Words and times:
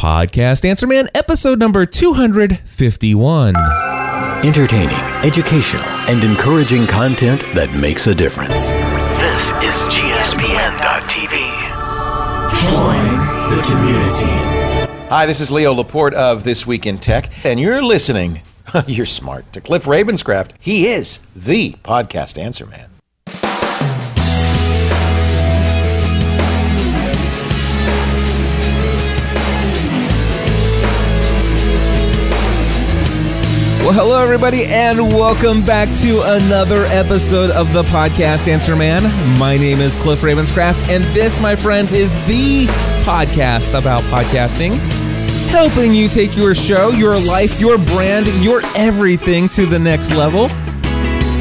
Podcast 0.00 0.64
Answer 0.64 0.86
Man, 0.86 1.10
episode 1.14 1.58
number 1.58 1.84
251. 1.84 3.54
Entertaining, 4.42 4.96
educational, 5.22 5.84
and 6.08 6.24
encouraging 6.24 6.86
content 6.86 7.42
that 7.52 7.70
makes 7.78 8.06
a 8.06 8.14
difference. 8.14 8.70
This 8.70 9.50
is 9.60 9.82
GSPN.TV. 9.92 11.36
Join 12.64 13.04
the 13.54 13.62
community. 13.68 15.06
Hi, 15.10 15.26
this 15.26 15.38
is 15.38 15.50
Leo 15.50 15.74
Laporte 15.74 16.14
of 16.14 16.44
This 16.44 16.66
Week 16.66 16.86
in 16.86 16.96
Tech, 16.96 17.30
and 17.44 17.60
you're 17.60 17.82
listening, 17.82 18.40
you're 18.86 19.04
smart, 19.04 19.52
to 19.52 19.60
Cliff 19.60 19.84
Ravenscraft. 19.84 20.52
He 20.60 20.86
is 20.86 21.20
the 21.36 21.72
podcast 21.84 22.42
answer 22.42 22.64
man. 22.64 22.89
Well, 33.90 34.06
hello, 34.06 34.22
everybody, 34.22 34.66
and 34.66 35.00
welcome 35.00 35.64
back 35.64 35.88
to 35.98 36.22
another 36.24 36.84
episode 36.90 37.50
of 37.50 37.72
the 37.72 37.82
podcast 37.82 38.46
Answer 38.46 38.76
Man. 38.76 39.02
My 39.36 39.56
name 39.56 39.80
is 39.80 39.96
Cliff 39.96 40.20
Ravenscraft, 40.20 40.88
and 40.88 41.02
this, 41.06 41.40
my 41.40 41.56
friends, 41.56 41.92
is 41.92 42.12
the 42.28 42.66
podcast 43.02 43.76
about 43.76 44.04
podcasting, 44.04 44.78
helping 45.48 45.92
you 45.92 46.08
take 46.08 46.36
your 46.36 46.54
show, 46.54 46.90
your 46.90 47.18
life, 47.18 47.58
your 47.58 47.78
brand, 47.78 48.28
your 48.44 48.62
everything 48.76 49.48
to 49.48 49.66
the 49.66 49.80
next 49.80 50.12
level. 50.12 50.48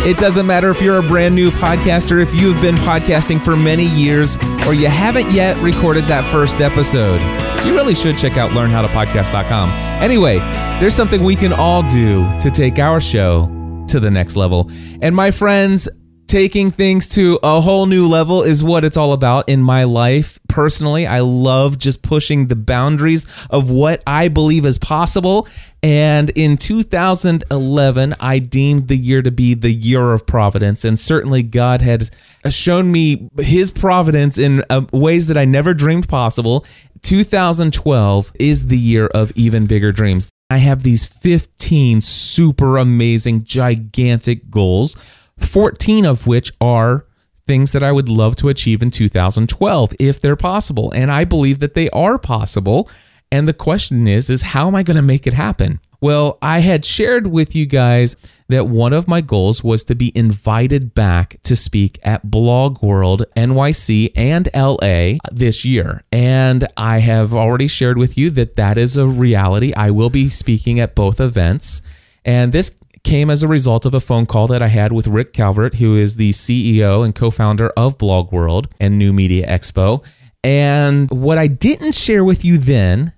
It 0.01 0.17
doesn't 0.17 0.47
matter 0.47 0.69
if 0.69 0.81
you're 0.81 0.99
a 0.99 1.03
brand 1.03 1.35
new 1.35 1.51
podcaster, 1.51 2.21
if 2.21 2.33
you've 2.33 2.59
been 2.61 2.75
podcasting 2.77 3.43
for 3.43 3.57
many 3.57 3.85
years, 3.87 4.37
or 4.65 4.73
you 4.73 4.87
haven't 4.87 5.29
yet 5.31 5.57
recorded 5.61 6.05
that 6.05 6.23
first 6.31 6.61
episode. 6.61 7.19
You 7.65 7.75
really 7.75 7.93
should 7.95 8.17
check 8.17 8.37
out 8.37 8.51
learnhowtopodcast.com. 8.51 9.69
Anyway, 10.01 10.37
there's 10.79 10.95
something 10.95 11.21
we 11.21 11.35
can 11.35 11.51
all 11.51 11.83
do 11.83 12.25
to 12.39 12.49
take 12.49 12.79
our 12.79 13.01
show 13.01 13.47
to 13.89 13.99
the 13.99 14.09
next 14.09 14.37
level. 14.37 14.71
And 15.01 15.13
my 15.13 15.31
friends, 15.31 15.89
taking 16.29 16.69
things 16.69 17.07
to 17.07 17.39
a 17.41 17.59
whole 17.59 17.87
new 17.87 18.07
level 18.07 18.43
is 18.43 18.63
what 18.63 18.85
it's 18.85 18.95
all 18.95 19.13
about 19.13 19.49
in 19.49 19.63
my 19.63 19.83
life. 19.83 20.39
Personally, 20.47 21.07
I 21.07 21.21
love 21.21 21.79
just 21.79 22.03
pushing 22.03 22.47
the 22.47 22.55
boundaries 22.55 23.25
of 23.49 23.71
what 23.71 24.03
I 24.05 24.27
believe 24.27 24.63
is 24.63 24.77
possible. 24.77 25.47
And 25.81 26.29
in 26.31 26.57
2011, 26.57 28.15
I 28.19 28.37
deemed 28.37 28.89
the 28.89 28.95
year 28.95 29.23
to 29.23 29.31
be 29.31 29.55
the 29.55 29.71
year 29.71 30.13
of 30.13 30.27
providence. 30.27 30.85
And 30.85 30.99
certainly, 30.99 31.41
God 31.41 31.81
had 31.81 32.11
shown 32.49 32.91
me 32.91 33.29
his 33.39 33.71
providence 33.71 34.37
in 34.37 34.63
uh, 34.69 34.85
ways 34.93 35.27
that 35.27 35.37
I 35.37 35.45
never 35.45 35.73
dreamed 35.73 36.07
possible. 36.07 36.63
2012 37.01 38.33
is 38.39 38.67
the 38.67 38.77
year 38.77 39.07
of 39.07 39.31
even 39.35 39.65
bigger 39.65 39.91
dreams. 39.91 40.29
I 40.51 40.57
have 40.57 40.83
these 40.83 41.05
15 41.05 42.01
super 42.01 42.77
amazing, 42.77 43.45
gigantic 43.45 44.49
goals, 44.49 44.95
14 45.41 46.05
of 46.05 46.27
which 46.27 46.51
are 46.61 47.05
things 47.47 47.71
that 47.71 47.83
I 47.83 47.91
would 47.91 48.09
love 48.09 48.35
to 48.37 48.49
achieve 48.49 48.83
in 48.83 48.91
2012 48.91 49.95
if 49.99 50.21
they're 50.21 50.35
possible. 50.35 50.91
And 50.91 51.11
I 51.11 51.25
believe 51.25 51.59
that 51.59 51.73
they 51.73 51.89
are 51.89 52.19
possible. 52.19 52.89
And 53.31 53.47
the 53.47 53.53
question 53.53 54.07
is 54.07 54.29
is 54.29 54.41
how 54.41 54.67
am 54.67 54.75
I 54.75 54.83
going 54.83 54.97
to 54.97 55.01
make 55.01 55.25
it 55.25 55.33
happen? 55.33 55.79
Well, 56.01 56.37
I 56.41 56.59
had 56.59 56.85
shared 56.85 57.27
with 57.27 57.55
you 57.55 57.65
guys 57.65 58.15
that 58.47 58.67
one 58.67 58.93
of 58.93 59.07
my 59.07 59.19
goals 59.19 59.63
was 59.63 59.83
to 59.85 59.95
be 59.95 60.13
invited 60.15 60.93
back 60.93 61.37
to 61.43 61.57
speak 61.57 61.99
at 62.03 62.31
Blog 62.31 62.81
World 62.81 63.25
NYC 63.35 64.13
and 64.15 64.47
LA 64.55 65.17
this 65.29 65.65
year. 65.65 66.03
And 66.11 66.67
I 66.77 66.99
have 66.99 67.33
already 67.33 67.67
shared 67.67 67.97
with 67.97 68.17
you 68.17 68.29
that 68.31 68.55
that 68.55 68.77
is 68.77 68.95
a 68.95 69.07
reality. 69.07 69.73
I 69.73 69.91
will 69.91 70.09
be 70.09 70.29
speaking 70.29 70.79
at 70.79 70.95
both 70.95 71.19
events. 71.19 71.81
And 72.23 72.53
this 72.53 72.71
came 73.03 73.29
as 73.29 73.43
a 73.43 73.47
result 73.47 73.85
of 73.85 73.93
a 73.93 73.99
phone 73.99 74.25
call 74.25 74.47
that 74.47 74.61
I 74.61 74.67
had 74.67 74.91
with 74.91 75.07
Rick 75.07 75.33
Calvert, 75.33 75.75
who 75.75 75.95
is 75.95 76.15
the 76.15 76.31
CEO 76.31 77.03
and 77.03 77.15
co 77.15 77.29
founder 77.31 77.69
of 77.69 77.97
Blog 77.97 78.31
World 78.31 78.67
and 78.79 78.97
New 78.97 79.13
Media 79.13 79.47
Expo. 79.47 80.03
And 80.43 81.09
what 81.09 81.37
I 81.37 81.47
didn't 81.47 81.93
share 81.93 82.23
with 82.23 82.45
you 82.45 82.57
then, 82.57 83.13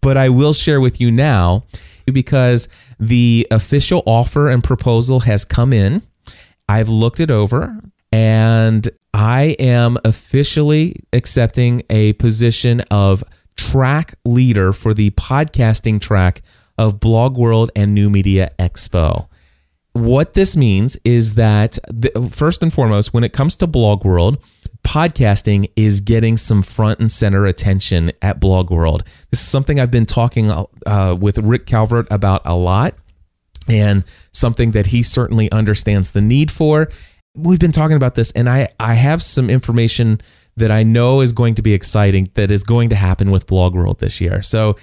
but 0.00 0.16
I 0.16 0.28
will 0.28 0.52
share 0.52 0.80
with 0.80 1.00
you 1.00 1.10
now, 1.10 1.64
because 2.12 2.68
the 3.00 3.46
official 3.50 4.02
offer 4.06 4.48
and 4.48 4.62
proposal 4.62 5.20
has 5.20 5.44
come 5.44 5.72
in. 5.72 6.02
I've 6.68 6.88
looked 6.88 7.20
it 7.20 7.30
over 7.30 7.78
and 8.12 8.88
I 9.12 9.56
am 9.58 9.98
officially 10.04 10.96
accepting 11.12 11.82
a 11.90 12.14
position 12.14 12.80
of 12.90 13.22
track 13.56 14.14
leader 14.24 14.72
for 14.72 14.94
the 14.94 15.10
podcasting 15.10 16.00
track 16.00 16.42
of 16.78 17.00
Blog 17.00 17.36
World 17.36 17.70
and 17.76 17.94
New 17.94 18.10
Media 18.10 18.50
Expo. 18.58 19.28
What 19.92 20.34
this 20.34 20.56
means 20.56 20.96
is 21.04 21.34
that, 21.34 21.78
the, 21.88 22.10
first 22.32 22.62
and 22.62 22.72
foremost, 22.72 23.14
when 23.14 23.22
it 23.22 23.32
comes 23.32 23.54
to 23.56 23.66
Blog 23.68 24.04
World, 24.04 24.42
podcasting 24.82 25.70
is 25.76 26.00
getting 26.00 26.36
some 26.36 26.62
front 26.62 26.98
and 26.98 27.10
center 27.10 27.46
attention 27.46 28.12
at 28.20 28.40
Blog 28.40 28.70
World. 28.70 29.04
This 29.30 29.40
is 29.40 29.48
something 29.48 29.78
I've 29.78 29.92
been 29.92 30.06
talking 30.06 30.50
uh, 30.50 31.16
with 31.18 31.38
Rick 31.38 31.66
Calvert 31.66 32.08
about 32.10 32.42
a 32.44 32.56
lot 32.56 32.94
and 33.68 34.04
something 34.32 34.72
that 34.72 34.88
he 34.88 35.02
certainly 35.02 35.50
understands 35.52 36.10
the 36.10 36.20
need 36.20 36.50
for. 36.50 36.88
We've 37.36 37.58
been 37.58 37.72
talking 37.72 37.96
about 37.96 38.16
this, 38.16 38.30
and 38.32 38.48
I, 38.48 38.68
I 38.78 38.94
have 38.94 39.22
some 39.22 39.48
information 39.48 40.20
that 40.56 40.70
I 40.70 40.82
know 40.82 41.20
is 41.20 41.32
going 41.32 41.54
to 41.56 41.62
be 41.62 41.72
exciting 41.72 42.30
that 42.34 42.50
is 42.50 42.62
going 42.62 42.90
to 42.90 42.96
happen 42.96 43.30
with 43.30 43.46
Blog 43.46 43.74
World 43.74 44.00
this 44.00 44.20
year. 44.20 44.42
So 44.42 44.76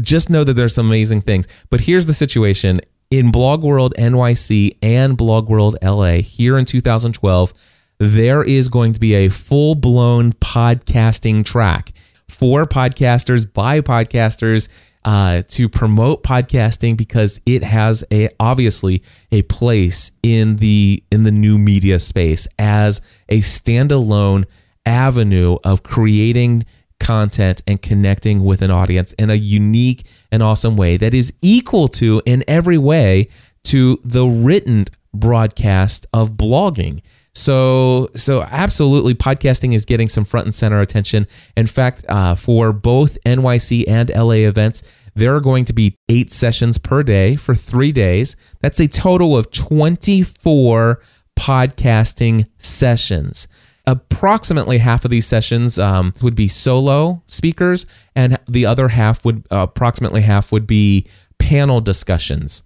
just 0.00 0.30
know 0.30 0.44
that 0.44 0.54
there's 0.54 0.74
some 0.74 0.86
amazing 0.86 1.22
things. 1.22 1.46
But 1.70 1.82
here's 1.82 2.06
the 2.06 2.14
situation 2.14 2.80
in 3.10 3.30
Blog 3.30 3.62
World 3.62 3.94
NYC 3.98 4.76
and 4.82 5.16
Blog 5.16 5.48
World 5.48 5.76
LA 5.82 6.16
here 6.16 6.58
in 6.58 6.64
2012, 6.64 7.54
there 7.98 8.42
is 8.42 8.68
going 8.68 8.92
to 8.92 9.00
be 9.00 9.14
a 9.14 9.28
full 9.28 9.74
blown 9.74 10.32
podcasting 10.32 11.44
track 11.44 11.92
for 12.28 12.66
podcasters 12.66 13.50
by 13.50 13.80
podcasters 13.80 14.68
uh, 15.04 15.42
to 15.48 15.68
promote 15.68 16.22
podcasting 16.22 16.96
because 16.96 17.40
it 17.46 17.62
has 17.62 18.04
a 18.10 18.28
obviously 18.40 19.02
a 19.30 19.42
place 19.42 20.10
in 20.22 20.56
the 20.56 21.02
in 21.12 21.24
the 21.24 21.30
new 21.30 21.58
media 21.58 22.00
space 22.00 22.48
as 22.58 23.00
a 23.28 23.38
standalone 23.38 24.44
avenue 24.86 25.56
of 25.62 25.82
creating 25.82 26.64
content 27.04 27.62
and 27.66 27.80
connecting 27.82 28.44
with 28.44 28.62
an 28.62 28.70
audience 28.70 29.12
in 29.14 29.28
a 29.30 29.34
unique 29.34 30.06
and 30.32 30.42
awesome 30.42 30.76
way 30.76 30.96
that 30.96 31.12
is 31.12 31.32
equal 31.42 31.86
to, 31.86 32.22
in 32.24 32.42
every 32.48 32.78
way, 32.78 33.28
to 33.64 34.00
the 34.02 34.24
written 34.24 34.86
broadcast 35.12 36.06
of 36.12 36.32
blogging. 36.32 37.02
So, 37.34 38.08
so 38.14 38.42
absolutely, 38.42 39.14
podcasting 39.14 39.74
is 39.74 39.84
getting 39.84 40.08
some 40.08 40.24
front 40.24 40.46
and 40.46 40.54
center 40.54 40.80
attention. 40.80 41.26
In 41.56 41.66
fact, 41.66 42.04
uh, 42.08 42.34
for 42.36 42.72
both 42.72 43.18
NYC 43.26 43.84
and 43.86 44.10
LA 44.10 44.46
events, 44.48 44.82
there 45.14 45.34
are 45.34 45.40
going 45.40 45.64
to 45.66 45.72
be 45.72 45.96
eight 46.08 46.32
sessions 46.32 46.78
per 46.78 47.02
day 47.02 47.36
for 47.36 47.54
three 47.54 47.92
days. 47.92 48.36
That's 48.60 48.80
a 48.80 48.88
total 48.88 49.36
of 49.36 49.50
24 49.50 51.02
podcasting 51.36 52.46
sessions 52.58 53.46
approximately 53.86 54.78
half 54.78 55.04
of 55.04 55.10
these 55.10 55.26
sessions 55.26 55.78
um, 55.78 56.12
would 56.22 56.34
be 56.34 56.48
solo 56.48 57.22
speakers 57.26 57.86
and 58.16 58.38
the 58.48 58.64
other 58.66 58.88
half 58.88 59.24
would 59.24 59.46
uh, 59.50 59.66
approximately 59.68 60.22
half 60.22 60.52
would 60.52 60.66
be 60.66 61.06
panel 61.38 61.80
discussions. 61.80 62.62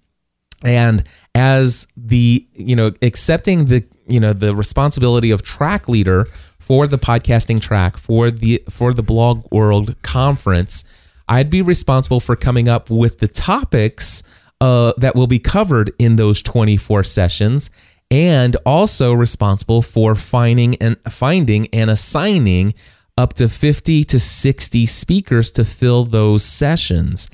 And 0.65 1.05
as 1.35 1.87
the 1.97 2.47
you 2.55 2.75
know 2.75 2.93
accepting 3.03 3.67
the 3.67 3.85
you 4.09 4.19
know 4.19 4.33
the 4.33 4.55
responsibility 4.55 5.31
of 5.31 5.43
track 5.43 5.89
leader 5.89 6.27
for 6.59 6.87
the 6.87 6.99
podcasting 6.99 7.61
track 7.61 7.97
for 7.97 8.31
the 8.31 8.63
for 8.69 8.93
the 8.93 9.03
blog 9.03 9.47
world 9.53 9.95
conference 10.03 10.85
i'd 11.29 11.51
be 11.51 11.63
responsible 11.63 12.19
for 12.19 12.35
coming 12.35 12.69
up 12.69 12.91
with 12.91 13.19
the 13.19 13.29
topics 13.29 14.23
uh, 14.61 14.93
that 14.97 15.15
will 15.15 15.29
be 15.29 15.39
covered 15.39 15.93
in 16.01 16.17
those 16.17 16.43
24 16.43 17.05
sessions 17.05 17.71
and 18.11 18.57
also 18.65 19.13
responsible 19.13 19.83
for 19.83 20.15
finding 20.15 20.77
and 20.77 20.97
finding 21.09 21.67
and 21.73 21.91
assigning 21.91 22.75
up 23.17 23.35
to 23.35 23.49
50 23.49 24.05
to 24.05 24.21
60 24.21 24.87
speakers 24.87 25.51
to 25.51 25.65
fill 25.65 26.05
those 26.05 26.45
sessions. 26.45 27.29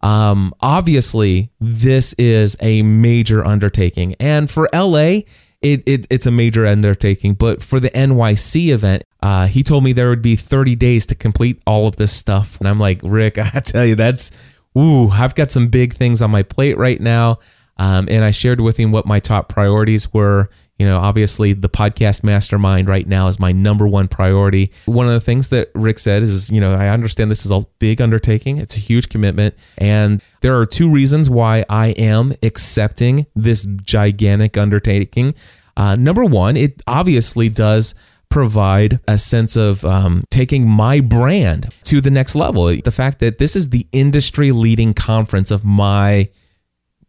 Um, 0.00 0.54
obviously, 0.60 1.50
this 1.60 2.14
is 2.14 2.56
a 2.60 2.82
major 2.82 3.44
undertaking, 3.44 4.14
and 4.20 4.48
for 4.48 4.68
LA, 4.72 5.22
it, 5.62 5.82
it, 5.86 6.06
it's 6.10 6.26
a 6.26 6.30
major 6.30 6.64
undertaking. 6.64 7.34
But 7.34 7.62
for 7.62 7.80
the 7.80 7.90
NYC 7.90 8.68
event, 8.68 9.02
uh, 9.20 9.46
he 9.48 9.62
told 9.62 9.82
me 9.82 9.92
there 9.92 10.10
would 10.10 10.22
be 10.22 10.36
30 10.36 10.76
days 10.76 11.06
to 11.06 11.14
complete 11.14 11.60
all 11.66 11.88
of 11.88 11.96
this 11.96 12.12
stuff, 12.12 12.56
and 12.60 12.68
I'm 12.68 12.78
like, 12.78 13.00
Rick, 13.02 13.38
I 13.54 13.60
tell 13.60 13.84
you, 13.84 13.96
that's 13.96 14.30
ooh, 14.78 15.08
I've 15.08 15.34
got 15.34 15.50
some 15.50 15.68
big 15.68 15.94
things 15.94 16.22
on 16.22 16.30
my 16.30 16.42
plate 16.42 16.78
right 16.78 17.00
now. 17.00 17.38
Um, 17.78 18.08
and 18.10 18.24
I 18.24 18.30
shared 18.30 18.60
with 18.60 18.78
him 18.78 18.90
what 18.92 19.06
my 19.06 19.20
top 19.20 19.48
priorities 19.48 20.12
were 20.12 20.48
You 20.78 20.86
know, 20.86 20.98
obviously 20.98 21.54
the 21.54 21.70
podcast 21.70 22.22
mastermind 22.22 22.88
right 22.88 23.06
now 23.06 23.28
is 23.28 23.40
my 23.40 23.50
number 23.52 23.88
one 23.88 24.08
priority. 24.08 24.70
One 24.84 25.06
of 25.06 25.14
the 25.14 25.20
things 25.20 25.48
that 25.48 25.70
Rick 25.74 25.98
said 25.98 26.22
is, 26.22 26.50
you 26.50 26.60
know, 26.60 26.74
I 26.74 26.88
understand 26.88 27.30
this 27.30 27.46
is 27.46 27.50
a 27.50 27.64
big 27.78 28.02
undertaking. 28.02 28.58
It's 28.58 28.76
a 28.76 28.80
huge 28.80 29.08
commitment. 29.08 29.54
And 29.78 30.22
there 30.42 30.58
are 30.58 30.66
two 30.66 30.90
reasons 30.90 31.30
why 31.30 31.64
I 31.70 31.88
am 31.88 32.34
accepting 32.42 33.26
this 33.34 33.66
gigantic 33.82 34.58
undertaking. 34.58 35.34
Uh, 35.78 35.96
number 35.96 36.24
one, 36.24 36.56
it 36.58 36.82
obviously 36.86 37.48
does 37.48 37.94
provide 38.28 39.00
a 39.08 39.16
sense 39.16 39.56
of 39.56 39.82
um, 39.84 40.22
taking 40.30 40.68
my 40.68 41.00
brand 41.00 41.72
to 41.84 42.02
the 42.02 42.10
next 42.10 42.34
level. 42.34 42.66
The 42.66 42.90
fact 42.90 43.20
that 43.20 43.38
this 43.38 43.56
is 43.56 43.70
the 43.70 43.86
industry 43.92 44.50
leading 44.52 44.92
conference 44.92 45.50
of 45.50 45.64
my 45.64 46.28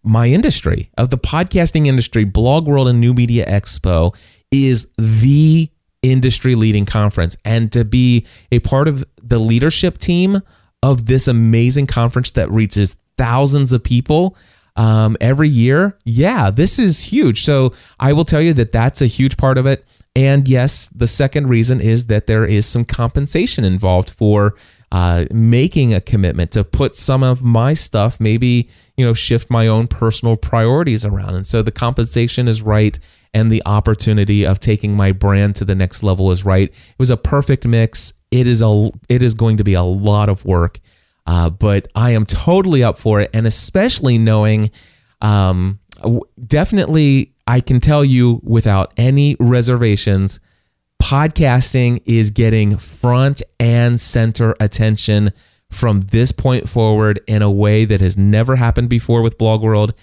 my 0.08 0.28
industry 0.28 0.90
of 0.98 1.10
the 1.10 1.18
podcasting 1.18 1.86
industry, 1.86 2.24
Blog 2.24 2.68
World 2.68 2.88
and 2.88 3.00
New 3.00 3.14
Media 3.14 3.46
Expo 3.46 4.16
is 4.52 4.88
the 4.98 5.70
industry 6.02 6.56
leading 6.56 6.86
conference. 6.86 7.36
And 7.44 7.72
to 7.74 7.84
be 7.84 8.26
a 8.52 8.60
part 8.60 8.88
of 8.88 9.04
the 9.22 9.40
leadership 9.40 9.98
team 9.98 10.42
of 10.84 11.08
this 11.08 11.28
amazing 11.28 11.88
conference 11.88 12.32
that 12.32 12.50
reaches 12.52 12.98
thousands 13.18 13.74
of 13.74 13.84
people 13.84 14.38
um, 14.76 15.18
every 15.20 15.50
year, 15.50 15.98
yeah, 16.06 16.52
this 16.52 16.78
is 16.78 17.04
huge. 17.04 17.44
So 17.44 17.74
I 18.00 18.14
will 18.14 18.26
tell 18.26 18.42
you 18.42 18.54
that 18.54 18.72
that's 18.72 19.02
a 19.02 19.08
huge 19.08 19.36
part 19.36 19.58
of 19.58 19.66
it. 19.66 19.86
And 20.16 20.48
yes, 20.48 20.88
the 20.90 21.08
second 21.08 21.48
reason 21.48 21.82
is 21.82 22.06
that 22.06 22.28
there 22.28 22.46
is 22.46 22.66
some 22.66 22.86
compensation 22.86 23.64
involved 23.64 24.10
for 24.10 24.56
uh, 24.92 25.26
making 25.32 25.94
a 25.94 26.00
commitment 26.00 26.52
to 26.52 26.64
put 26.64 26.96
some 26.96 27.24
of 27.24 27.44
my 27.44 27.74
stuff, 27.74 28.20
maybe, 28.20 28.70
you 28.96 29.06
know, 29.06 29.14
shift 29.14 29.50
my 29.50 29.68
own 29.68 29.88
personal 29.88 30.38
priorities 30.38 31.04
around. 31.04 31.36
And 31.36 31.46
so 31.46 31.62
the 31.62 31.72
compensation 31.72 32.48
is 32.48 32.62
right 32.62 32.98
and 33.34 33.52
the 33.52 33.62
opportunity 33.66 34.46
of 34.46 34.60
taking 34.60 34.96
my 34.96 35.12
brand 35.12 35.56
to 35.58 35.66
the 35.66 35.76
next 35.76 36.04
level 36.04 36.32
is 36.32 36.46
right. 36.46 36.70
It 36.70 37.00
was 37.00 37.10
a 37.10 37.18
perfect 37.18 37.68
mix. 37.68 38.14
It 38.32 38.48
is 38.48 38.62
a 38.62 38.90
it 39.10 39.22
is 39.22 39.34
going 39.34 39.58
to 39.58 39.64
be 39.64 39.74
a 39.74 39.84
lot 39.84 40.30
of 40.30 40.46
work. 40.46 40.80
Uh, 41.26 41.50
but 41.50 41.90
I 41.94 42.12
am 42.12 42.26
totally 42.26 42.84
up 42.84 42.98
for 42.98 43.20
it, 43.20 43.30
and 43.34 43.46
especially 43.46 44.18
knowing, 44.18 44.72
um, 45.20 45.80
definitely 46.46 47.34
I 47.46 47.60
can 47.60 47.82
tell 47.82 48.06
you 48.06 48.40
without 48.44 48.94
any 48.96 49.36
reservations, 49.40 50.40
podcasting 51.02 52.02
is 52.06 52.32
getting 52.32 52.78
front 52.78 53.42
and 53.60 54.00
center 54.00 54.56
attention 54.60 55.32
from 55.70 56.02
this 56.02 56.32
point 56.32 56.70
forward 56.70 57.20
in 57.28 57.42
a 57.42 57.52
way 57.52 57.86
that 57.86 58.02
has 58.02 58.18
never 58.18 58.56
happened 58.56 58.90
before 58.90 59.22
with 59.22 59.38
Blog 59.38 59.62
World. 59.62 59.94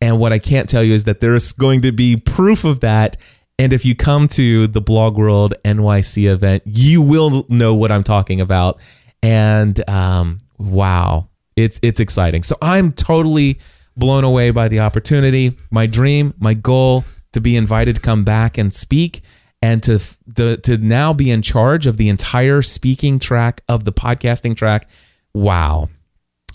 And 0.00 0.18
what 0.18 0.32
I 0.32 0.38
can't 0.38 0.68
tell 0.68 0.82
you 0.82 0.94
is 0.94 1.04
that 1.04 1.20
there's 1.20 1.52
going 1.52 1.82
to 1.82 1.92
be 1.92 2.16
proof 2.16 2.64
of 2.64 2.80
that. 2.80 3.16
And 3.58 3.72
if 3.72 3.84
you 3.84 3.94
come 3.94 4.28
to 4.28 4.66
the 4.66 4.80
Blog 4.80 5.16
World 5.16 5.54
NYC 5.64 6.30
event, 6.30 6.62
you 6.66 7.00
will 7.00 7.46
know 7.48 7.74
what 7.74 7.92
I'm 7.92 8.02
talking 8.02 8.40
about. 8.40 8.80
And 9.22 9.88
um, 9.88 10.38
wow, 10.58 11.28
it's 11.56 11.78
it's 11.82 12.00
exciting. 12.00 12.42
So 12.42 12.56
I'm 12.60 12.92
totally 12.92 13.60
blown 13.96 14.24
away 14.24 14.50
by 14.50 14.68
the 14.68 14.80
opportunity. 14.80 15.56
My 15.70 15.86
dream, 15.86 16.34
my 16.38 16.54
goal 16.54 17.04
to 17.32 17.40
be 17.40 17.56
invited 17.56 17.96
to 17.96 18.00
come 18.00 18.24
back 18.24 18.58
and 18.58 18.72
speak 18.72 19.22
and 19.64 19.82
to, 19.82 19.98
to 20.34 20.58
to 20.58 20.76
now 20.76 21.14
be 21.14 21.30
in 21.30 21.40
charge 21.40 21.86
of 21.86 21.96
the 21.96 22.10
entire 22.10 22.60
speaking 22.60 23.18
track 23.18 23.62
of 23.66 23.84
the 23.84 23.92
podcasting 23.92 24.54
track. 24.54 24.90
Wow. 25.32 25.88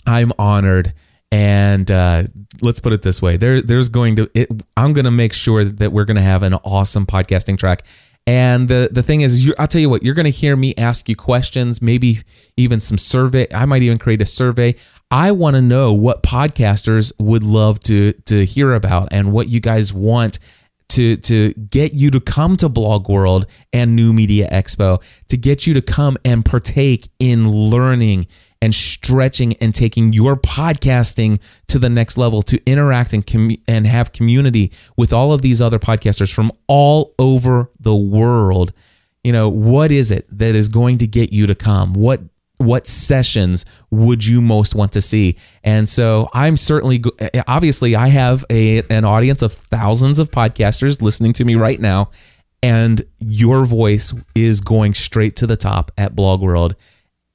I'm 0.06 0.32
honored. 0.38 0.94
And 1.32 1.90
uh, 1.90 2.24
let's 2.60 2.78
put 2.78 2.92
it 2.92 3.02
this 3.02 3.20
way. 3.20 3.36
There 3.36 3.62
there's 3.62 3.88
going 3.88 4.14
to 4.16 4.30
it, 4.34 4.48
i'm 4.76 4.92
going 4.92 5.04
to 5.06 5.10
make 5.10 5.32
sure 5.32 5.64
that 5.64 5.92
we're 5.92 6.04
going 6.04 6.16
to 6.16 6.22
have 6.22 6.44
an 6.44 6.54
awesome 6.54 7.04
podcasting 7.04 7.58
track. 7.58 7.82
And 8.28 8.68
the 8.68 8.88
the 8.92 9.02
thing 9.02 9.22
is 9.22 9.52
i'll 9.58 9.66
tell 9.66 9.80
you 9.80 9.90
what 9.90 10.04
you're 10.04 10.14
going 10.14 10.24
to 10.24 10.30
hear 10.30 10.54
me 10.54 10.72
ask 10.76 11.08
you 11.08 11.16
questions 11.16 11.82
maybe 11.82 12.20
even 12.56 12.80
some 12.80 12.98
survey 12.98 13.48
i 13.52 13.64
might 13.64 13.82
even 13.82 13.98
create 13.98 14.22
a 14.22 14.26
survey. 14.26 14.76
I 15.10 15.32
want 15.32 15.56
to 15.56 15.62
know 15.62 15.92
what 15.92 16.22
podcasters 16.22 17.12
would 17.18 17.42
love 17.42 17.80
to 17.80 18.12
to 18.26 18.44
hear 18.44 18.72
about 18.74 19.08
and 19.10 19.32
what 19.32 19.48
you 19.48 19.58
guys 19.58 19.92
want 19.92 20.38
to 20.90 21.16
to 21.16 21.52
get 21.54 21.94
you 21.94 22.10
to 22.10 22.20
come 22.20 22.56
to 22.58 22.68
Blog 22.68 23.08
World 23.08 23.46
and 23.72 23.96
New 23.96 24.12
Media 24.12 24.48
Expo 24.50 25.02
to 25.28 25.36
get 25.36 25.66
you 25.66 25.74
to 25.74 25.82
come 25.82 26.16
and 26.24 26.44
partake 26.44 27.08
in 27.18 27.50
learning 27.50 28.26
and 28.62 28.74
stretching 28.74 29.54
and 29.54 29.74
taking 29.74 30.12
your 30.12 30.36
podcasting 30.36 31.40
to 31.68 31.78
the 31.78 31.88
next 31.88 32.18
level 32.18 32.42
to 32.42 32.60
interact 32.66 33.12
and 33.12 33.26
com- 33.26 33.56
and 33.66 33.86
have 33.86 34.12
community 34.12 34.70
with 34.96 35.12
all 35.12 35.32
of 35.32 35.42
these 35.42 35.62
other 35.62 35.78
podcasters 35.78 36.32
from 36.32 36.50
all 36.66 37.14
over 37.18 37.70
the 37.78 37.96
world. 37.96 38.72
You 39.24 39.32
know 39.32 39.48
what 39.48 39.92
is 39.92 40.10
it 40.10 40.26
that 40.36 40.54
is 40.54 40.68
going 40.68 40.98
to 40.98 41.06
get 41.06 41.32
you 41.32 41.46
to 41.46 41.54
come? 41.54 41.94
What 41.94 42.20
what 42.60 42.86
sessions 42.86 43.64
would 43.90 44.26
you 44.26 44.40
most 44.40 44.74
want 44.74 44.92
to 44.92 45.02
see? 45.02 45.36
And 45.64 45.88
so 45.88 46.28
i'm 46.32 46.56
certainly 46.56 47.02
eh, 47.18 47.28
eh, 47.34 47.42
obviously 47.48 47.96
i 47.96 48.08
have 48.08 48.44
a 48.50 48.82
an 48.90 49.04
audience 49.04 49.42
of 49.42 49.52
thousands 49.52 50.18
of 50.18 50.30
podcasters 50.30 51.02
listening 51.02 51.32
to 51.32 51.44
me 51.44 51.54
right 51.54 51.80
now 51.80 52.10
and 52.62 53.02
your 53.18 53.64
voice 53.64 54.12
is 54.34 54.60
going 54.60 54.94
straight 54.94 55.36
to 55.36 55.46
the 55.46 55.56
top 55.56 55.90
at 55.96 56.14
blog 56.14 56.42
world. 56.42 56.76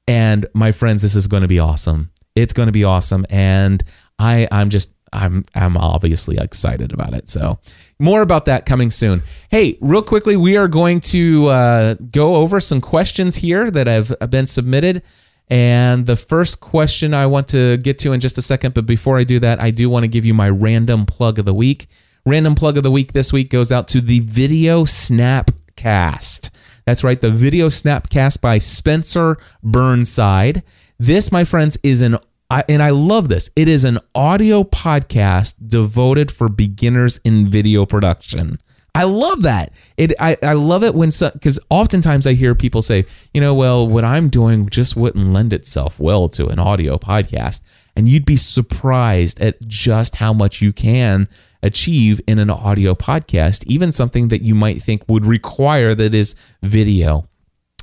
And 0.07 0.45
my 0.53 0.71
friends 0.71 1.01
this 1.01 1.15
is 1.15 1.27
going 1.27 1.41
to 1.41 1.47
be 1.47 1.59
awesome. 1.59 2.11
It's 2.35 2.53
going 2.53 2.67
to 2.67 2.73
be 2.73 2.83
awesome. 2.83 3.25
And 3.29 3.83
i 4.17 4.47
i'm 4.51 4.69
just 4.69 4.93
i'm 5.15 5.43
i'm 5.55 5.77
obviously 5.77 6.37
excited 6.37 6.91
about 6.93 7.13
it 7.13 7.29
so 7.29 7.57
more 7.99 8.21
about 8.21 8.45
that 8.45 8.65
coming 8.65 8.89
soon 8.89 9.21
hey 9.49 9.77
real 9.81 10.03
quickly 10.03 10.35
we 10.35 10.57
are 10.57 10.67
going 10.67 10.99
to 10.99 11.47
uh, 11.47 11.95
go 12.11 12.35
over 12.35 12.59
some 12.59 12.81
questions 12.81 13.37
here 13.37 13.71
that 13.71 13.87
have 13.87 14.13
been 14.29 14.45
submitted 14.45 15.01
and 15.47 16.05
the 16.05 16.15
first 16.15 16.59
question 16.59 17.13
I 17.13 17.27
want 17.27 17.47
to 17.49 17.77
get 17.77 17.99
to 17.99 18.13
in 18.13 18.19
just 18.19 18.37
a 18.37 18.41
second, 18.41 18.73
but 18.73 18.85
before 18.85 19.19
I 19.19 19.23
do 19.23 19.39
that, 19.39 19.61
I 19.61 19.71
do 19.71 19.89
want 19.89 20.03
to 20.03 20.07
give 20.07 20.25
you 20.25 20.33
my 20.33 20.49
random 20.49 21.05
plug 21.05 21.37
of 21.37 21.45
the 21.45 21.53
week. 21.53 21.87
Random 22.25 22.55
plug 22.55 22.77
of 22.77 22.83
the 22.83 22.91
week 22.91 23.13
this 23.13 23.31
week 23.31 23.51
goes 23.51 23.71
out 23.71 23.87
to 23.89 24.01
the 24.01 24.21
Video 24.21 24.85
Snapcast. 24.85 26.49
That's 26.85 27.03
right, 27.03 27.21
the 27.21 27.29
Video 27.29 27.67
Snapcast 27.67 28.41
by 28.41 28.57
Spencer 28.57 29.37
Burnside. 29.61 30.63
This, 30.97 31.31
my 31.31 31.43
friends, 31.43 31.77
is 31.83 32.01
an 32.01 32.17
and 32.49 32.83
I 32.83 32.91
love 32.91 33.29
this. 33.29 33.49
It 33.55 33.67
is 33.67 33.83
an 33.85 33.99
audio 34.13 34.63
podcast 34.63 35.55
devoted 35.67 36.31
for 36.31 36.49
beginners 36.49 37.19
in 37.23 37.49
video 37.49 37.85
production. 37.85 38.59
I 38.93 39.03
love 39.03 39.41
that. 39.41 39.73
It 39.97 40.13
I, 40.21 40.37
I 40.41 40.53
love 40.53 40.83
it 40.83 40.95
when 40.95 41.09
because 41.09 41.59
oftentimes 41.69 42.25
I 42.25 42.33
hear 42.33 42.55
people 42.55 42.81
say, 42.81 43.05
you 43.33 43.41
know, 43.41 43.53
well, 43.53 43.85
what 43.85 44.05
I'm 44.05 44.29
doing 44.29 44.69
just 44.69 44.95
wouldn't 44.95 45.33
lend 45.33 45.51
itself 45.51 45.99
well 45.99 46.29
to 46.29 46.47
an 46.47 46.59
audio 46.59 46.97
podcast, 46.97 47.61
and 47.97 48.07
you'd 48.07 48.25
be 48.25 48.37
surprised 48.37 49.41
at 49.41 49.61
just 49.67 50.15
how 50.15 50.31
much 50.31 50.61
you 50.61 50.71
can 50.71 51.27
achieve 51.61 52.21
in 52.25 52.39
an 52.39 52.49
audio 52.49 52.95
podcast, 52.95 53.65
even 53.65 53.91
something 53.91 54.29
that 54.29 54.43
you 54.43 54.55
might 54.55 54.81
think 54.81 55.03
would 55.09 55.25
require 55.25 55.93
that 55.93 56.13
is 56.13 56.35
video. 56.63 57.27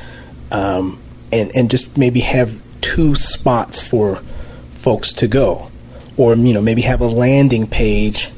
Um, 0.51 1.01
and, 1.33 1.55
and 1.55 1.71
just 1.71 1.97
maybe 1.99 2.21
have 2.21 2.63
two 2.81 3.15
spots 3.15 3.81
for 3.81 4.17
folks 4.73 5.13
to 5.15 5.29
go. 5.29 5.71
Or, 6.17 6.35
you 6.35 6.53
know, 6.53 6.61
maybe 6.61 6.83
have 6.83 7.01
a 7.01 7.07
landing 7.07 7.67
page 7.67 8.31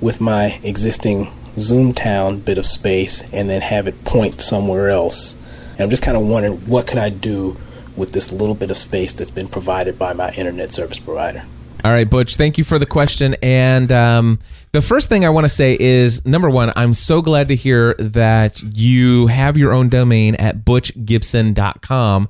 with 0.00 0.20
my 0.20 0.58
existing 0.62 1.26
Zoomtown 1.56 2.44
bit 2.44 2.58
of 2.58 2.66
space 2.66 3.22
and 3.32 3.48
then 3.48 3.60
have 3.60 3.86
it 3.86 4.04
point 4.04 4.40
somewhere 4.40 4.90
else. 4.90 5.34
And 5.72 5.82
I'm 5.82 5.90
just 5.90 6.02
kind 6.02 6.16
of 6.16 6.26
wondering 6.26 6.58
what 6.66 6.86
could 6.86 6.98
I 6.98 7.10
do 7.10 7.56
with 7.96 8.12
this 8.12 8.32
little 8.32 8.54
bit 8.54 8.70
of 8.70 8.76
space 8.76 9.12
that's 9.14 9.30
been 9.30 9.48
provided 9.48 9.98
by 9.98 10.12
my 10.12 10.30
internet 10.32 10.72
service 10.72 10.98
provider. 10.98 11.44
All 11.84 11.90
right, 11.90 12.08
Butch, 12.08 12.36
thank 12.36 12.58
you 12.58 12.64
for 12.64 12.78
the 12.78 12.86
question. 12.86 13.36
And 13.42 13.90
um, 13.90 14.38
the 14.72 14.82
first 14.82 15.08
thing 15.08 15.24
I 15.24 15.30
want 15.30 15.44
to 15.44 15.48
say 15.48 15.76
is 15.78 16.24
number 16.24 16.48
one, 16.48 16.72
I'm 16.76 16.94
so 16.94 17.22
glad 17.22 17.48
to 17.48 17.56
hear 17.56 17.94
that 17.94 18.62
you 18.62 19.26
have 19.26 19.56
your 19.56 19.72
own 19.72 19.88
domain 19.88 20.36
at 20.36 20.64
butchgibson.com 20.64 22.28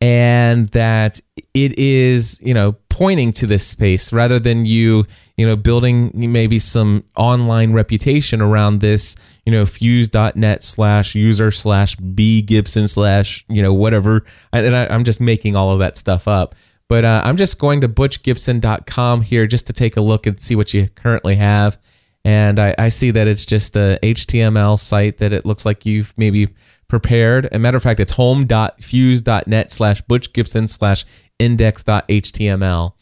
and 0.00 0.68
that 0.68 1.20
it 1.52 1.78
is, 1.78 2.40
you 2.42 2.54
know, 2.54 2.76
pointing 2.88 3.32
to 3.32 3.46
this 3.46 3.66
space 3.66 4.12
rather 4.12 4.38
than 4.38 4.66
you, 4.66 5.04
you 5.36 5.46
know, 5.46 5.56
building 5.56 6.10
maybe 6.14 6.58
some 6.58 7.04
online 7.16 7.72
reputation 7.72 8.40
around 8.40 8.80
this, 8.80 9.16
you 9.44 9.52
know, 9.52 9.66
fuse.net 9.66 10.62
slash 10.62 11.14
user 11.14 11.50
slash 11.50 11.96
b 11.96 12.40
gibson 12.40 12.86
slash, 12.86 13.44
you 13.48 13.62
know, 13.62 13.74
whatever. 13.74 14.24
And 14.52 14.74
I, 14.76 14.86
I'm 14.86 15.04
just 15.04 15.20
making 15.20 15.56
all 15.56 15.72
of 15.72 15.80
that 15.80 15.96
stuff 15.96 16.28
up. 16.28 16.54
But 16.90 17.04
uh, 17.04 17.22
I'm 17.24 17.36
just 17.36 17.60
going 17.60 17.82
to 17.82 17.88
butchgibson.com 17.88 19.22
here 19.22 19.46
just 19.46 19.68
to 19.68 19.72
take 19.72 19.96
a 19.96 20.00
look 20.00 20.26
and 20.26 20.40
see 20.40 20.56
what 20.56 20.74
you 20.74 20.88
currently 20.88 21.36
have. 21.36 21.78
And 22.24 22.58
I, 22.58 22.74
I 22.78 22.88
see 22.88 23.12
that 23.12 23.28
it's 23.28 23.46
just 23.46 23.76
a 23.76 23.96
HTML 24.02 24.76
site 24.76 25.18
that 25.18 25.32
it 25.32 25.46
looks 25.46 25.64
like 25.64 25.86
you've 25.86 26.12
maybe 26.16 26.48
prepared. 26.88 27.46
As 27.46 27.52
a 27.54 27.58
matter 27.60 27.76
of 27.76 27.84
fact, 27.84 28.00
it's 28.00 28.10
home.fuse.net 28.10 29.70
slash 29.70 30.02
butchgibson 30.02 30.68
slash 30.68 31.04
index.html. 31.38 32.92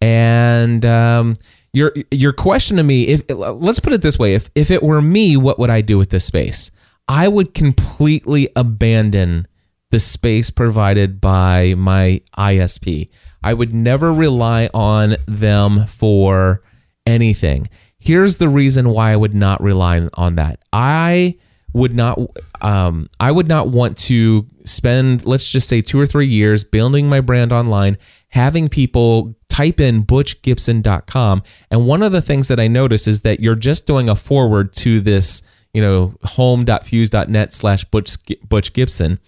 And 0.00 0.86
um, 0.86 1.34
your 1.74 1.92
your 2.10 2.32
question 2.32 2.78
to 2.78 2.82
me, 2.82 3.08
if 3.08 3.28
let's 3.28 3.78
put 3.78 3.92
it 3.92 4.00
this 4.00 4.18
way, 4.18 4.34
if 4.34 4.48
if 4.54 4.70
it 4.70 4.82
were 4.82 5.02
me, 5.02 5.36
what 5.36 5.58
would 5.58 5.68
I 5.68 5.82
do 5.82 5.98
with 5.98 6.08
this 6.08 6.24
space? 6.24 6.70
I 7.08 7.28
would 7.28 7.52
completely 7.52 8.48
abandon 8.56 9.46
the 9.94 10.00
space 10.00 10.50
provided 10.50 11.20
by 11.20 11.72
my 11.76 12.20
ISP. 12.36 13.08
I 13.44 13.54
would 13.54 13.72
never 13.72 14.12
rely 14.12 14.68
on 14.74 15.14
them 15.24 15.86
for 15.86 16.64
anything. 17.06 17.68
Here's 17.96 18.38
the 18.38 18.48
reason 18.48 18.88
why 18.88 19.12
I 19.12 19.16
would 19.16 19.36
not 19.36 19.62
rely 19.62 20.08
on 20.14 20.34
that. 20.34 20.58
I 20.72 21.38
would 21.72 21.94
not 21.94 22.18
um, 22.60 23.08
I 23.20 23.30
would 23.30 23.46
not 23.46 23.68
want 23.68 23.96
to 23.98 24.48
spend 24.64 25.26
let's 25.26 25.48
just 25.48 25.68
say 25.68 25.80
2 25.80 26.00
or 26.00 26.06
3 26.06 26.26
years 26.26 26.64
building 26.64 27.08
my 27.08 27.20
brand 27.20 27.52
online, 27.52 27.96
having 28.30 28.68
people 28.68 29.36
type 29.48 29.78
in 29.78 30.02
butchgibson.com 30.02 31.44
and 31.70 31.86
one 31.86 32.02
of 32.02 32.10
the 32.10 32.20
things 32.20 32.48
that 32.48 32.58
I 32.58 32.66
notice 32.66 33.06
is 33.06 33.20
that 33.20 33.38
you're 33.38 33.54
just 33.54 33.86
doing 33.86 34.08
a 34.08 34.16
forward 34.16 34.72
to 34.72 34.98
this, 34.98 35.44
you 35.72 35.80
know, 35.80 36.16
home.fuse.net 36.24 37.52
slash 37.52 37.84
Butch 37.84 38.72
Gibson, 38.72 39.20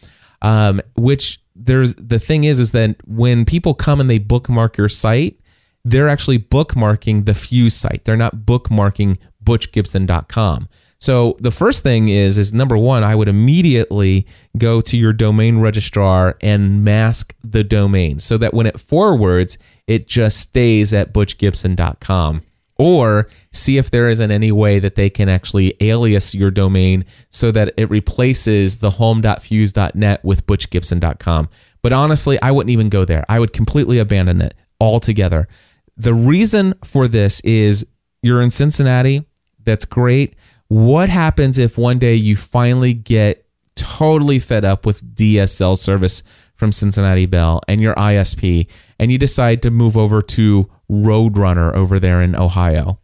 um, 0.43 0.81
which 0.97 1.41
there's 1.55 1.95
the 1.95 2.19
thing 2.19 2.45
is 2.45 2.61
is 2.61 2.73
that 2.73 2.97
when 3.07 3.45
people 3.45 3.75
come 3.75 4.01
and 4.01 4.11
they 4.11 4.19
bookmark 4.19 4.77
your 4.77 4.89
site, 4.89 5.41
they're 5.85 6.09
actually 6.09 6.39
bookmarking 6.39 7.27
the 7.27 7.35
Fuse 7.35 7.75
site. 7.75 8.05
They're 8.05 8.17
not 8.17 8.39
bookmarking 8.39 9.17
butchgibson.com. 9.43 10.69
So 10.99 11.37
the 11.41 11.51
first 11.51 11.83
thing 11.83 12.09
is 12.09 12.39
is 12.39 12.53
number 12.53 12.77
1, 12.77 13.05
I 13.05 13.15
would 13.15 13.29
immediately 13.29 14.27
go 14.57 14.81
to 14.81 14.97
your 14.97 15.13
domain 15.13 15.59
registrar 15.59 16.37
and 16.41 16.83
mask 16.85 17.35
the 17.45 17.63
domain 17.63 18.19
so 18.19 18.39
that 18.39 18.55
when 18.55 18.67
it 18.67 18.81
forwards, 18.81 19.59
it 19.87 20.09
just 20.09 20.39
stays 20.39 20.93
at 20.93 21.13
butchgibson.com 21.13 22.43
or 22.79 23.29
see 23.53 23.79
if 23.79 23.91
there 23.91 24.09
isn't 24.09 24.31
any 24.31 24.53
way 24.53 24.79
that 24.79 24.97
they 24.97 25.09
can 25.09 25.29
actually 25.29 25.75
alias 25.81 26.35
your 26.35 26.51
domain 26.51 27.05
so 27.31 27.51
that 27.51 27.73
it 27.77 27.89
replaces 27.91 28.79
the 28.79 28.91
home.fuse.net 28.91 30.25
with 30.25 30.47
butchgibson.com. 30.47 31.49
But 31.83 31.93
honestly, 31.93 32.41
I 32.43 32.51
wouldn't 32.51 32.71
even 32.71 32.89
go 32.89 33.05
there. 33.05 33.25
I 33.29 33.39
would 33.39 33.53
completely 33.53 33.99
abandon 33.99 34.41
it 34.43 34.55
altogether. 34.81 35.49
The 35.97 36.15
reason 36.15 36.75
for 36.85 37.09
this 37.09 37.41
is 37.41 37.87
you're 38.23 38.43
in 38.43 38.51
Cincinnati. 38.51 39.25
That's 39.65 39.85
great. 39.85 40.37
What 40.69 41.09
happens 41.09 41.59
if 41.59 41.79
one 41.79 41.99
day 41.99 42.15
you 42.15 42.37
finally 42.37 42.93
get 42.93 43.47
totally 43.77 44.39
fed 44.39 44.65
up 44.65 44.85
with 44.85 45.15
DSL 45.15 45.77
service 45.79 46.23
from 46.57 46.73
Cincinnati 46.73 47.27
Bell 47.27 47.61
and 47.69 47.81
your 47.81 47.95
ISP 47.95 48.67
and 48.99 49.13
you 49.13 49.19
decide 49.19 49.63
to 49.63 49.71
move 49.71 49.97
over 49.97 50.23
to 50.23 50.69
Roadrunner 50.91 51.75
over 51.75 51.99
there 51.99 52.23
in 52.23 52.37
Ohio 52.37 52.99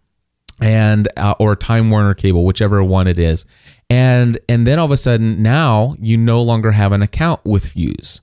and 0.60 1.08
uh, 1.16 1.34
or 1.38 1.56
Time 1.56 1.90
Warner 1.90 2.14
Cable, 2.14 2.44
whichever 2.44 2.82
one 2.82 3.06
it 3.06 3.18
is. 3.18 3.44
And 3.90 4.38
and 4.48 4.66
then 4.66 4.78
all 4.78 4.86
of 4.86 4.90
a 4.90 4.96
sudden 4.96 5.42
now 5.42 5.96
you 5.98 6.16
no 6.16 6.42
longer 6.42 6.72
have 6.72 6.92
an 6.92 7.02
account 7.02 7.44
with 7.44 7.72
Fuse. 7.72 8.22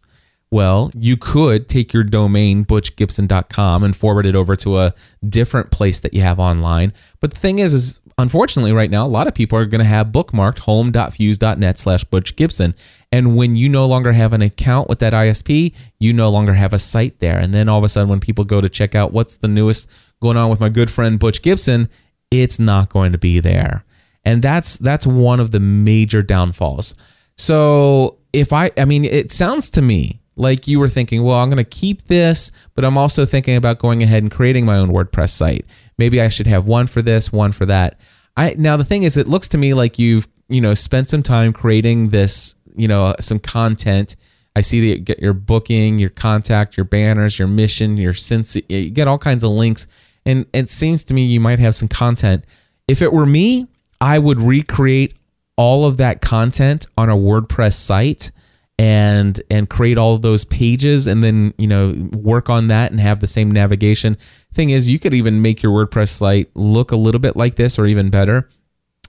Well, 0.52 0.90
you 0.96 1.16
could 1.16 1.70
take 1.70 1.94
your 1.94 2.04
domain 2.04 2.66
butchgibson.com 2.66 3.84
and 3.84 3.96
forward 3.96 4.26
it 4.26 4.36
over 4.36 4.56
to 4.58 4.80
a 4.80 4.96
different 5.28 5.70
place 5.70 6.00
that 6.00 6.14
you 6.14 6.22
have 6.22 6.40
online. 6.40 6.92
But 7.20 7.36
the 7.36 7.40
thing 7.40 7.60
is 7.60 7.74
is 7.74 8.02
unfortunately 8.18 8.74
right 8.74 8.90
now 8.90 9.06
a 9.06 9.08
lot 9.08 9.28
of 9.28 9.34
people 9.34 9.58
are 9.58 9.66
going 9.66 9.80
to 9.80 9.86
have 9.86 10.08
bookmarked 10.08 10.60
home.fuse.net 10.60 11.78
slash 11.78 12.04
butchgibson 12.06 12.74
and 13.12 13.36
when 13.36 13.56
you 13.56 13.70
no 13.70 13.86
longer 13.86 14.14
have 14.14 14.34
an 14.34 14.42
account 14.42 14.88
with 14.88 15.00
that 15.00 15.14
isp 15.14 15.74
you 16.00 16.14
no 16.14 16.30
longer 16.30 16.54
have 16.54 16.74
a 16.74 16.80
site 16.80 17.20
there. 17.20 17.38
And 17.38 17.54
then 17.54 17.68
all 17.68 17.78
of 17.78 17.84
a 17.84 17.90
sudden 17.90 18.10
when 18.10 18.20
people 18.20 18.44
go 18.44 18.62
to 18.62 18.70
check 18.70 18.96
out 18.96 19.14
what's 19.14 19.36
the 19.36 19.48
newest 19.48 19.90
going 20.22 20.38
on 20.38 20.50
with 20.50 20.60
my 20.60 20.70
good 20.70 20.92
friend 20.92 21.20
butch 21.20 21.42
gibson 21.42 21.90
it's 22.32 22.60
not 22.60 22.90
going 22.90 23.12
to 23.12 23.18
be 23.18 23.40
there. 23.40 23.84
And 24.24 24.42
that's 24.42 24.78
that's 24.78 25.08
one 25.08 25.40
of 25.40 25.52
the 25.52 25.60
major 25.60 26.22
downfalls. 26.22 26.96
So 27.38 28.18
if 28.32 28.54
i 28.54 28.72
i 28.78 28.86
mean 28.86 29.06
it 29.06 29.32
sounds 29.32 29.70
to 29.72 29.82
me 29.82 30.22
like 30.36 30.68
you 30.68 30.80
were 30.80 30.88
thinking 30.88 31.24
well 31.24 31.38
i'm 31.38 31.50
going 31.50 31.58
to 31.58 31.64
keep 31.64 32.04
this 32.04 32.52
but 32.76 32.86
i'm 32.86 32.96
also 32.96 33.26
thinking 33.26 33.56
about 33.56 33.80
going 33.80 34.04
ahead 34.04 34.22
and 34.22 34.32
creating 34.32 34.66
my 34.66 34.78
own 34.78 34.90
wordpress 34.90 35.32
site. 35.32 35.66
Maybe 36.00 36.22
I 36.22 36.30
should 36.30 36.48
have 36.48 36.66
one 36.66 36.88
for 36.88 37.02
this, 37.02 37.32
one 37.32 37.52
for 37.52 37.66
that. 37.66 38.00
I 38.38 38.56
now 38.58 38.78
the 38.78 38.86
thing 38.86 39.04
is, 39.04 39.18
it 39.18 39.28
looks 39.28 39.50
to 39.50 39.58
me 39.58 39.74
like 39.74 40.00
you've 40.00 40.28
you 40.48 40.62
know 40.62 40.74
spent 40.74 41.10
some 41.10 41.22
time 41.22 41.52
creating 41.52 42.10
this, 42.10 42.56
you 42.80 42.88
know, 42.88 43.16
some 43.20 43.40
content. 43.40 44.16
I 44.56 44.62
see 44.62 44.82
that 44.82 44.88
you 44.88 45.04
get 45.04 45.20
your 45.20 45.34
booking, 45.34 46.00
your 46.00 46.10
contact, 46.10 46.78
your 46.78 46.86
banners, 46.86 47.38
your 47.38 47.48
mission, 47.48 47.98
your 47.98 48.14
sense. 48.14 48.56
You 48.68 48.90
get 48.90 49.08
all 49.08 49.18
kinds 49.18 49.44
of 49.44 49.52
links, 49.52 49.88
and 50.26 50.46
it 50.54 50.70
seems 50.70 51.04
to 51.06 51.14
me 51.14 51.26
you 51.26 51.40
might 51.40 51.60
have 51.60 51.76
some 51.76 51.88
content. 51.88 52.46
If 52.88 53.02
it 53.02 53.14
were 53.14 53.26
me, 53.26 53.68
I 54.02 54.18
would 54.18 54.42
recreate 54.42 55.14
all 55.56 55.86
of 55.86 55.98
that 55.98 56.22
content 56.22 56.88
on 56.98 57.10
a 57.10 57.16
WordPress 57.16 57.74
site 57.74 58.32
and 58.80 59.42
and 59.52 59.70
create 59.70 59.98
all 59.98 60.18
those 60.18 60.46
pages 60.46 61.06
and 61.06 61.22
then 61.22 61.54
you 61.58 61.68
know 61.68 61.94
work 62.14 62.50
on 62.50 62.68
that 62.68 62.92
and 62.92 63.02
have 63.02 63.20
the 63.20 63.28
same 63.28 63.52
navigation 63.52 64.18
thing 64.54 64.70
is 64.70 64.90
you 64.90 64.98
could 64.98 65.14
even 65.14 65.42
make 65.42 65.62
your 65.62 65.74
wordpress 65.74 66.08
site 66.08 66.50
look 66.56 66.94
a 66.94 66.96
little 66.96 67.20
bit 67.20 67.36
like 67.36 67.56
this 67.56 67.78
or 67.78 67.86
even 67.86 68.10
better 68.10 68.50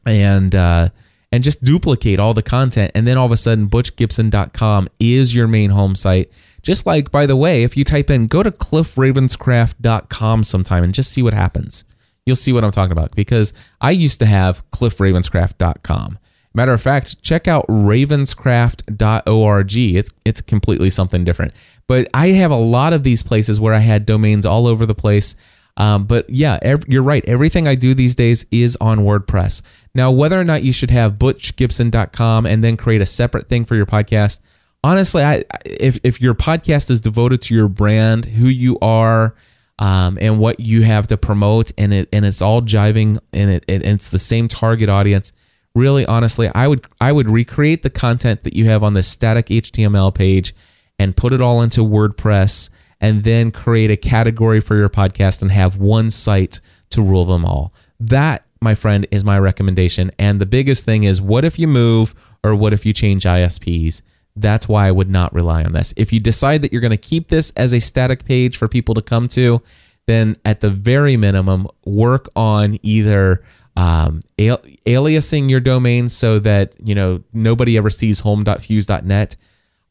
and 0.07 0.57
uh, 0.57 0.89
and 1.33 1.45
just 1.45 1.63
duplicate 1.63 2.19
all 2.19 2.35
the 2.35 2.43
content 2.43 2.91
and 2.95 3.07
then 3.07 3.17
all 3.17 3.27
of 3.27 3.33
a 3.33 3.37
sudden 3.37 3.69
butchgibson.com 3.69 4.89
is 4.99 5.35
your 5.35 5.47
main 5.47 5.71
home 5.71 5.95
site 5.95 6.31
just 6.63 6.87
like 6.87 7.11
by 7.11 7.27
the 7.27 7.37
way 7.37 7.63
if 7.63 7.77
you 7.77 7.85
type 7.85 8.11
in 8.11 8.27
go 8.27 8.43
to 8.43 8.51
cliffravenscraft.com 8.51 10.45
sometime 10.45 10.85
and 10.85 10.95
just 10.95 11.13
see 11.13 11.23
what 11.23 11.35
happens 11.35 11.85
you'll 12.27 12.37
see 12.37 12.53
what 12.53 12.65
i'm 12.65 12.71
talking 12.71 12.93
about 12.93 13.15
because 13.15 13.53
i 13.81 13.91
used 13.91 14.19
to 14.19 14.27
have 14.27 14.69
cliffravenscraft.com 14.71 16.19
Matter 16.53 16.73
of 16.73 16.83
fact, 16.83 17.23
check 17.23 17.47
out 17.47 17.65
ravenscraft.org. 17.69 19.77
It's 19.77 20.13
it's 20.25 20.41
completely 20.41 20.91
something 20.91 21.25
different. 21.25 21.53
But 21.87 22.09
I 22.13 22.29
have 22.29 22.51
a 22.51 22.57
lot 22.57 22.93
of 22.93 23.05
these 23.05 23.23
places 23.23 23.61
where 23.61 23.75
I 23.75 23.79
had 23.79 24.05
domains 24.05 24.47
all 24.47 24.67
over 24.67 24.85
the 24.85 24.95
place. 24.95 25.37
Um, 25.81 26.05
but 26.05 26.29
yeah, 26.29 26.59
ev- 26.61 26.85
you're 26.89 27.03
right. 27.03 27.25
Everything 27.27 27.67
I 27.67 27.75
do 27.75 27.95
these 27.95 28.15
days 28.15 28.45
is 28.51 28.77
on 28.83 28.99
WordPress. 28.99 29.63
Now, 29.95 30.11
whether 30.11 30.39
or 30.39 30.45
not 30.45 30.63
you 30.63 30.73
should 30.73 30.91
have 30.91 31.15
butchgibson.com 31.15 32.45
and 32.45 32.63
then 32.63 32.77
create 32.77 33.01
a 33.01 33.07
separate 33.07 33.49
thing 33.49 33.65
for 33.65 33.77
your 33.77 33.87
podcast, 33.87 34.41
honestly, 34.85 35.23
I 35.23 35.43
if 35.65 35.99
if 36.05 36.21
your 36.21 36.35
podcast 36.35 36.91
is 36.91 37.01
devoted 37.01 37.41
to 37.43 37.55
your 37.55 37.69
brand, 37.69 38.27
who 38.27 38.47
you 38.47 38.79
are, 38.81 39.35
um, 39.79 40.19
and 40.21 40.39
what 40.39 40.61
you 40.61 40.83
have 40.83 41.07
to 41.07 41.17
promote, 41.17 41.73
and 41.79 41.95
it 41.95 42.09
and 42.13 42.27
it's 42.27 42.43
all 42.43 42.61
jiving, 42.61 43.19
and 43.33 43.51
it, 43.51 43.65
it 43.67 43.83
and 43.83 43.95
it's 43.95 44.11
the 44.11 44.19
same 44.19 44.49
target 44.49 44.91
audience. 44.91 45.33
Really, 45.75 46.05
honestly, 46.05 46.51
I 46.55 46.69
would 46.69 46.85
I 47.01 47.11
would 47.11 47.31
recreate 47.31 47.83
the 47.83 47.91
content 47.91 48.43
that 48.45 48.55
you 48.55 48.67
have 48.67 48.85
on 48.85 48.93
the 48.93 49.03
static 49.03 49.47
HTML 49.47 50.15
page 50.15 50.55
and 50.99 51.17
put 51.17 51.33
it 51.33 51.41
all 51.41 51.63
into 51.63 51.81
WordPress, 51.81 52.69
and 53.01 53.25
then 53.25 53.51
create 53.51 53.91
a 53.91 53.97
category 53.97 54.61
for 54.61 54.77
your 54.77 54.89
podcast 54.89 55.43
and 55.43 55.51
have 55.51 55.77
one 55.77 56.11
site 56.11 56.61
to 56.91 57.03
rule 57.03 57.25
them 57.25 57.45
all. 57.45 57.73
That, 57.99 58.45
my 58.61 58.75
friend, 58.75 59.07
is 59.11 59.25
my 59.25 59.39
recommendation. 59.39 60.11
And 60.19 60.41
the 60.41 60.47
biggest 60.47 60.85
thing 60.85 61.05
is, 61.05 61.21
what 61.21 61.45
if 61.45 61.59
you 61.59 61.67
move 61.67 62.15
or 62.45 62.55
what 62.55 62.73
if 62.73 62.85
you 62.85 62.93
change 62.93 63.25
ISPs? 63.25 64.03
That's 64.37 64.69
why 64.69 64.87
I 64.87 64.91
would 64.91 65.11
not 65.11 65.35
rely 65.35 65.65
on 65.65 65.73
this. 65.73 65.93
If 65.97 66.13
you 66.13 66.21
decide 66.21 66.63
that 66.63 66.73
you're 66.73 66.81
going 66.81 66.91
to 66.91 66.97
keep 66.97 67.29
this 67.29 67.51
as 67.57 67.73
a 67.73 67.81
static 67.81 68.25
page 68.25 68.57
for 68.57 68.69
people 68.69 68.95
to 68.95 69.03
come 69.03 69.29
to, 69.29 69.63
then 70.07 70.37
at 70.45 70.61
the 70.61 70.71
very 70.71 71.17
minimum, 71.17 71.69
work 71.85 72.29
on 72.35 72.79
either 72.83 73.43
um, 73.77 74.21
al- 74.39 74.63
aliasing 74.87 75.49
your 75.49 75.61
domain 75.61 76.09
so 76.09 76.39
that 76.41 76.77
you 76.83 76.95
know 76.95 77.23
nobody 77.33 77.77
ever 77.77 77.91
sees 77.91 78.21
home.fuse.net. 78.21 79.37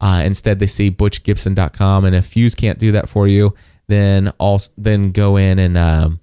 Uh, 0.01 0.21
instead, 0.25 0.59
they 0.59 0.65
see 0.65 0.89
butchgibson.com, 0.89 2.05
and 2.05 2.15
if 2.15 2.25
Fuse 2.27 2.55
can't 2.55 2.79
do 2.79 2.91
that 2.93 3.09
for 3.09 3.27
you, 3.27 3.53
then 3.87 4.29
also 4.37 4.71
then 4.77 5.11
go 5.11 5.35
in 5.35 5.59
and 5.59 5.77
um, 5.77 6.19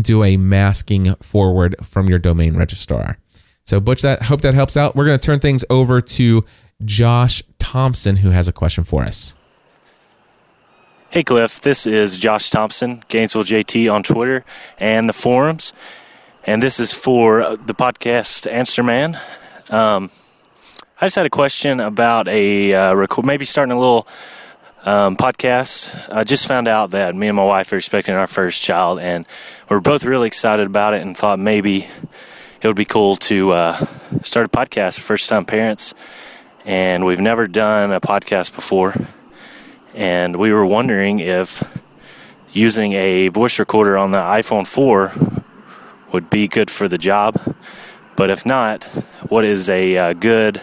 do 0.00 0.24
a 0.24 0.36
masking 0.36 1.14
forward 1.16 1.76
from 1.82 2.08
your 2.08 2.18
domain 2.18 2.56
registrar. 2.56 3.18
So, 3.64 3.80
Butch, 3.80 4.02
that 4.02 4.22
hope 4.22 4.42
that 4.42 4.54
helps 4.54 4.76
out. 4.76 4.96
We're 4.96 5.06
going 5.06 5.18
to 5.18 5.24
turn 5.24 5.40
things 5.40 5.64
over 5.70 6.00
to 6.00 6.44
Josh 6.84 7.42
Thompson, 7.58 8.16
who 8.16 8.30
has 8.30 8.48
a 8.48 8.52
question 8.52 8.84
for 8.84 9.04
us. 9.04 9.34
Hey 11.10 11.24
Cliff, 11.24 11.62
this 11.62 11.86
is 11.86 12.18
Josh 12.18 12.50
Thompson, 12.50 13.02
Gainesville 13.08 13.42
JT 13.42 13.90
on 13.90 14.02
Twitter 14.02 14.44
and 14.76 15.08
the 15.08 15.14
forums, 15.14 15.72
and 16.44 16.62
this 16.62 16.78
is 16.78 16.92
for 16.92 17.56
the 17.56 17.72
podcast 17.72 18.50
Answer 18.50 18.82
Man. 18.82 19.18
Um, 19.70 20.10
I 21.00 21.06
just 21.06 21.16
had 21.16 21.26
a 21.26 21.30
question 21.30 21.80
about 21.80 22.28
a 22.28 22.74
uh, 22.74 22.94
record, 22.94 23.24
maybe 23.24 23.44
starting 23.44 23.72
a 23.72 23.78
little 23.78 24.08
um, 24.84 25.16
podcast. 25.16 26.08
I 26.12 26.24
just 26.24 26.46
found 26.46 26.68
out 26.68 26.90
that 26.90 27.14
me 27.14 27.28
and 27.28 27.36
my 27.36 27.44
wife 27.44 27.72
are 27.72 27.76
expecting 27.76 28.14
our 28.14 28.26
first 28.26 28.62
child, 28.62 28.98
and 28.98 29.24
we're 29.68 29.80
both 29.80 30.04
really 30.04 30.26
excited 30.26 30.66
about 30.66 30.94
it, 30.94 31.02
and 31.02 31.16
thought 31.16 31.38
maybe 31.38 31.88
it 32.60 32.66
would 32.66 32.76
be 32.76 32.84
cool 32.84 33.16
to 33.16 33.52
uh, 33.52 33.86
start 34.22 34.46
a 34.46 34.48
podcast 34.48 34.96
for 34.96 35.02
first 35.02 35.28
time 35.28 35.44
parents. 35.44 35.94
And 36.64 37.06
we've 37.06 37.20
never 37.20 37.46
done 37.46 37.92
a 37.92 38.00
podcast 38.00 38.54
before 38.54 38.94
and 39.98 40.36
we 40.36 40.52
were 40.52 40.64
wondering 40.64 41.18
if 41.18 41.62
using 42.52 42.92
a 42.92 43.28
voice 43.28 43.58
recorder 43.58 43.98
on 43.98 44.12
the 44.12 44.18
iPhone 44.18 44.64
4 44.64 45.12
would 46.12 46.30
be 46.30 46.46
good 46.46 46.70
for 46.70 46.86
the 46.86 46.98
job. 46.98 47.56
But 48.18 48.30
if 48.30 48.44
not, 48.44 48.82
what 49.30 49.44
is 49.44 49.70
a 49.70 49.96
uh, 49.96 50.12
good, 50.12 50.60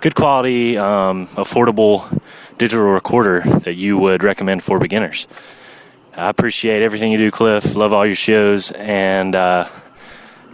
good 0.00 0.14
quality, 0.14 0.78
um, 0.78 1.26
affordable 1.34 2.22
digital 2.58 2.84
recorder 2.86 3.40
that 3.40 3.74
you 3.74 3.98
would 3.98 4.22
recommend 4.22 4.62
for 4.62 4.78
beginners? 4.78 5.26
I 6.16 6.28
appreciate 6.28 6.80
everything 6.80 7.10
you 7.10 7.18
do, 7.18 7.32
Cliff. 7.32 7.74
Love 7.74 7.92
all 7.92 8.06
your 8.06 8.14
shows, 8.14 8.70
and 8.70 9.34
uh, 9.34 9.64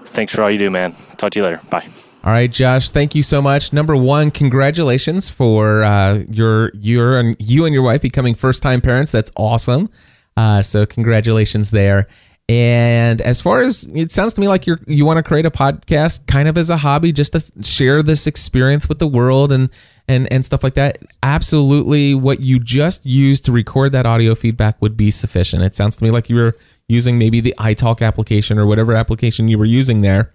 thanks 0.07 0.35
for 0.35 0.43
all 0.43 0.51
you 0.51 0.57
do, 0.57 0.71
man. 0.71 0.95
Talk 1.19 1.33
to 1.33 1.41
you 1.41 1.45
later. 1.45 1.61
Bye. 1.69 1.87
All 2.25 2.33
right, 2.33 2.51
Josh. 2.51 2.93
Thank 2.93 3.15
you 3.15 3.23
so 3.23 3.43
much. 3.43 3.75
Number 3.75 3.95
one, 3.95 4.31
congratulations 4.31 5.29
for 5.29 5.85
uh, 5.85 6.25
your 6.31 6.71
your 6.75 7.19
and 7.19 7.37
you 7.39 7.67
and 7.67 7.75
your 7.75 7.83
wife 7.83 8.01
becoming 8.01 8.35
first 8.35 8.63
time 8.63 8.81
parents. 8.81 9.13
That's 9.13 9.31
awesome. 9.37 9.91
Uh, 10.35 10.63
so 10.63 10.87
congratulations 10.87 11.73
there. 11.73 12.09
And 12.49 13.21
as 13.21 13.41
far 13.43 13.61
as 13.61 13.85
it 13.95 14.11
sounds 14.11 14.33
to 14.35 14.41
me 14.41 14.49
like 14.49 14.67
you're 14.67 14.81
you 14.87 15.05
want 15.05 15.19
to 15.19 15.23
create 15.23 15.45
a 15.45 15.51
podcast 15.51 16.27
kind 16.27 16.49
of 16.49 16.57
as 16.57 16.71
a 16.71 16.79
hobby, 16.79 17.13
just 17.13 17.33
to 17.33 17.53
share 17.63 18.03
this 18.03 18.27
experience 18.27 18.89
with 18.89 18.99
the 18.99 19.07
world 19.07 19.53
and 19.53 19.69
and 20.09 20.33
and 20.33 20.45
stuff 20.45 20.65
like 20.65 20.75
that. 20.75 20.99
Absolutely, 21.23 22.15
what 22.15 22.41
you 22.41 22.59
just 22.59 23.05
used 23.05 23.45
to 23.45 23.53
record 23.53 23.93
that 23.93 24.07
audio 24.07 24.35
feedback 24.35 24.81
would 24.81 24.97
be 24.97 25.11
sufficient. 25.11 25.63
It 25.63 25.75
sounds 25.75 25.97
to 25.97 26.05
me 26.05 26.11
like 26.11 26.31
you 26.31 26.37
were 26.37 26.57
using 26.89 27.19
maybe 27.19 27.41
the 27.41 27.55
iTalk 27.59 28.01
application 28.01 28.59
or 28.59 28.67
whatever 28.67 28.95
application 28.95 29.49
you 29.49 29.59
were 29.59 29.67
using 29.67 30.01
there. 30.01 30.33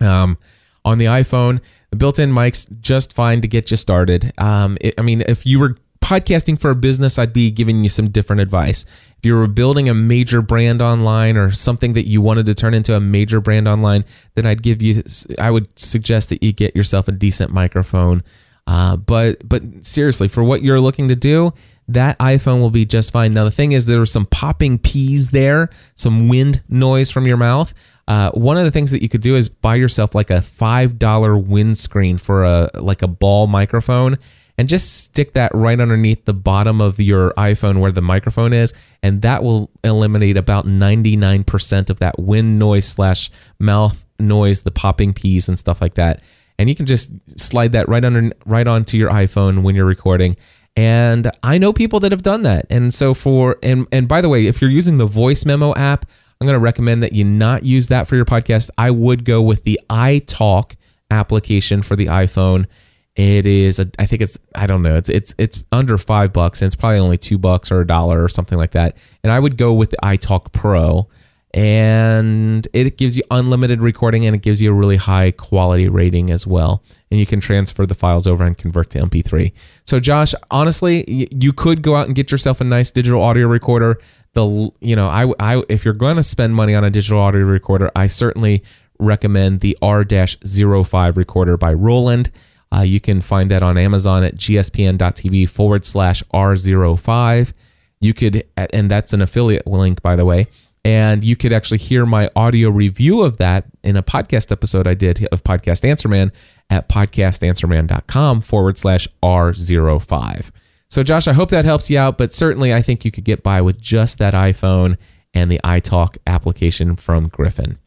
Um, 0.00 0.38
on 0.84 0.98
the 0.98 1.06
iPhone. 1.06 1.60
The 1.90 1.96
built-in 1.96 2.32
mic's 2.32 2.66
just 2.80 3.12
fine 3.12 3.40
to 3.40 3.48
get 3.48 3.70
you 3.70 3.76
started. 3.76 4.32
Um, 4.38 4.76
it, 4.80 4.94
I 4.98 5.02
mean, 5.02 5.22
if 5.22 5.46
you 5.46 5.58
were 5.58 5.76
podcasting 6.04 6.60
for 6.60 6.70
a 6.70 6.74
business, 6.76 7.18
I'd 7.18 7.32
be 7.32 7.50
giving 7.50 7.82
you 7.82 7.88
some 7.88 8.10
different 8.10 8.42
advice. 8.42 8.84
If 9.18 9.24
you 9.24 9.34
were 9.34 9.46
building 9.46 9.88
a 9.88 9.94
major 9.94 10.42
brand 10.42 10.82
online 10.82 11.36
or 11.38 11.50
something 11.50 11.94
that 11.94 12.06
you 12.06 12.20
wanted 12.20 12.44
to 12.46 12.54
turn 12.54 12.74
into 12.74 12.94
a 12.94 13.00
major 13.00 13.40
brand 13.40 13.66
online, 13.66 14.04
then 14.34 14.44
I'd 14.44 14.62
give 14.62 14.82
you, 14.82 15.02
I 15.38 15.50
would 15.50 15.76
suggest 15.78 16.28
that 16.28 16.42
you 16.42 16.52
get 16.52 16.76
yourself 16.76 17.08
a 17.08 17.12
decent 17.12 17.52
microphone. 17.52 18.22
Uh, 18.66 18.96
but 18.96 19.46
but 19.46 19.62
seriously, 19.84 20.28
for 20.28 20.42
what 20.42 20.62
you're 20.62 20.80
looking 20.80 21.08
to 21.08 21.16
do, 21.16 21.52
that 21.88 22.18
iPhone 22.18 22.60
will 22.60 22.70
be 22.70 22.86
just 22.86 23.12
fine. 23.12 23.34
Now 23.34 23.44
the 23.44 23.50
thing 23.50 23.72
is, 23.72 23.86
there 23.86 24.00
was 24.00 24.12
some 24.12 24.26
popping 24.26 24.78
peas 24.78 25.30
there, 25.30 25.70
some 25.94 26.28
wind 26.28 26.62
noise 26.68 27.10
from 27.10 27.26
your 27.26 27.36
mouth. 27.36 27.74
Uh, 28.06 28.30
one 28.32 28.56
of 28.58 28.64
the 28.64 28.70
things 28.70 28.90
that 28.90 29.02
you 29.02 29.08
could 29.08 29.20
do 29.22 29.36
is 29.36 29.48
buy 29.48 29.74
yourself 29.74 30.14
like 30.14 30.30
a 30.30 30.42
five 30.42 30.98
dollar 30.98 31.36
windscreen 31.36 32.18
for 32.18 32.44
a 32.44 32.70
like 32.74 33.02
a 33.02 33.08
ball 33.08 33.46
microphone, 33.46 34.18
and 34.56 34.68
just 34.68 35.04
stick 35.04 35.32
that 35.32 35.54
right 35.54 35.78
underneath 35.80 36.24
the 36.24 36.34
bottom 36.34 36.80
of 36.80 37.00
your 37.00 37.32
iPhone 37.32 37.80
where 37.80 37.92
the 37.92 38.02
microphone 38.02 38.52
is, 38.52 38.72
and 39.02 39.22
that 39.22 39.42
will 39.42 39.70
eliminate 39.82 40.36
about 40.36 40.66
ninety 40.66 41.16
nine 41.16 41.44
percent 41.44 41.90
of 41.90 41.98
that 42.00 42.18
wind 42.18 42.58
noise 42.58 42.86
slash 42.86 43.30
mouth 43.58 44.04
noise, 44.18 44.62
the 44.62 44.70
popping 44.70 45.12
peas 45.12 45.48
and 45.48 45.58
stuff 45.58 45.80
like 45.80 45.94
that. 45.94 46.22
And 46.58 46.68
you 46.68 46.74
can 46.74 46.86
just 46.86 47.12
slide 47.38 47.72
that 47.72 47.88
right 47.88 48.04
under 48.04 48.30
right 48.46 48.66
onto 48.66 48.96
your 48.96 49.10
iPhone 49.10 49.62
when 49.62 49.74
you're 49.74 49.84
recording. 49.84 50.36
And 50.76 51.30
I 51.42 51.58
know 51.58 51.72
people 51.72 52.00
that 52.00 52.12
have 52.12 52.22
done 52.22 52.42
that. 52.42 52.66
And 52.70 52.92
so 52.92 53.14
for 53.14 53.56
and 53.62 53.86
and 53.92 54.08
by 54.08 54.20
the 54.20 54.28
way, 54.28 54.46
if 54.46 54.60
you're 54.60 54.70
using 54.70 54.98
the 54.98 55.06
voice 55.06 55.44
memo 55.44 55.74
app, 55.74 56.06
I'm 56.40 56.46
going 56.46 56.58
to 56.58 56.62
recommend 56.62 57.02
that 57.02 57.12
you 57.12 57.24
not 57.24 57.62
use 57.62 57.86
that 57.88 58.08
for 58.08 58.16
your 58.16 58.24
podcast. 58.24 58.70
I 58.76 58.90
would 58.90 59.24
go 59.24 59.40
with 59.40 59.64
the 59.64 59.80
iTalk 59.88 60.74
application 61.10 61.82
for 61.82 61.96
the 61.96 62.06
iPhone. 62.06 62.66
It 63.16 63.46
is, 63.46 63.78
a, 63.78 63.88
I 63.98 64.06
think 64.06 64.22
it's, 64.22 64.38
I 64.56 64.66
don't 64.66 64.82
know, 64.82 64.96
it's 64.96 65.08
it's 65.08 65.34
it's 65.38 65.62
under 65.70 65.98
five 65.98 66.32
bucks, 66.32 66.60
and 66.60 66.66
it's 66.66 66.74
probably 66.74 66.98
only 66.98 67.16
two 67.16 67.38
bucks 67.38 67.70
or 67.70 67.80
a 67.80 67.86
dollar 67.86 68.22
or 68.22 68.28
something 68.28 68.58
like 68.58 68.72
that. 68.72 68.96
And 69.22 69.32
I 69.32 69.38
would 69.38 69.56
go 69.56 69.72
with 69.72 69.90
the 69.90 69.98
iTalk 69.98 70.52
Pro, 70.52 71.08
and 71.52 72.66
it 72.72 72.98
gives 72.98 73.16
you 73.16 73.22
unlimited 73.30 73.80
recording, 73.80 74.26
and 74.26 74.34
it 74.34 74.42
gives 74.42 74.60
you 74.60 74.72
a 74.72 74.74
really 74.74 74.96
high 74.96 75.30
quality 75.30 75.88
rating 75.88 76.30
as 76.30 76.44
well. 76.44 76.82
And 77.12 77.20
you 77.20 77.26
can 77.26 77.38
transfer 77.38 77.86
the 77.86 77.94
files 77.94 78.26
over 78.26 78.44
and 78.44 78.58
convert 78.58 78.90
to 78.90 78.98
MP3. 78.98 79.52
So, 79.84 80.00
Josh, 80.00 80.34
honestly, 80.50 81.04
you 81.08 81.52
could 81.52 81.82
go 81.82 81.94
out 81.94 82.08
and 82.08 82.16
get 82.16 82.32
yourself 82.32 82.60
a 82.60 82.64
nice 82.64 82.90
digital 82.90 83.22
audio 83.22 83.46
recorder 83.46 84.00
the 84.34 84.70
you 84.80 84.94
know 84.94 85.06
I, 85.06 85.32
I 85.40 85.62
if 85.68 85.84
you're 85.84 85.94
going 85.94 86.16
to 86.16 86.22
spend 86.22 86.54
money 86.54 86.74
on 86.74 86.84
a 86.84 86.90
digital 86.90 87.18
audio 87.20 87.42
recorder 87.42 87.90
i 87.96 88.06
certainly 88.06 88.62
recommend 88.98 89.60
the 89.60 89.78
r-05 89.80 91.16
recorder 91.16 91.56
by 91.56 91.72
roland 91.72 92.30
uh, 92.72 92.80
you 92.80 93.00
can 93.00 93.20
find 93.20 93.50
that 93.50 93.62
on 93.62 93.76
amazon 93.76 94.22
at 94.22 94.36
gspn.tv 94.36 95.48
forward 95.48 95.84
slash 95.84 96.22
r05 96.32 97.52
you 98.00 98.14
could 98.14 98.44
and 98.56 98.90
that's 98.90 99.12
an 99.12 99.22
affiliate 99.22 99.66
link 99.66 100.02
by 100.02 100.16
the 100.16 100.24
way. 100.24 100.46
And 100.86 101.24
you 101.24 101.34
could 101.34 101.50
actually 101.50 101.78
hear 101.78 102.04
my 102.04 102.28
audio 102.36 102.68
review 102.68 103.22
of 103.22 103.38
that 103.38 103.64
in 103.82 103.96
a 103.96 104.02
podcast 104.02 104.52
episode 104.52 104.86
i 104.86 104.92
did 104.92 105.26
of 105.32 105.42
podcast 105.42 105.88
answer 105.88 106.08
man 106.08 106.30
at 106.68 106.88
podcastanswerman.com 106.90 108.42
forward 108.42 108.76
slash 108.76 109.08
r05 109.22 110.50
so, 110.94 111.02
Josh, 111.02 111.26
I 111.26 111.32
hope 111.32 111.50
that 111.50 111.64
helps 111.64 111.90
you 111.90 111.98
out, 111.98 112.18
but 112.18 112.32
certainly 112.32 112.72
I 112.72 112.80
think 112.80 113.04
you 113.04 113.10
could 113.10 113.24
get 113.24 113.42
by 113.42 113.60
with 113.60 113.80
just 113.80 114.18
that 114.18 114.32
iPhone 114.32 114.96
and 115.32 115.50
the 115.50 115.60
iTalk 115.64 116.18
application 116.24 116.94
from 116.94 117.26
Griffin. 117.26 117.78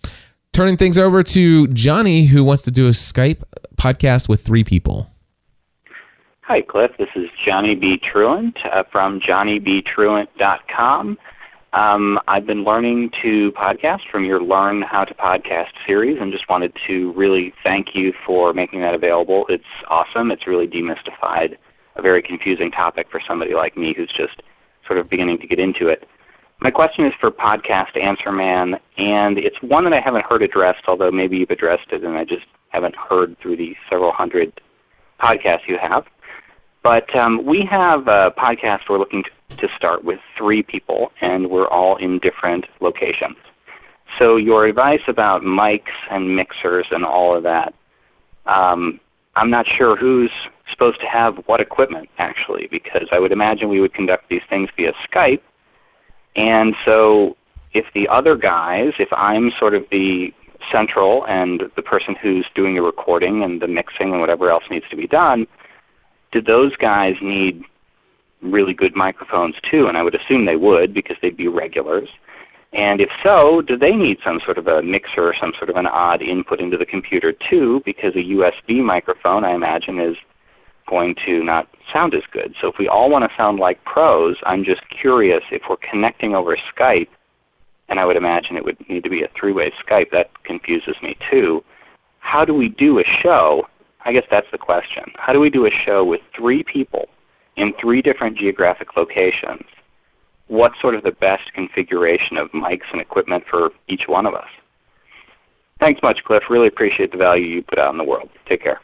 Turning 0.57 0.75
things 0.75 0.97
over 0.97 1.21
to 1.21 1.67
Johnny, 1.67 2.25
who 2.25 2.43
wants 2.43 2.63
to 2.63 2.71
do 2.71 2.87
a 2.87 2.89
Skype 2.89 3.43
podcast 3.75 4.27
with 4.27 4.41
three 4.41 4.63
people. 4.63 5.07
Hi, 6.41 6.63
Cliff. 6.67 6.89
This 6.97 7.09
is 7.15 7.25
Johnny 7.45 7.75
B. 7.75 7.97
Truant 8.11 8.57
uh, 8.73 8.81
from 8.91 9.19
johnnybtruant.com. 9.19 11.17
Um, 11.73 12.19
I've 12.27 12.47
been 12.47 12.63
learning 12.63 13.11
to 13.21 13.51
podcast 13.51 14.09
from 14.11 14.25
your 14.25 14.41
Learn 14.41 14.81
How 14.81 15.05
to 15.05 15.13
Podcast 15.13 15.73
series 15.85 16.17
and 16.19 16.31
just 16.31 16.49
wanted 16.49 16.73
to 16.87 17.13
really 17.13 17.53
thank 17.63 17.89
you 17.93 18.11
for 18.25 18.51
making 18.51 18.81
that 18.81 18.95
available. 18.95 19.45
It's 19.49 19.63
awesome. 19.91 20.31
It's 20.31 20.47
really 20.47 20.65
demystified 20.65 21.55
a 21.97 22.01
very 22.01 22.23
confusing 22.23 22.71
topic 22.71 23.11
for 23.11 23.21
somebody 23.27 23.53
like 23.53 23.77
me 23.77 23.93
who's 23.95 24.09
just 24.09 24.41
sort 24.87 24.97
of 24.97 25.07
beginning 25.07 25.37
to 25.37 25.45
get 25.45 25.59
into 25.59 25.87
it. 25.87 26.07
My 26.59 26.71
question 26.71 27.05
is 27.05 27.13
for 27.21 27.29
Podcast 27.29 27.95
Answer 28.01 28.31
Man, 28.31 28.73
and 28.97 29.37
it's 29.37 29.55
one 29.61 29.83
that 29.83 29.93
I 29.93 30.01
haven't 30.03 30.25
heard 30.25 30.41
addressed, 30.41 30.81
although 30.87 31.11
maybe 31.11 31.37
you've 31.37 31.51
addressed 31.51 31.91
it 31.91 32.03
and 32.03 32.17
I 32.17 32.23
just 32.23 32.47
haven't 32.69 32.95
heard 32.95 33.37
through 33.39 33.57
the 33.57 33.75
several 33.87 34.11
hundred 34.11 34.59
podcasts 35.23 35.67
you 35.67 35.77
have. 35.79 36.05
But 36.83 37.15
um, 37.15 37.45
we 37.45 37.67
have 37.69 38.07
a 38.07 38.31
podcast 38.31 38.89
we're 38.89 38.97
looking 38.97 39.23
to, 39.49 39.67
start 39.77 40.03
with 40.03 40.19
three 40.37 40.63
people, 40.63 41.11
and 41.21 41.49
we're 41.49 41.67
all 41.67 41.95
in 41.97 42.19
different 42.19 42.65
locations. 42.81 43.37
So 44.19 44.35
your 44.35 44.65
advice 44.65 45.01
about 45.07 45.41
mics 45.41 45.93
and 46.09 46.35
mixers 46.35 46.87
and 46.91 47.05
all 47.05 47.37
of 47.37 47.43
that, 47.43 47.73
um, 48.45 48.99
I'm 49.35 49.51
not 49.51 49.65
sure 49.77 49.95
who's 49.95 50.31
supposed 50.71 50.99
to 51.01 51.07
have 51.07 51.35
what 51.45 51.59
equipment 51.59 52.09
actually, 52.17 52.67
because 52.71 53.07
I 53.11 53.19
would 53.19 53.31
imagine 53.31 53.69
we 53.69 53.79
would 53.79 53.93
conduct 53.93 54.29
these 54.29 54.41
things 54.49 54.69
via 54.75 54.91
Skype, 55.07 55.41
and 56.37 56.75
so 56.85 57.35
if 57.73 57.85
the 57.93 58.07
other 58.09 58.37
guys, 58.37 58.93
if 58.99 59.09
I'm 59.11 59.51
sort 59.59 59.73
of 59.73 59.83
the 59.91 60.27
central 60.71 61.25
and 61.27 61.63
the 61.75 61.81
person 61.81 62.15
who's 62.21 62.45
doing 62.55 62.75
the 62.75 62.81
recording 62.81 63.43
and 63.43 63.61
the 63.61 63.67
mixing 63.67 64.11
and 64.11 64.21
whatever 64.21 64.49
else 64.49 64.63
needs 64.69 64.85
to 64.89 64.95
be 64.95 65.07
done, 65.07 65.47
do 66.31 66.41
those 66.41 66.75
guys 66.77 67.13
need 67.21 67.63
really 68.41 68.73
good 68.73 68.95
microphones 68.95 69.55
too? 69.69 69.87
And 69.87 69.97
I 69.97 70.03
would 70.03 70.15
assume 70.15 70.45
they 70.45 70.55
would 70.55 70.93
because 70.93 71.17
they'd 71.21 71.37
be 71.37 71.47
regulars. 71.47 72.09
And 72.73 72.99
if 72.99 73.09
so, 73.25 73.61
do 73.61 73.77
they 73.77 73.91
need 73.91 74.17
some 74.25 74.39
sort 74.43 74.57
of 74.57 74.67
a 74.67 74.83
mixer 74.83 75.23
or 75.23 75.33
some 75.39 75.53
sort 75.57 75.69
of 75.69 75.77
an 75.77 75.87
odd 75.87 76.21
input 76.21 76.59
into 76.59 76.77
the 76.77 76.85
computer 76.85 77.33
too? 77.49 77.81
Because 77.85 78.13
a 78.15 78.19
USB 78.19 78.83
microphone, 78.83 79.45
I 79.45 79.55
imagine, 79.55 79.99
is 79.99 80.17
going 80.87 81.15
to 81.25 81.43
not 81.43 81.67
sound 81.93 82.13
as 82.13 82.23
good. 82.31 82.55
So 82.61 82.67
if 82.67 82.75
we 82.79 82.87
all 82.87 83.09
want 83.09 83.29
to 83.29 83.37
sound 83.37 83.59
like 83.59 83.83
pros, 83.83 84.37
I'm 84.45 84.63
just 84.63 84.81
curious 85.01 85.43
if 85.51 85.63
we're 85.69 85.77
connecting 85.89 86.35
over 86.35 86.57
Skype, 86.75 87.09
and 87.89 87.99
I 87.99 88.05
would 88.05 88.17
imagine 88.17 88.57
it 88.57 88.65
would 88.65 88.77
need 88.89 89.03
to 89.03 89.09
be 89.09 89.23
a 89.23 89.29
three-way 89.39 89.71
Skype. 89.85 90.11
That 90.11 90.31
confuses 90.43 90.95
me 91.01 91.15
too. 91.31 91.63
How 92.19 92.43
do 92.43 92.53
we 92.53 92.69
do 92.69 92.99
a 92.99 93.03
show? 93.23 93.63
I 94.05 94.11
guess 94.11 94.25
that's 94.29 94.47
the 94.51 94.57
question. 94.57 95.03
How 95.15 95.33
do 95.33 95.39
we 95.39 95.49
do 95.49 95.65
a 95.65 95.71
show 95.85 96.03
with 96.03 96.21
three 96.37 96.63
people 96.63 97.07
in 97.55 97.73
three 97.79 98.01
different 98.01 98.37
geographic 98.37 98.95
locations? 98.95 99.63
What's 100.47 100.79
sort 100.81 100.95
of 100.95 101.03
the 101.03 101.11
best 101.11 101.53
configuration 101.53 102.37
of 102.37 102.49
mics 102.51 102.87
and 102.91 103.01
equipment 103.01 103.43
for 103.49 103.71
each 103.89 104.03
one 104.07 104.25
of 104.25 104.33
us? 104.33 104.47
Thanks 105.81 106.01
much, 106.01 106.19
Cliff. 106.25 106.43
Really 106.49 106.67
appreciate 106.67 107.11
the 107.11 107.17
value 107.17 107.45
you 107.45 107.61
put 107.61 107.77
out 107.79 107.91
in 107.91 107.97
the 107.97 108.03
world. 108.03 108.29
Take 108.47 108.63
care. 108.63 108.79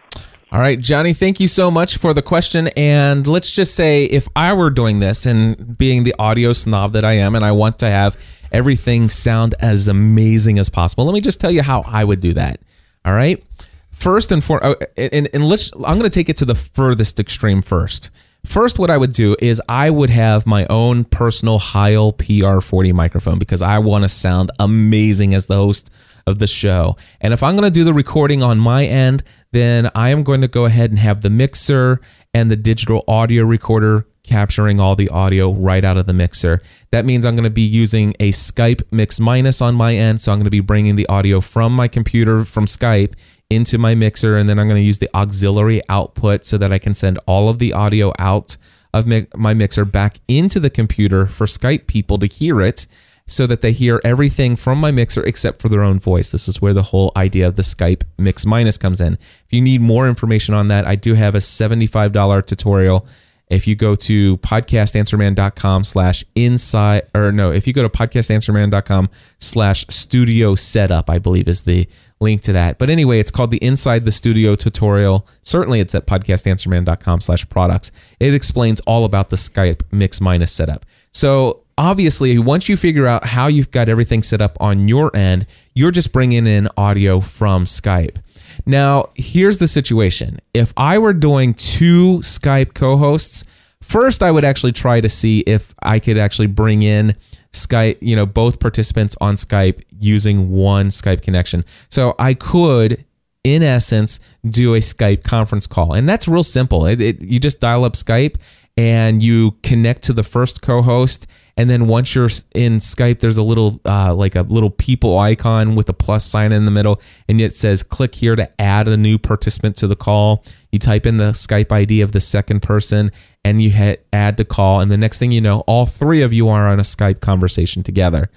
All 0.54 0.60
right, 0.60 0.80
Johnny, 0.80 1.16
thank 1.16 1.40
you 1.40 1.48
so 1.48 1.72
much 1.72 1.98
for 1.98 2.14
the 2.14 2.22
question. 2.22 2.68
And 2.78 3.26
let's 3.28 3.50
just 3.50 3.74
say 3.74 4.06
if 4.06 4.28
I 4.36 4.54
were 4.54 4.70
doing 4.70 5.00
this 5.00 5.26
and 5.26 5.76
being 5.80 6.04
the 6.04 6.14
audio 6.20 6.54
snob 6.54 6.94
that 6.94 7.04
I 7.04 7.14
am, 7.14 7.34
and 7.34 7.44
I 7.44 7.52
want 7.52 7.80
to 7.80 7.88
have 7.88 8.16
everything 8.52 9.10
sound 9.10 9.56
as 9.60 9.88
amazing 9.88 10.60
as 10.60 10.70
possible, 10.70 11.06
let 11.06 11.14
me 11.16 11.22
just 11.22 11.40
tell 11.40 11.50
you 11.50 11.64
how 11.64 11.82
I 11.88 12.04
would 12.04 12.20
do 12.20 12.34
that. 12.34 12.60
All 13.04 13.16
right. 13.16 13.44
First 13.90 14.32
and 14.32 14.44
foremost, 14.44 14.78
oh, 14.80 14.86
and, 14.96 15.28
and 15.34 15.44
let's, 15.44 15.74
I'm 15.74 15.98
going 15.98 16.02
to 16.04 16.12
take 16.12 16.30
it 16.30 16.38
to 16.38 16.46
the 16.46 16.54
furthest 16.54 17.20
extreme 17.20 17.64
first. 17.64 18.12
First, 18.46 18.78
what 18.78 18.92
I 18.92 18.98
would 18.98 19.14
do 19.14 19.36
is 19.40 19.60
I 19.68 19.90
would 19.90 20.12
have 20.12 20.46
my 20.46 20.68
own 20.70 21.06
personal 21.06 21.58
Heil 21.58 22.14
PR40 22.14 22.94
microphone 22.94 23.40
because 23.40 23.64
I 23.64 23.80
want 23.80 24.04
to 24.04 24.10
sound 24.10 24.52
amazing 24.60 25.34
as 25.34 25.48
the 25.48 25.56
host 25.56 25.90
of 26.26 26.40
the 26.40 26.48
show. 26.48 26.96
And 27.22 27.34
if 27.34 27.44
I'm 27.44 27.56
going 27.56 27.68
to 27.68 27.72
do 27.72 27.84
the 27.84 27.94
recording 27.94 28.42
on 28.42 28.60
my 28.60 28.86
end, 28.86 29.24
then 29.52 29.90
I 29.94 30.10
am 30.10 30.24
going 30.24 30.42
to 30.42 30.48
go 30.48 30.66
ahead 30.66 30.90
and 30.90 31.00
have 31.00 31.22
the 31.22 31.30
mixer 31.30 32.02
and 32.34 32.50
the 32.50 32.56
digital 32.56 33.04
audio 33.08 33.44
recorder 33.44 34.08
capturing 34.24 34.80
all 34.80 34.96
the 34.96 35.10
audio 35.10 35.52
right 35.52 35.84
out 35.84 35.98
of 35.98 36.06
the 36.06 36.14
mixer. 36.14 36.62
That 36.92 37.06
means 37.06 37.26
I'm 37.26 37.36
going 37.36 37.44
to 37.44 37.50
be 37.50 37.62
using 37.62 38.16
a 38.20 38.32
Skype 38.32 38.82
Mix 38.90 39.20
Minus 39.20 39.62
on 39.62 39.76
my 39.76 39.96
end. 39.96 40.22
So 40.22 40.32
I'm 40.32 40.38
going 40.40 40.46
to 40.46 40.50
be 40.50 40.62
bringing 40.62 40.96
the 40.96 41.08
audio 41.08 41.42
from 41.42 41.74
my 41.74 41.88
computer 41.88 42.46
from 42.46 42.66
Skype 42.66 43.14
into 43.50 43.78
my 43.78 43.96
mixer. 43.96 44.38
And 44.38 44.50
then 44.50 44.60
I'm 44.60 44.68
going 44.68 44.80
to 44.80 44.86
use 44.86 45.00
the 45.00 45.10
auxiliary 45.14 45.82
output 45.90 46.46
so 46.46 46.58
that 46.58 46.72
I 46.72 46.80
can 46.80 46.94
send 46.94 47.20
all 47.28 47.50
of 47.50 47.60
the 47.60 47.74
audio 47.74 48.14
out 48.18 48.56
of 48.94 49.08
my 49.08 49.54
mixer 49.54 49.86
back 49.86 50.20
into 50.28 50.60
the 50.60 50.70
computer 50.70 51.28
for 51.28 51.46
Skype 51.46 51.88
people 51.88 52.18
to 52.20 52.28
hear 52.28 52.62
it 52.62 52.88
so 53.26 53.48
that 53.48 53.62
they 53.62 53.72
hear 53.72 54.02
everything 54.04 54.56
from 54.56 54.80
my 54.80 54.92
mixer 54.92 55.24
except 55.24 55.62
for 55.62 55.70
their 55.70 55.84
own 55.84 56.00
voice. 56.00 56.32
This 56.32 56.48
is 56.48 56.62
where 56.62 56.74
the 56.74 56.84
whole 56.84 57.12
idea 57.16 57.48
of 57.48 57.56
the 57.56 57.62
Skype 57.62 58.04
Mix 58.18 58.46
Minus 58.46 58.78
comes 58.78 59.00
in. 59.00 59.14
If 59.14 59.48
you 59.50 59.62
need 59.62 59.82
more 59.82 60.08
information 60.08 60.54
on 60.54 60.68
that, 60.68 60.86
I 60.86 60.96
do 60.96 61.14
have 61.14 61.36
a 61.36 61.40
$75 61.40 62.46
tutorial. 62.46 63.08
If 63.50 63.68
you 63.68 63.76
go 63.76 63.96
to 63.96 64.38
podcastanswerman.com 64.38 65.84
slash 65.84 66.26
inside, 66.34 67.04
or 67.14 67.32
no, 67.32 67.52
if 67.52 67.68
you 67.68 67.74
go 67.74 67.84
to 67.84 67.90
podcastanswerman.com 67.90 69.10
slash 69.40 69.86
studio 69.90 70.56
setup, 70.56 71.10
I 71.10 71.20
believe 71.20 71.48
is 71.48 71.62
the 71.62 71.88
link 72.20 72.42
to 72.44 72.54
that. 72.54 72.80
But 72.80 72.90
anyway, 72.90 73.20
it's 73.20 73.32
called 73.32 73.52
the 73.52 73.64
Inside 73.64 74.06
the 74.06 74.12
Studio 74.12 74.56
tutorial. 74.56 75.28
Certainly 75.42 75.82
it's 75.82 75.94
at 75.94 76.08
podcastanswerman.com 76.08 77.20
slash 77.20 77.48
products. 77.50 77.92
It 78.20 78.34
explains 78.34 78.80
all 78.82 79.06
about 79.06 79.30
the 79.30 79.36
Skype 79.36 79.82
Mix 79.92 80.20
Minus 80.20 80.52
setup. 80.52 80.86
So 81.12 81.63
obviously, 81.78 82.38
once 82.38 82.70
you 82.70 82.78
figure 82.78 83.08
out 83.08 83.26
how 83.26 83.48
you've 83.48 83.72
got 83.72 83.90
everything 83.90 84.24
set 84.24 84.42
up 84.42 84.58
on 84.60 84.88
your 84.88 85.16
end, 85.16 85.46
you're 85.74 85.92
just 85.92 86.12
bringing 86.12 86.46
in 86.46 86.68
audio 86.78 87.20
from 87.20 87.66
Skype. 87.66 88.18
Now, 88.66 89.10
here's 89.16 89.58
the 89.58 89.68
situation. 89.68 90.40
If 90.54 90.74
I 90.78 90.98
were 90.98 91.14
doing 91.14 91.54
two 91.54 92.20
Skype 92.20 92.74
co 92.74 92.98
hosts, 92.98 93.46
first 93.82 94.24
I 94.24 94.32
would 94.32 94.46
actually 94.46 94.72
try 94.72 95.02
to 95.02 95.10
see 95.10 95.40
if 95.42 95.74
I 95.82 96.00
could 96.00 96.18
actually 96.18 96.48
bring 96.48 96.82
in 96.84 97.16
Skype, 97.52 97.98
you 98.02 98.16
know, 98.16 98.26
both 98.26 98.60
participants 98.60 99.16
on 99.22 99.36
Skype 99.36 99.84
using 100.00 100.50
one 100.50 100.90
Skype 100.90 101.22
connection. 101.22 101.66
So 101.90 102.16
I 102.18 102.34
could, 102.34 103.04
in 103.44 103.64
essence, 103.64 104.20
do 104.48 104.76
a 104.76 104.80
Skype 104.80 105.24
conference 105.24 105.68
call. 105.68 105.94
And 105.94 106.08
that's 106.08 106.28
real 106.28 106.44
simple. 106.44 106.86
It, 106.86 107.02
it, 107.02 107.22
you 107.22 107.40
just 107.40 107.60
dial 107.60 107.86
up 107.86 107.94
Skype 107.94 108.38
and 108.76 109.22
you 109.22 109.52
connect 109.62 110.04
to 110.04 110.14
the 110.14 110.24
first 110.24 110.62
co-host 110.62 111.28
and 111.56 111.70
then 111.70 111.88
once 111.88 112.16
you're 112.16 112.30
in 112.56 112.78
skype 112.78 113.20
there's 113.20 113.38
a 113.38 113.44
little 113.44 113.80
uh, 113.86 114.14
like 114.14 114.36
a 114.36 114.42
little 114.42 114.72
people 114.72 115.18
icon 115.20 115.76
with 115.76 115.88
a 115.90 115.94
plus 115.94 116.26
sign 116.26 116.52
in 116.52 116.66
the 116.66 116.72
middle 116.72 117.00
and 117.30 117.40
it 117.40 117.54
says 117.54 117.84
click 117.84 118.16
here 118.16 118.36
to 118.36 118.50
add 118.60 118.88
a 118.88 118.98
new 118.98 119.18
participant 119.18 119.76
to 119.76 119.88
the 119.88 119.96
call. 119.96 120.44
You 120.72 120.80
type 120.80 121.06
in 121.06 121.18
the 121.18 121.32
skype 121.32 121.72
id 121.72 122.02
of 122.02 122.14
the 122.14 122.20
second 122.20 122.62
person 122.62 123.12
and 123.46 123.62
you 123.62 123.70
hit 123.70 124.08
add 124.12 124.38
to 124.38 124.46
call 124.46 124.80
and 124.80 124.90
the 124.90 124.98
next 124.98 125.20
thing 125.20 125.32
you 125.32 125.42
know 125.42 125.62
all 125.62 125.86
three 125.86 126.24
of 126.24 126.34
you 126.34 126.50
are 126.50 126.68
on 126.68 126.80
a 126.80 126.84
skype 126.84 127.20
conversation 127.20 127.84
together. 127.84 128.32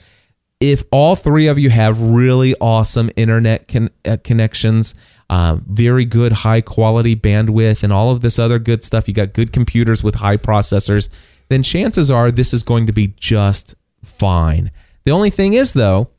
If 0.60 0.84
all 0.90 1.16
three 1.16 1.48
of 1.48 1.58
you 1.58 1.70
have 1.70 2.00
really 2.00 2.54
awesome 2.60 3.10
internet 3.16 3.68
con- 3.68 3.90
uh, 4.04 4.16
connections 4.22 4.94
uh, 5.28 5.58
very 5.66 6.04
good 6.04 6.32
high 6.32 6.60
quality 6.60 7.16
bandwidth 7.16 7.82
and 7.82 7.92
all 7.92 8.10
of 8.10 8.20
this 8.20 8.38
other 8.38 8.58
good 8.58 8.84
stuff. 8.84 9.08
You 9.08 9.14
got 9.14 9.32
good 9.32 9.52
computers 9.52 10.02
with 10.02 10.16
high 10.16 10.36
processors. 10.36 11.08
Then 11.48 11.62
chances 11.62 12.10
are 12.10 12.30
this 12.30 12.54
is 12.54 12.62
going 12.62 12.86
to 12.86 12.92
be 12.92 13.14
just 13.18 13.74
fine. 14.04 14.70
The 15.04 15.12
only 15.12 15.30
thing 15.30 15.54
is 15.54 15.72
though 15.72 16.10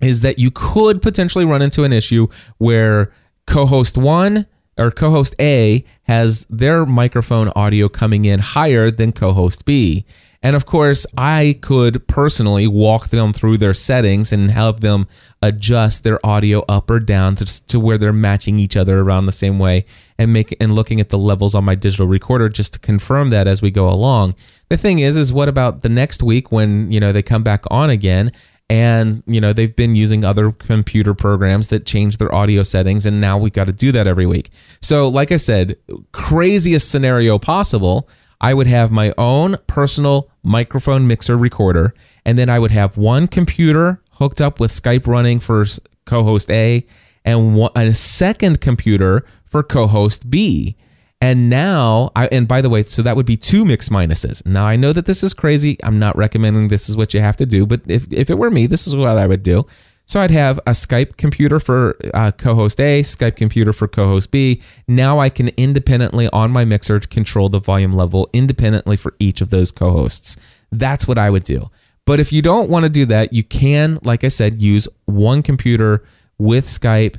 is 0.00 0.20
that 0.20 0.38
you 0.38 0.50
could 0.50 1.00
potentially 1.00 1.44
run 1.44 1.62
into 1.62 1.84
an 1.84 1.92
issue 1.92 2.28
where 2.58 3.12
co-host 3.46 3.96
1 3.96 4.46
or 4.78 4.90
co-host 4.90 5.34
A 5.40 5.84
has 6.02 6.46
their 6.50 6.84
microphone 6.84 7.50
audio 7.56 7.88
coming 7.88 8.26
in 8.26 8.40
higher 8.40 8.90
than 8.90 9.12
co-host 9.12 9.64
B 9.64 10.04
and 10.42 10.54
of 10.56 10.66
course, 10.66 11.06
I 11.16 11.58
could 11.60 12.06
personally 12.06 12.66
walk 12.66 13.08
them 13.08 13.32
through 13.32 13.58
their 13.58 13.74
settings 13.74 14.32
and 14.32 14.50
help 14.50 14.80
them 14.80 15.06
adjust 15.42 16.04
their 16.04 16.24
audio 16.24 16.64
up 16.68 16.90
or 16.90 17.00
down 17.00 17.36
to, 17.36 17.66
to 17.66 17.80
where 17.80 17.98
they're 17.98 18.12
matching 18.12 18.58
each 18.58 18.76
other 18.76 19.00
around 19.00 19.26
the 19.26 19.32
same 19.32 19.58
way 19.58 19.84
and 20.18 20.32
make 20.32 20.56
and 20.60 20.74
looking 20.74 21.00
at 21.00 21.10
the 21.10 21.18
levels 21.18 21.54
on 21.54 21.64
my 21.64 21.74
digital 21.74 22.06
recorder 22.06 22.48
just 22.48 22.72
to 22.74 22.78
confirm 22.78 23.30
that 23.30 23.46
as 23.46 23.62
we 23.62 23.70
go 23.70 23.88
along. 23.88 24.34
The 24.68 24.76
thing 24.76 24.98
is 24.98 25.16
is 25.16 25.32
what 25.32 25.48
about 25.48 25.82
the 25.82 25.88
next 25.88 26.22
week 26.22 26.50
when, 26.52 26.90
you 26.90 27.00
know, 27.00 27.12
they 27.12 27.22
come 27.22 27.42
back 27.42 27.64
on 27.70 27.90
again 27.90 28.32
and 28.68 29.22
you 29.26 29.40
know 29.40 29.52
they've 29.52 29.76
been 29.76 29.94
using 29.94 30.24
other 30.24 30.50
computer 30.50 31.14
programs 31.14 31.68
that 31.68 31.86
change 31.86 32.18
their 32.18 32.34
audio 32.34 32.62
settings 32.62 33.06
and 33.06 33.20
now 33.20 33.38
we've 33.38 33.52
got 33.52 33.66
to 33.66 33.72
do 33.72 33.92
that 33.92 34.06
every 34.06 34.26
week 34.26 34.50
so 34.82 35.08
like 35.08 35.30
i 35.30 35.36
said 35.36 35.76
craziest 36.12 36.90
scenario 36.90 37.38
possible 37.38 38.08
I 38.40 38.54
would 38.54 38.66
have 38.66 38.90
my 38.90 39.14
own 39.16 39.56
personal 39.66 40.30
microphone 40.42 41.06
mixer 41.06 41.36
recorder, 41.36 41.94
and 42.24 42.38
then 42.38 42.50
I 42.50 42.58
would 42.58 42.70
have 42.70 42.96
one 42.96 43.28
computer 43.28 44.00
hooked 44.12 44.40
up 44.40 44.60
with 44.60 44.70
Skype 44.70 45.06
running 45.06 45.40
for 45.40 45.64
co 46.04 46.22
host 46.22 46.50
A, 46.50 46.86
and 47.24 47.56
one, 47.56 47.72
a 47.74 47.94
second 47.94 48.60
computer 48.60 49.24
for 49.44 49.62
co 49.62 49.86
host 49.86 50.30
B. 50.30 50.76
And 51.20 51.48
now, 51.48 52.10
I, 52.14 52.26
and 52.26 52.46
by 52.46 52.60
the 52.60 52.68
way, 52.68 52.82
so 52.82 53.02
that 53.02 53.16
would 53.16 53.24
be 53.24 53.38
two 53.38 53.64
mix 53.64 53.88
minuses. 53.88 54.44
Now, 54.44 54.66
I 54.66 54.76
know 54.76 54.92
that 54.92 55.06
this 55.06 55.22
is 55.22 55.32
crazy. 55.32 55.78
I'm 55.82 55.98
not 55.98 56.14
recommending 56.16 56.68
this 56.68 56.90
is 56.90 56.96
what 56.96 57.14
you 57.14 57.20
have 57.20 57.38
to 57.38 57.46
do, 57.46 57.64
but 57.64 57.80
if, 57.86 58.06
if 58.12 58.28
it 58.28 58.36
were 58.36 58.50
me, 58.50 58.66
this 58.66 58.86
is 58.86 58.94
what 58.94 59.08
I 59.16 59.26
would 59.26 59.42
do. 59.42 59.66
So 60.08 60.20
I'd 60.20 60.30
have 60.30 60.58
a 60.60 60.70
Skype 60.70 61.16
computer 61.16 61.58
for 61.58 61.96
uh, 62.14 62.30
co-host 62.30 62.80
A, 62.80 63.02
Skype 63.02 63.34
computer 63.34 63.72
for 63.72 63.88
co-host 63.88 64.30
B. 64.30 64.62
Now 64.86 65.18
I 65.18 65.28
can 65.28 65.48
independently 65.56 66.28
on 66.28 66.52
my 66.52 66.64
mixer 66.64 67.00
control 67.00 67.48
the 67.48 67.58
volume 67.58 67.90
level 67.90 68.30
independently 68.32 68.96
for 68.96 69.14
each 69.18 69.40
of 69.40 69.50
those 69.50 69.72
co-hosts. 69.72 70.36
That's 70.70 71.08
what 71.08 71.18
I 71.18 71.28
would 71.28 71.42
do. 71.42 71.70
But 72.04 72.20
if 72.20 72.32
you 72.32 72.40
don't 72.40 72.70
want 72.70 72.84
to 72.84 72.88
do 72.88 73.04
that, 73.06 73.32
you 73.32 73.42
can, 73.42 73.98
like 74.02 74.22
I 74.22 74.28
said, 74.28 74.62
use 74.62 74.86
one 75.06 75.42
computer 75.42 76.04
with 76.38 76.66
Skype, 76.66 77.16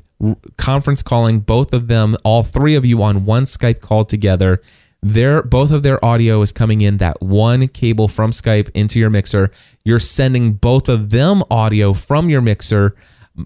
conference 0.58 1.04
calling 1.04 1.42
both 1.42 1.74
of 1.74 1.88
them, 1.88 2.16
all 2.24 2.44
three 2.44 2.76
of 2.76 2.86
you 2.86 3.04
on 3.04 3.26
one 3.26 3.44
Skype 3.44 3.82
call 3.82 4.06
together. 4.06 4.62
Their 5.02 5.44
both 5.44 5.72
of 5.72 5.84
their 5.84 6.04
audio 6.04 6.42
is 6.42 6.52
coming 6.52 6.82
in 6.82 6.98
that 6.98 7.22
one 7.22 7.68
cable 7.68 8.08
from 8.08 8.32
Skype 8.32 8.70
into 8.74 9.00
your 9.00 9.10
mixer. 9.10 9.52
You're 9.84 10.00
sending 10.00 10.54
both 10.54 10.90
of 10.90 11.12
them 11.12 11.44
audio 11.52 11.94
from 11.94 12.30
your 12.30 12.42
mixer 12.42 12.96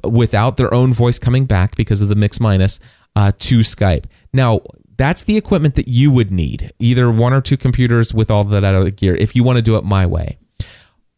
without 0.03 0.57
their 0.57 0.73
own 0.73 0.93
voice 0.93 1.19
coming 1.19 1.45
back 1.45 1.75
because 1.75 2.01
of 2.01 2.09
the 2.09 2.15
mix 2.15 2.39
minus 2.39 2.79
uh, 3.15 3.31
to 3.39 3.59
Skype. 3.59 4.05
Now, 4.33 4.61
that's 4.97 5.23
the 5.23 5.35
equipment 5.35 5.75
that 5.75 5.87
you 5.87 6.11
would 6.11 6.31
need, 6.31 6.71
either 6.79 7.11
one 7.11 7.33
or 7.33 7.41
two 7.41 7.57
computers 7.57 8.13
with 8.13 8.31
all 8.31 8.43
that 8.43 8.63
other 8.63 8.91
gear, 8.91 9.15
if 9.15 9.35
you 9.35 9.43
want 9.43 9.57
to 9.57 9.61
do 9.61 9.75
it 9.75 9.83
my 9.83 10.05
way. 10.05 10.37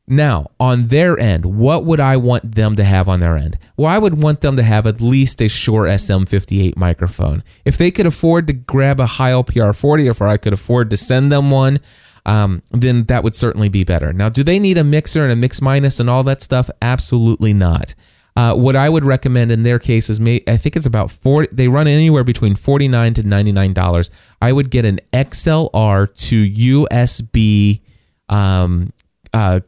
Now, 0.05 0.47
on 0.59 0.87
their 0.87 1.17
end, 1.17 1.45
what 1.45 1.85
would 1.85 2.01
I 2.01 2.17
want 2.17 2.55
them 2.55 2.75
to 2.75 2.83
have 2.83 3.07
on 3.07 3.21
their 3.21 3.37
end? 3.37 3.57
Well, 3.77 3.89
I 3.89 3.97
would 3.97 4.21
want 4.21 4.41
them 4.41 4.57
to 4.57 4.63
have 4.63 4.85
at 4.85 4.99
least 4.99 5.41
a 5.41 5.47
Shure 5.47 5.85
SM58 5.85 6.75
microphone. 6.75 7.41
If 7.63 7.77
they 7.77 7.89
could 7.89 8.05
afford 8.05 8.47
to 8.47 8.53
grab 8.53 8.99
a 8.99 9.05
Heil 9.05 9.45
PR40, 9.45 10.09
if 10.09 10.21
I 10.21 10.35
could 10.35 10.51
afford 10.51 10.89
to 10.89 10.97
send 10.97 11.31
them 11.31 11.51
one, 11.51 11.79
um, 12.25 12.63
then 12.71 13.05
that 13.05 13.23
would 13.23 13.35
certainly 13.35 13.69
be 13.69 13.85
better. 13.85 14.11
Now, 14.11 14.27
do 14.27 14.43
they 14.43 14.59
need 14.59 14.77
a 14.77 14.83
mixer 14.83 15.23
and 15.23 15.31
a 15.31 15.37
mix 15.37 15.61
minus 15.61 16.01
and 16.01 16.09
all 16.09 16.23
that 16.23 16.41
stuff? 16.41 16.69
Absolutely 16.81 17.53
not. 17.53 17.95
Uh, 18.35 18.55
what 18.55 18.75
I 18.75 18.89
would 18.89 19.05
recommend 19.05 19.51
in 19.51 19.63
their 19.63 19.79
case 19.79 20.09
is, 20.09 20.19
may, 20.19 20.41
I 20.47 20.57
think 20.57 20.75
it's 20.75 20.85
about 20.85 21.11
40, 21.11 21.49
they 21.51 21.67
run 21.67 21.87
anywhere 21.87 22.23
between 22.23 22.55
49 22.55 23.13
to 23.15 23.23
$99. 23.23 24.09
I 24.41 24.51
would 24.51 24.69
get 24.69 24.85
an 24.85 24.99
XLR 25.13 26.13
to 26.27 26.79
USB 26.89 27.81
um, 28.29 28.89
uh, 29.33 29.59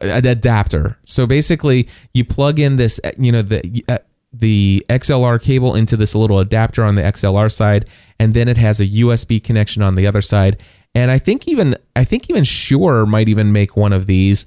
an 0.00 0.26
adapter. 0.26 0.98
So 1.04 1.26
basically, 1.26 1.88
you 2.14 2.24
plug 2.24 2.58
in 2.58 2.76
this, 2.76 3.00
you 3.18 3.32
know, 3.32 3.42
the 3.42 3.84
uh, 3.88 3.98
the 4.32 4.84
XLR 4.88 5.42
cable 5.42 5.74
into 5.74 5.96
this 5.96 6.14
little 6.14 6.38
adapter 6.38 6.84
on 6.84 6.94
the 6.94 7.02
XLR 7.02 7.50
side, 7.50 7.88
and 8.18 8.34
then 8.34 8.48
it 8.48 8.56
has 8.56 8.80
a 8.80 8.86
USB 8.86 9.42
connection 9.42 9.82
on 9.82 9.96
the 9.96 10.06
other 10.06 10.22
side. 10.22 10.62
And 10.94 11.10
I 11.10 11.18
think 11.18 11.46
even 11.48 11.76
I 11.94 12.04
think 12.04 12.30
even 12.30 12.44
Shure 12.44 13.06
might 13.06 13.28
even 13.28 13.52
make 13.52 13.76
one 13.76 13.92
of 13.92 14.06
these 14.06 14.46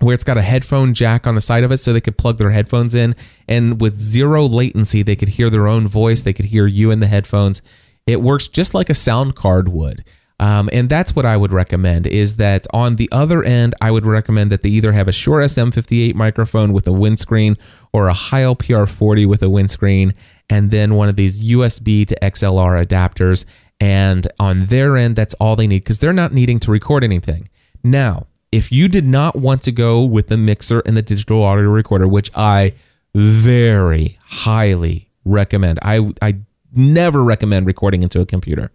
where 0.00 0.14
it's 0.14 0.24
got 0.24 0.36
a 0.36 0.42
headphone 0.42 0.92
jack 0.92 1.26
on 1.26 1.34
the 1.34 1.40
side 1.40 1.64
of 1.64 1.72
it 1.72 1.78
so 1.78 1.92
they 1.92 2.00
could 2.00 2.18
plug 2.18 2.36
their 2.36 2.50
headphones 2.50 2.94
in 2.94 3.16
and 3.48 3.80
with 3.80 3.98
zero 3.98 4.44
latency 4.44 5.02
they 5.02 5.16
could 5.16 5.30
hear 5.30 5.48
their 5.48 5.66
own 5.66 5.88
voice 5.88 6.22
they 6.22 6.34
could 6.34 6.44
hear 6.44 6.66
you 6.66 6.90
in 6.90 7.00
the 7.00 7.06
headphones 7.06 7.62
it 8.06 8.20
works 8.20 8.46
just 8.46 8.74
like 8.74 8.90
a 8.90 8.94
sound 8.94 9.34
card 9.34 9.68
would 9.68 10.04
um, 10.38 10.68
and 10.72 10.88
that's 10.88 11.16
what 11.16 11.24
I 11.24 11.36
would 11.36 11.52
recommend 11.52 12.06
is 12.06 12.36
that 12.36 12.66
on 12.72 12.96
the 12.96 13.08
other 13.10 13.42
end, 13.42 13.74
I 13.80 13.90
would 13.90 14.04
recommend 14.04 14.52
that 14.52 14.62
they 14.62 14.68
either 14.68 14.92
have 14.92 15.08
a 15.08 15.12
Shure 15.12 15.40
SM58 15.40 16.14
microphone 16.14 16.72
with 16.74 16.86
a 16.86 16.92
windscreen 16.92 17.56
or 17.92 18.08
a 18.08 18.12
Heil 18.12 18.54
PR40 18.54 19.26
with 19.26 19.42
a 19.42 19.48
windscreen, 19.48 20.14
and 20.50 20.70
then 20.70 20.94
one 20.94 21.08
of 21.08 21.16
these 21.16 21.42
USB 21.42 22.06
to 22.06 22.16
XLR 22.20 22.84
adapters. 22.84 23.46
And 23.80 24.28
on 24.38 24.66
their 24.66 24.96
end, 24.96 25.16
that's 25.16 25.34
all 25.34 25.56
they 25.56 25.66
need 25.66 25.84
because 25.84 25.98
they're 25.98 26.12
not 26.12 26.32
needing 26.32 26.58
to 26.60 26.70
record 26.70 27.02
anything. 27.02 27.48
Now, 27.82 28.26
if 28.52 28.70
you 28.70 28.88
did 28.88 29.04
not 29.04 29.36
want 29.36 29.62
to 29.62 29.72
go 29.72 30.04
with 30.04 30.28
the 30.28 30.36
mixer 30.36 30.80
and 30.80 30.96
the 30.96 31.02
digital 31.02 31.42
audio 31.42 31.68
recorder, 31.68 32.06
which 32.06 32.30
I 32.34 32.74
very 33.14 34.18
highly 34.22 35.10
recommend, 35.24 35.78
I, 35.82 36.12
I 36.20 36.40
never 36.74 37.24
recommend 37.24 37.66
recording 37.66 38.02
into 38.02 38.20
a 38.20 38.26
computer. 38.26 38.70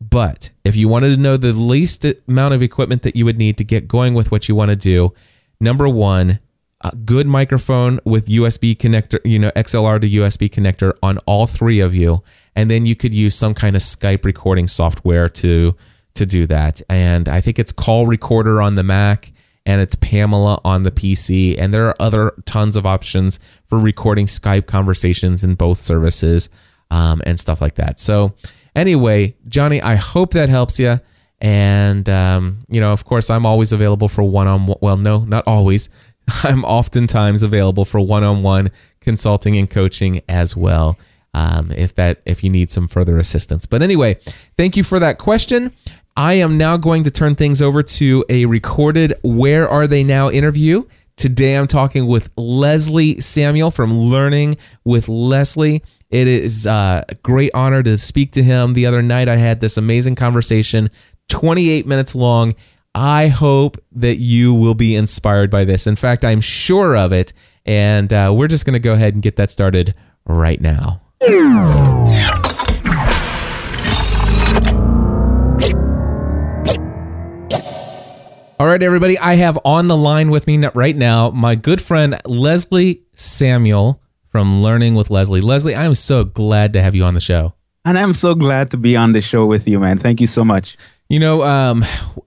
But 0.00 0.50
if 0.64 0.76
you 0.76 0.88
wanted 0.88 1.10
to 1.10 1.20
know 1.20 1.36
the 1.36 1.52
least 1.52 2.06
amount 2.26 2.54
of 2.54 2.62
equipment 2.62 3.02
that 3.02 3.16
you 3.16 3.24
would 3.24 3.38
need 3.38 3.58
to 3.58 3.64
get 3.64 3.86
going 3.86 4.14
with 4.14 4.30
what 4.30 4.48
you 4.48 4.54
want 4.54 4.70
to 4.70 4.76
do, 4.76 5.12
number 5.60 5.88
one, 5.88 6.40
a 6.82 6.96
good 6.96 7.26
microphone 7.26 8.00
with 8.04 8.26
USB 8.26 8.74
connector, 8.76 9.18
you 9.24 9.38
know, 9.38 9.50
XLR 9.50 10.00
to 10.00 10.08
USB 10.08 10.48
connector 10.48 10.94
on 11.02 11.18
all 11.26 11.46
three 11.46 11.80
of 11.80 11.94
you, 11.94 12.22
and 12.56 12.70
then 12.70 12.86
you 12.86 12.96
could 12.96 13.12
use 13.12 13.34
some 13.34 13.52
kind 13.52 13.76
of 13.76 13.82
Skype 13.82 14.24
recording 14.24 14.66
software 14.66 15.28
to 15.28 15.76
to 16.14 16.26
do 16.26 16.46
that. 16.46 16.82
And 16.88 17.28
I 17.28 17.40
think 17.40 17.58
it's 17.58 17.70
Call 17.70 18.06
Recorder 18.06 18.60
on 18.60 18.74
the 18.74 18.82
Mac 18.82 19.32
and 19.66 19.80
it's 19.80 19.94
Pamela 19.96 20.60
on 20.64 20.82
the 20.82 20.90
PC, 20.90 21.56
and 21.58 21.72
there 21.72 21.86
are 21.86 21.94
other 22.00 22.32
tons 22.46 22.76
of 22.76 22.86
options 22.86 23.38
for 23.68 23.78
recording 23.78 24.26
Skype 24.26 24.66
conversations 24.66 25.44
in 25.44 25.54
both 25.54 25.78
services 25.78 26.48
um, 26.90 27.20
and 27.26 27.38
stuff 27.38 27.60
like 27.60 27.74
that. 27.74 28.00
So 28.00 28.34
Anyway, 28.74 29.34
Johnny, 29.48 29.80
I 29.82 29.96
hope 29.96 30.32
that 30.32 30.48
helps 30.48 30.78
you. 30.78 31.00
And, 31.40 32.08
um, 32.08 32.58
you 32.68 32.80
know, 32.80 32.92
of 32.92 33.04
course, 33.04 33.30
I'm 33.30 33.46
always 33.46 33.72
available 33.72 34.08
for 34.08 34.22
one 34.22 34.46
on 34.46 34.66
one. 34.66 34.78
Well, 34.80 34.96
no, 34.96 35.20
not 35.20 35.44
always. 35.46 35.88
I'm 36.42 36.64
oftentimes 36.64 37.42
available 37.42 37.84
for 37.84 38.00
one 38.00 38.24
on 38.24 38.42
one 38.42 38.70
consulting 39.00 39.56
and 39.56 39.68
coaching 39.68 40.22
as 40.28 40.56
well. 40.56 40.98
Um, 41.32 41.70
if 41.70 41.94
that 41.94 42.20
if 42.26 42.42
you 42.42 42.50
need 42.50 42.72
some 42.72 42.88
further 42.88 43.16
assistance. 43.16 43.64
But 43.64 43.82
anyway, 43.82 44.18
thank 44.56 44.76
you 44.76 44.82
for 44.82 44.98
that 44.98 45.18
question. 45.18 45.72
I 46.16 46.34
am 46.34 46.58
now 46.58 46.76
going 46.76 47.04
to 47.04 47.10
turn 47.10 47.36
things 47.36 47.62
over 47.62 47.84
to 47.84 48.24
a 48.28 48.46
recorded 48.46 49.14
Where 49.22 49.68
Are 49.68 49.86
They 49.86 50.02
Now 50.02 50.28
interview. 50.28 50.84
Today 51.16 51.54
I'm 51.56 51.68
talking 51.68 52.08
with 52.08 52.30
Leslie 52.36 53.20
Samuel 53.20 53.70
from 53.70 53.96
Learning 53.96 54.56
with 54.84 55.08
Leslie. 55.08 55.82
It 56.10 56.26
is 56.26 56.66
uh, 56.66 57.04
a 57.08 57.14
great 57.16 57.52
honor 57.54 57.84
to 57.84 57.96
speak 57.96 58.32
to 58.32 58.42
him. 58.42 58.74
The 58.74 58.84
other 58.86 59.00
night, 59.00 59.28
I 59.28 59.36
had 59.36 59.60
this 59.60 59.76
amazing 59.76 60.16
conversation, 60.16 60.90
28 61.28 61.86
minutes 61.86 62.16
long. 62.16 62.56
I 62.96 63.28
hope 63.28 63.78
that 63.92 64.16
you 64.16 64.52
will 64.52 64.74
be 64.74 64.96
inspired 64.96 65.50
by 65.52 65.64
this. 65.64 65.86
In 65.86 65.94
fact, 65.94 66.24
I'm 66.24 66.40
sure 66.40 66.96
of 66.96 67.12
it. 67.12 67.32
And 67.64 68.12
uh, 68.12 68.32
we're 68.34 68.48
just 68.48 68.66
going 68.66 68.74
to 68.74 68.80
go 68.80 68.92
ahead 68.92 69.14
and 69.14 69.22
get 69.22 69.36
that 69.36 69.52
started 69.52 69.94
right 70.26 70.60
now. 70.60 71.00
All 78.58 78.66
right, 78.66 78.82
everybody. 78.82 79.16
I 79.16 79.36
have 79.36 79.60
on 79.64 79.86
the 79.86 79.96
line 79.96 80.30
with 80.30 80.48
me 80.48 80.58
right 80.74 80.96
now 80.96 81.30
my 81.30 81.54
good 81.54 81.80
friend 81.80 82.20
Leslie 82.24 83.04
Samuel 83.14 84.02
from 84.30 84.62
Learning 84.62 84.94
with 84.94 85.10
Leslie. 85.10 85.40
Leslie, 85.40 85.74
I 85.74 85.84
am 85.84 85.94
so 85.94 86.24
glad 86.24 86.72
to 86.72 86.82
have 86.82 86.94
you 86.94 87.04
on 87.04 87.14
the 87.14 87.20
show. 87.20 87.54
And 87.84 87.98
I'm 87.98 88.12
so 88.12 88.34
glad 88.34 88.70
to 88.70 88.76
be 88.76 88.96
on 88.96 89.12
the 89.12 89.20
show 89.20 89.46
with 89.46 89.66
you, 89.66 89.80
man. 89.80 89.98
Thank 89.98 90.20
you 90.20 90.26
so 90.26 90.44
much. 90.44 90.76
You 91.08 91.18
know, 91.18 91.42
um, 91.42 91.84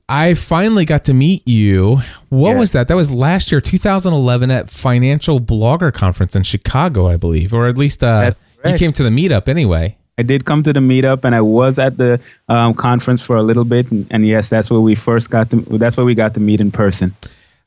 I 0.09 0.33
finally 0.33 0.83
got 0.83 1.05
to 1.05 1.13
meet 1.13 1.47
you. 1.47 2.01
What 2.29 2.51
yeah. 2.51 2.59
was 2.59 2.71
that? 2.73 2.89
That 2.89 2.95
was 2.95 3.09
last 3.09 3.51
year, 3.51 3.61
2011, 3.61 4.51
at 4.51 4.69
Financial 4.69 5.39
Blogger 5.39 5.93
Conference 5.93 6.35
in 6.35 6.43
Chicago, 6.43 7.07
I 7.07 7.15
believe, 7.15 7.53
or 7.53 7.67
at 7.67 7.77
least 7.77 8.03
uh, 8.03 8.33
you 8.65 8.77
came 8.77 8.91
to 8.93 9.03
the 9.03 9.09
meetup 9.09 9.47
anyway. 9.47 9.97
I 10.17 10.23
did 10.23 10.45
come 10.45 10.63
to 10.63 10.73
the 10.73 10.81
meetup, 10.81 11.23
and 11.23 11.33
I 11.33 11.41
was 11.41 11.79
at 11.79 11.97
the 11.97 12.19
um, 12.49 12.73
conference 12.73 13.21
for 13.21 13.37
a 13.37 13.43
little 13.43 13.63
bit. 13.63 13.89
And, 13.89 14.05
and 14.11 14.27
yes, 14.27 14.49
that's 14.49 14.69
where 14.69 14.81
we 14.81 14.95
first 14.95 15.29
got 15.29 15.49
to. 15.51 15.61
That's 15.61 15.95
where 15.95 16.05
we 16.05 16.13
got 16.13 16.33
to 16.33 16.39
meet 16.39 16.59
in 16.59 16.71
person. 16.71 17.15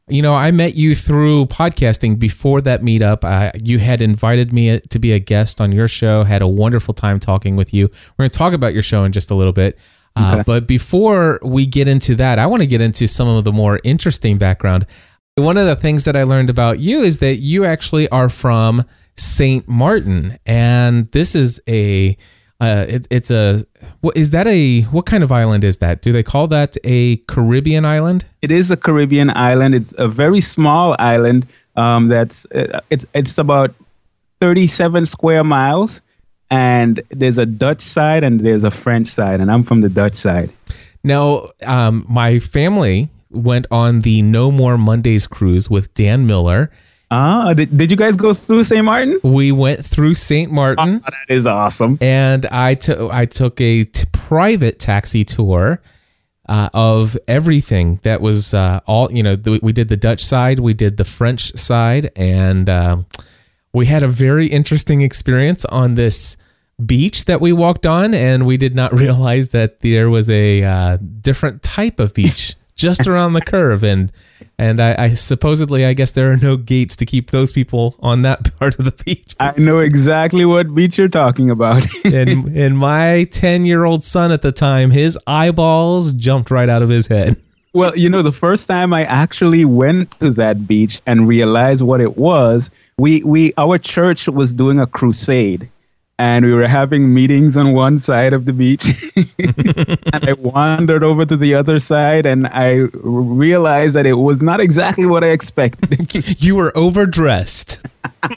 You 0.09 0.23
know, 0.23 0.35
I 0.35 0.53
met 0.53 0.75
you 0.75 0.95
through 0.95 1.47
podcasting 1.47 2.21
before 2.21 2.61
that 2.61 2.81
meetup. 2.81 3.25
Uh, 3.25 3.51
you 3.61 3.81
had 3.81 4.01
invited 4.01 4.53
me 4.53 4.79
to 4.79 4.99
be 5.01 5.13
a 5.13 5.19
guest 5.19 5.61
on 5.61 5.73
your 5.73 5.89
show, 5.89 6.23
had 6.23 6.43
a 6.43 6.47
wonderful 6.47 6.95
time 6.95 7.19
talking 7.19 7.57
with 7.57 7.75
you. 7.75 7.87
We're 7.87 8.23
going 8.23 8.31
to 8.31 8.39
talk 8.39 8.53
about 8.53 8.73
your 8.73 8.85
show 8.85 9.03
in 9.03 9.11
just 9.11 9.33
a 9.33 9.35
little 9.35 9.53
bit. 9.53 9.77
Uh, 10.15 10.35
okay. 10.35 10.43
But 10.47 10.69
before 10.69 11.41
we 11.43 11.67
get 11.67 11.89
into 11.89 12.15
that, 12.17 12.39
I 12.39 12.47
want 12.47 12.63
to 12.63 12.69
get 12.69 12.81
into 12.81 13.09
some 13.09 13.27
of 13.27 13.43
the 13.43 13.53
more 13.53 13.81
interesting 13.83 14.39
background. 14.39 14.87
One 15.35 15.57
of 15.57 15.67
the 15.67 15.75
things 15.75 16.05
that 16.05 16.17
I 16.17 16.23
learned 16.23 16.51
about 16.51 16.79
you 16.79 17.01
is 17.01 17.19
that 17.19 17.37
you 17.37 17.65
actually 17.65 18.09
are 18.11 18.29
from 18.29 18.85
St. 19.17 19.67
Martin. 19.67 20.39
And 20.47 21.11
this 21.11 21.35
is 21.35 21.61
a 21.69 22.17
uh, 22.61 22.87
it, 22.89 23.07
it's 23.11 23.31
a 23.31 23.67
what 24.01 24.17
is 24.17 24.31
that 24.31 24.47
a 24.47 24.83
what 24.83 25.07
kind 25.07 25.23
of 25.23 25.31
island 25.31 25.65
is 25.65 25.79
that? 25.79 26.01
Do 26.01 26.13
they 26.13 26.23
call 26.23 26.49
that 26.49 26.77
a 26.85 27.17
Caribbean 27.29 27.85
island? 27.85 28.25
It 28.41 28.51
is 28.51 28.71
a 28.71 28.77
Caribbean 28.77 29.31
island. 29.31 29.75
It's 29.75 29.95
a 29.99 30.09
very 30.09 30.41
small 30.41 30.97
island. 30.99 31.47
Um, 31.77 32.09
that's 32.09 32.47
uh, 32.47 32.81
it's 32.89 33.05
it's 33.15 33.37
about 33.37 33.75
thirty 34.41 34.67
seven 34.67 35.05
square 35.05 35.45
miles, 35.45 36.01
and 36.51 37.03
there's 37.11 37.37
a 37.37 37.47
Dutch 37.47 37.83
side 37.83 38.25
and 38.25 38.41
there's 38.41 38.65
a 38.65 38.71
French 38.71 39.09
side, 39.09 39.41
and 39.41 39.51
I'm 39.51 39.63
from 39.63 39.83
the 39.83 39.91
Dutch 39.91 40.15
side. 40.15 40.51
Now, 41.05 41.49
um, 41.65 42.07
my 42.09 42.39
family 42.39 43.11
went 43.31 43.67
on 43.71 44.01
the 44.01 44.23
No 44.23 44.51
More 44.51 44.79
Mondays 44.79 45.27
cruise 45.27 45.69
with 45.69 45.93
Dan 45.95 46.27
Miller 46.27 46.71
Ah, 47.11 47.55
did, 47.55 47.77
did 47.77 47.91
you 47.91 47.97
guys 47.97 48.17
go 48.17 48.35
through 48.35 48.65
St. 48.65 48.85
Martin? 48.85 49.21
We 49.23 49.53
went 49.53 49.85
through 49.85 50.15
St. 50.15 50.51
Martin. 50.51 51.03
Oh, 51.05 51.11
that 51.11 51.35
is 51.35 51.47
awesome. 51.47 51.99
And 52.01 52.47
I 52.47 52.75
took 52.75 53.13
I 53.13 53.27
took 53.27 53.61
a 53.61 53.85
t- 53.85 54.07
private 54.13 54.81
taxi 54.81 55.25
tour 55.25 55.81
uh, 56.49 56.69
of 56.75 57.17
everything 57.29 58.01
that 58.03 58.21
was 58.21 58.55
uh, 58.55 58.81
all 58.87 59.11
you 59.13 59.23
know. 59.23 59.37
we 59.63 59.73
did 59.73 59.89
the 59.89 59.97
Dutch 59.97 60.25
side, 60.25 60.59
we 60.59 60.75
did 60.75 60.97
the 60.97 61.05
French 61.05 61.57
side, 61.57 62.11
and 62.17 62.69
uh, 62.69 62.99
we 63.73 63.87
had 63.87 64.03
a 64.03 64.09
very 64.09 64.47
interesting 64.47 65.03
experience 65.03 65.65
on 65.67 65.95
this 65.95 66.37
beach 66.85 67.27
that 67.27 67.41
we 67.41 67.53
walked 67.53 67.87
on, 67.87 68.15
and 68.15 68.47
we 68.47 68.57
did 68.57 68.75
not 68.75 68.93
realize 68.99 69.51
that 69.51 69.81
there 69.81 70.11
was 70.11 70.29
a 70.29 70.65
uh, 70.65 70.99
different 71.21 71.63
type 71.63 72.01
of 72.01 72.15
beach 72.15 72.57
just 72.77 73.07
around 73.07 73.33
the 73.33 73.41
curve, 73.41 73.83
and 73.83 74.13
and 74.59 74.81
I, 74.81 74.95
I 74.99 75.15
supposedly 75.15 75.85
I 75.85 75.95
guess 75.95 76.13
there 76.13 76.31
are 76.31 76.37
no 76.37 76.57
gates 76.57 76.95
to 76.97 77.07
keep 77.07 77.31
those 77.31 77.51
people 77.51 77.97
on 78.01 78.23
that 78.23 78.57
part 78.59 78.79
of 78.79 78.85
the 78.85 78.93
beach. 79.05 79.35
I 79.41 79.55
know 79.57 79.81
exactly 79.81 80.45
what 80.45 80.75
beach 80.75 80.99
you're 80.99 81.09
talking 81.09 81.51
about. 81.51 81.87
and 82.05 82.47
and 82.57 82.79
my 82.79 83.25
ten 83.25 83.65
year 83.65 83.85
old 83.85 84.05
son 84.05 84.31
at 84.31 84.43
the 84.43 84.53
time, 84.53 84.91
his 84.91 85.19
eyeballs 85.27 86.13
jumped 86.13 86.51
right 86.51 86.69
out 86.69 86.83
of 86.83 86.89
his 86.89 87.09
head. 87.09 87.37
Well, 87.73 87.95
you 87.97 88.09
know, 88.09 88.23
the 88.23 88.33
first 88.33 88.69
time 88.69 88.95
I 88.95 89.05
actually 89.05 89.67
went 89.67 90.19
to 90.21 90.31
that 90.31 90.67
beach 90.67 91.03
and 91.05 91.29
realized 91.29 91.83
what 91.83 92.01
it 92.01 92.17
was, 92.17 92.71
we 92.97 93.23
we 93.23 93.53
our 93.59 93.79
church 93.79 94.29
was 94.29 94.55
doing 94.55 94.79
a 94.81 94.87
crusade 94.87 95.71
and 96.19 96.45
we 96.45 96.55
were 96.55 96.67
having 96.67 97.13
meetings 97.13 97.57
on 97.57 97.73
one 97.75 97.99
side 97.99 98.33
of 98.33 98.47
the 98.47 98.53
beach. 98.53 98.87
And 100.13 100.31
i 100.31 100.33
wandered 100.33 101.05
over 101.05 101.27
to 101.27 101.37
the 101.37 101.55
other 101.55 101.79
side 101.79 102.25
and 102.27 102.47
i 102.49 102.89
realized 102.95 103.95
that 103.95 104.07
it 104.07 104.15
was 104.15 104.43
not 104.43 104.61
exactly 104.61 105.07
what 105.07 105.23
i 105.25 105.29
expected. 105.29 106.15
You 106.43 106.57
were 106.57 106.73
overdressed. 106.77 107.81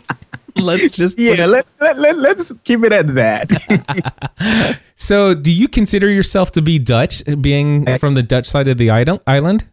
Let's 0.57 0.97
just 0.97 1.17
yeah 1.17 1.45
let, 1.45 1.65
let, 1.79 1.97
let, 1.97 2.17
let's 2.17 2.51
keep 2.65 2.83
it 2.83 2.91
at 2.91 3.15
that. 3.15 4.79
So 4.95 5.33
do 5.33 5.53
you 5.53 5.69
consider 5.69 6.09
yourself 6.09 6.51
to 6.53 6.61
be 6.61 6.77
dutch 6.79 7.23
being 7.39 7.85
from 7.97 8.15
the 8.15 8.23
dutch 8.23 8.47
side 8.47 8.67
of 8.67 8.77
the 8.77 8.89
island? 8.89 9.63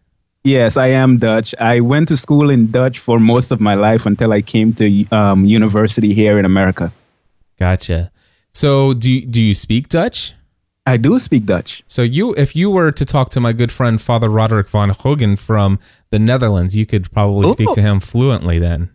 Yes, 0.44 0.76
I 0.76 0.86
am 0.88 1.18
Dutch. 1.18 1.56
I 1.58 1.80
went 1.80 2.06
to 2.08 2.16
school 2.16 2.50
in 2.50 2.70
Dutch 2.70 3.00
for 3.00 3.18
most 3.18 3.50
of 3.50 3.60
my 3.60 3.74
life 3.74 4.06
until 4.06 4.32
I 4.32 4.42
came 4.42 4.72
to 4.74 5.04
um, 5.10 5.44
university 5.44 6.14
here 6.14 6.38
in 6.38 6.44
America. 6.44 6.92
Gotcha. 7.58 8.10
So 8.52 8.94
do 8.94 9.10
you, 9.12 9.26
do 9.26 9.42
you 9.42 9.54
speak 9.54 9.88
Dutch? 9.88 10.34
I 10.86 10.96
do 10.96 11.18
speak 11.18 11.46
Dutch. 11.46 11.82
So 11.86 12.02
you, 12.02 12.32
if 12.34 12.54
you 12.54 12.70
were 12.70 12.92
to 12.92 13.04
talk 13.04 13.30
to 13.30 13.40
my 13.40 13.52
good 13.52 13.72
friend 13.72 14.00
Father 14.00 14.28
Roderick 14.28 14.68
Vonhögen 14.68 15.38
from 15.38 15.80
the 16.10 16.18
Netherlands, 16.18 16.76
you 16.76 16.86
could 16.86 17.10
probably 17.10 17.48
oh. 17.48 17.52
speak 17.52 17.72
to 17.74 17.82
him 17.82 17.98
fluently 17.98 18.58
then. 18.58 18.90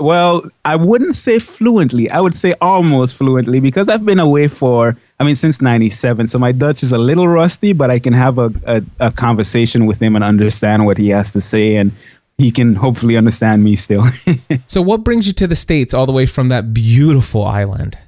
Well, 0.00 0.44
I 0.64 0.74
wouldn't 0.74 1.14
say 1.14 1.38
fluently. 1.38 2.10
I 2.10 2.20
would 2.20 2.34
say 2.34 2.54
almost 2.60 3.14
fluently 3.14 3.60
because 3.60 3.88
I've 3.88 4.04
been 4.04 4.18
away 4.18 4.48
for, 4.48 4.96
I 5.20 5.24
mean, 5.24 5.36
since 5.36 5.62
97. 5.62 6.26
So 6.26 6.38
my 6.38 6.50
Dutch 6.50 6.82
is 6.82 6.92
a 6.92 6.98
little 6.98 7.28
rusty, 7.28 7.72
but 7.72 7.88
I 7.88 8.00
can 8.00 8.12
have 8.12 8.38
a, 8.38 8.52
a, 8.66 8.82
a 8.98 9.12
conversation 9.12 9.86
with 9.86 10.02
him 10.02 10.16
and 10.16 10.24
understand 10.24 10.84
what 10.84 10.98
he 10.98 11.10
has 11.10 11.32
to 11.32 11.40
say. 11.40 11.76
And 11.76 11.92
he 12.38 12.52
can 12.52 12.76
hopefully 12.76 13.16
understand 13.16 13.64
me 13.64 13.76
still. 13.76 14.06
so, 14.66 14.80
what 14.80 15.04
brings 15.04 15.26
you 15.26 15.32
to 15.34 15.46
the 15.46 15.56
States 15.56 15.92
all 15.92 16.06
the 16.06 16.12
way 16.12 16.24
from 16.24 16.48
that 16.48 16.72
beautiful 16.72 17.44
island? 17.44 17.98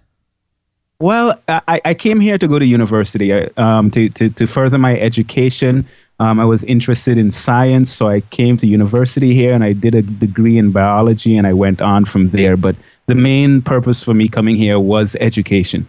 Well, 1.01 1.40
I, 1.49 1.81
I 1.85 1.95
came 1.95 2.21
here 2.21 2.38
to 2.38 2.47
go 2.47 2.59
to 2.59 2.66
university 2.66 3.33
uh, 3.33 3.49
um, 3.57 3.90
to, 3.93 4.09
to, 4.11 4.29
to 4.31 4.47
further 4.47 4.79
my 4.79 4.99
education. 4.99 5.87
Um, 6.21 6.38
I 6.38 6.45
was 6.45 6.62
interested 6.64 7.16
in 7.16 7.31
science, 7.31 7.90
so 7.90 8.09
I 8.09 8.21
came 8.21 8.59
to 8.59 8.66
university 8.66 9.35
here 9.35 9.55
and 9.55 9.64
I 9.64 9.73
did 9.73 9.95
a 9.95 10.03
degree 10.03 10.59
in 10.59 10.71
biology 10.71 11.38
and 11.38 11.47
I 11.47 11.55
went 11.55 11.81
on 11.81 12.05
from 12.05 12.29
there. 12.29 12.59
But 12.59 12.77
the 13.07 13.14
main 13.14 13.62
purpose 13.62 14.05
for 14.05 14.12
me 14.12 14.29
coming 14.29 14.57
here 14.57 14.79
was 14.79 15.16
education. 15.21 15.88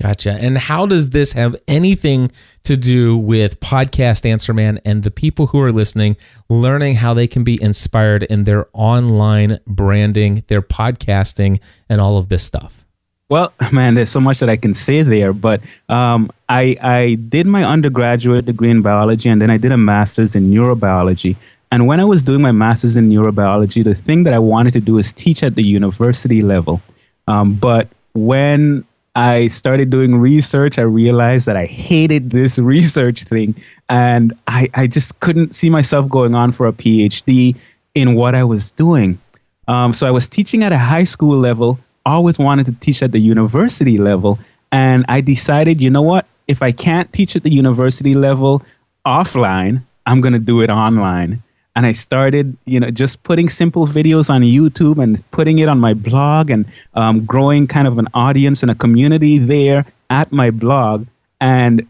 Gotcha. 0.00 0.32
And 0.32 0.56
how 0.56 0.86
does 0.86 1.10
this 1.10 1.32
have 1.32 1.54
anything 1.68 2.32
to 2.62 2.76
do 2.76 3.18
with 3.18 3.60
Podcast 3.60 4.24
Answer 4.24 4.54
Man 4.54 4.80
and 4.82 5.02
the 5.02 5.10
people 5.10 5.48
who 5.48 5.60
are 5.60 5.70
listening 5.70 6.16
learning 6.48 6.94
how 6.94 7.12
they 7.12 7.26
can 7.26 7.44
be 7.44 7.62
inspired 7.62 8.22
in 8.22 8.44
their 8.44 8.66
online 8.72 9.60
branding, 9.66 10.42
their 10.46 10.62
podcasting, 10.62 11.60
and 11.90 12.00
all 12.00 12.16
of 12.16 12.30
this 12.30 12.42
stuff? 12.42 12.86
Well, 13.28 13.52
man, 13.72 13.94
there's 13.94 14.08
so 14.10 14.20
much 14.20 14.38
that 14.38 14.48
I 14.48 14.56
can 14.56 14.72
say 14.72 15.02
there, 15.02 15.34
but 15.34 15.60
um, 15.90 16.30
I, 16.48 16.76
I 16.80 17.14
did 17.28 17.46
my 17.46 17.64
undergraduate 17.64 18.46
degree 18.46 18.70
in 18.70 18.80
biology 18.80 19.28
and 19.28 19.40
then 19.40 19.50
I 19.50 19.58
did 19.58 19.70
a 19.70 19.76
master's 19.76 20.34
in 20.34 20.50
neurobiology. 20.50 21.36
And 21.72 21.86
when 21.86 22.00
I 22.00 22.04
was 22.04 22.22
doing 22.22 22.40
my 22.40 22.52
master's 22.52 22.96
in 22.96 23.10
neurobiology, 23.10 23.84
the 23.84 23.94
thing 23.94 24.22
that 24.22 24.32
I 24.32 24.38
wanted 24.38 24.72
to 24.72 24.80
do 24.80 24.96
is 24.96 25.12
teach 25.12 25.42
at 25.42 25.56
the 25.56 25.62
university 25.62 26.40
level. 26.40 26.80
Um, 27.28 27.54
but 27.54 27.88
when 28.14 28.84
I 29.14 29.48
started 29.48 29.90
doing 29.90 30.16
research, 30.16 30.78
I 30.78 30.82
realized 30.82 31.46
that 31.46 31.56
I 31.56 31.66
hated 31.66 32.30
this 32.30 32.58
research 32.74 33.24
thing. 33.24 33.54
And 33.88 34.32
I, 34.46 34.68
I 34.74 34.86
just 34.86 35.18
couldn't 35.20 35.54
see 35.54 35.70
myself 35.70 36.08
going 36.08 36.34
on 36.34 36.52
for 36.52 36.66
a 36.66 36.72
PhD 36.72 37.56
in 37.94 38.14
what 38.14 38.34
I 38.34 38.44
was 38.44 38.70
doing. 38.72 39.20
Um, 39.68 39.92
so 39.92 40.06
I 40.06 40.10
was 40.10 40.28
teaching 40.28 40.62
at 40.64 40.72
a 40.72 40.78
high 40.78 41.04
school 41.04 41.38
level 41.38 41.78
always 42.06 42.38
wanted 42.38 42.66
to 42.66 42.72
teach 42.72 43.02
at 43.02 43.12
the 43.12 43.18
university 43.18 43.98
level. 43.98 44.38
And 44.72 45.04
I 45.08 45.20
decided, 45.20 45.80
you 45.80 45.90
know 45.90 46.02
what? 46.02 46.26
If 46.48 46.62
I 46.62 46.72
can't 46.72 47.12
teach 47.12 47.36
at 47.36 47.42
the 47.42 47.52
university 47.52 48.14
level 48.14 48.62
offline, 49.06 49.82
I'm 50.06 50.20
going 50.20 50.32
to 50.32 50.38
do 50.38 50.60
it 50.60 50.70
online. 50.70 51.42
And 51.76 51.86
I 51.86 51.92
started, 51.92 52.56
you 52.64 52.80
know, 52.80 52.90
just 52.90 53.22
putting 53.22 53.48
simple 53.48 53.86
videos 53.86 54.28
on 54.28 54.42
YouTube 54.42 55.02
and 55.02 55.22
putting 55.30 55.60
it 55.60 55.68
on 55.68 55.78
my 55.78 55.94
blog 55.94 56.50
and 56.50 56.66
um, 56.94 57.24
growing 57.24 57.66
kind 57.66 57.86
of 57.86 57.98
an 57.98 58.08
audience 58.12 58.62
and 58.62 58.70
a 58.70 58.74
community 58.74 59.38
there 59.38 59.86
at 60.10 60.32
my 60.32 60.50
blog. 60.50 61.06
And 61.40 61.86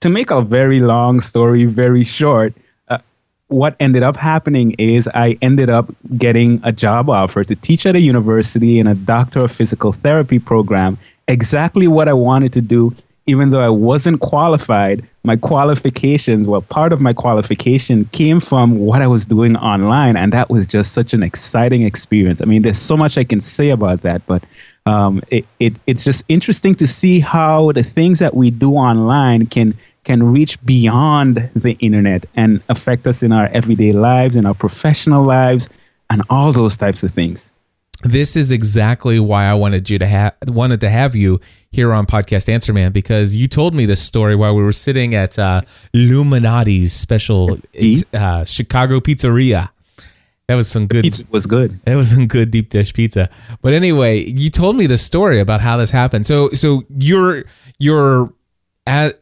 to 0.00 0.08
make 0.08 0.30
a 0.30 0.40
very 0.40 0.80
long 0.80 1.20
story 1.20 1.66
very 1.66 2.04
short, 2.04 2.54
what 3.48 3.76
ended 3.78 4.02
up 4.02 4.16
happening 4.16 4.72
is 4.72 5.08
I 5.14 5.38
ended 5.40 5.70
up 5.70 5.94
getting 6.18 6.60
a 6.64 6.72
job 6.72 7.08
offer 7.08 7.44
to 7.44 7.54
teach 7.54 7.86
at 7.86 7.94
a 7.94 8.00
university 8.00 8.78
in 8.78 8.86
a 8.86 8.94
doctor 8.94 9.40
of 9.40 9.52
physical 9.52 9.92
therapy 9.92 10.38
program. 10.38 10.98
Exactly 11.28 11.86
what 11.86 12.08
I 12.08 12.12
wanted 12.12 12.52
to 12.54 12.60
do, 12.60 12.94
even 13.26 13.50
though 13.50 13.60
I 13.60 13.68
wasn't 13.68 14.20
qualified. 14.20 15.06
My 15.26 15.34
qualifications, 15.34 16.46
well, 16.46 16.62
part 16.62 16.92
of 16.92 17.00
my 17.00 17.12
qualification 17.12 18.04
came 18.12 18.38
from 18.38 18.78
what 18.78 19.02
I 19.02 19.08
was 19.08 19.26
doing 19.26 19.56
online, 19.56 20.16
and 20.16 20.32
that 20.32 20.50
was 20.50 20.68
just 20.68 20.92
such 20.92 21.12
an 21.12 21.24
exciting 21.24 21.82
experience. 21.82 22.40
I 22.40 22.44
mean, 22.44 22.62
there's 22.62 22.78
so 22.78 22.96
much 22.96 23.18
I 23.18 23.24
can 23.24 23.40
say 23.40 23.70
about 23.70 24.02
that, 24.02 24.24
but 24.26 24.44
um, 24.86 25.20
it, 25.32 25.44
it, 25.58 25.74
it's 25.88 26.04
just 26.04 26.22
interesting 26.28 26.76
to 26.76 26.86
see 26.86 27.18
how 27.18 27.72
the 27.72 27.82
things 27.82 28.20
that 28.20 28.36
we 28.36 28.52
do 28.52 28.74
online 28.74 29.46
can 29.46 29.76
can 30.04 30.22
reach 30.22 30.64
beyond 30.64 31.50
the 31.56 31.72
internet 31.80 32.24
and 32.36 32.62
affect 32.68 33.04
us 33.08 33.24
in 33.24 33.32
our 33.32 33.48
everyday 33.48 33.92
lives, 33.92 34.36
in 34.36 34.46
our 34.46 34.54
professional 34.54 35.24
lives, 35.24 35.68
and 36.08 36.22
all 36.30 36.52
those 36.52 36.76
types 36.76 37.02
of 37.02 37.10
things. 37.10 37.50
This 38.06 38.36
is 38.36 38.52
exactly 38.52 39.18
why 39.18 39.46
I 39.46 39.54
wanted 39.54 39.90
you 39.90 39.98
to 39.98 40.06
have 40.06 40.34
wanted 40.46 40.80
to 40.82 40.88
have 40.88 41.16
you 41.16 41.40
here 41.72 41.92
on 41.92 42.06
podcast 42.06 42.48
Answer 42.48 42.72
Man 42.72 42.92
because 42.92 43.36
you 43.36 43.48
told 43.48 43.74
me 43.74 43.84
this 43.84 44.00
story 44.00 44.36
while 44.36 44.54
we 44.54 44.62
were 44.62 44.72
sitting 44.72 45.14
at 45.14 45.36
uh, 45.38 45.62
Lou 45.92 46.22
Malnati's 46.22 46.92
special 46.92 47.58
uh, 48.14 48.44
Chicago 48.44 49.00
pizzeria. 49.00 49.70
That 50.46 50.54
was 50.54 50.68
some 50.68 50.86
good. 50.86 51.02
Pizza 51.02 51.26
was 51.30 51.46
good. 51.46 51.80
That 51.84 51.96
was 51.96 52.12
some 52.12 52.28
good 52.28 52.52
deep 52.52 52.70
dish 52.70 52.94
pizza. 52.94 53.28
But 53.60 53.72
anyway, 53.72 54.24
you 54.30 54.50
told 54.50 54.76
me 54.76 54.86
the 54.86 54.98
story 54.98 55.40
about 55.40 55.60
how 55.60 55.76
this 55.76 55.90
happened. 55.90 56.26
So, 56.26 56.50
so 56.50 56.84
you're 56.96 57.44
you're 57.78 58.32
at 58.86 59.20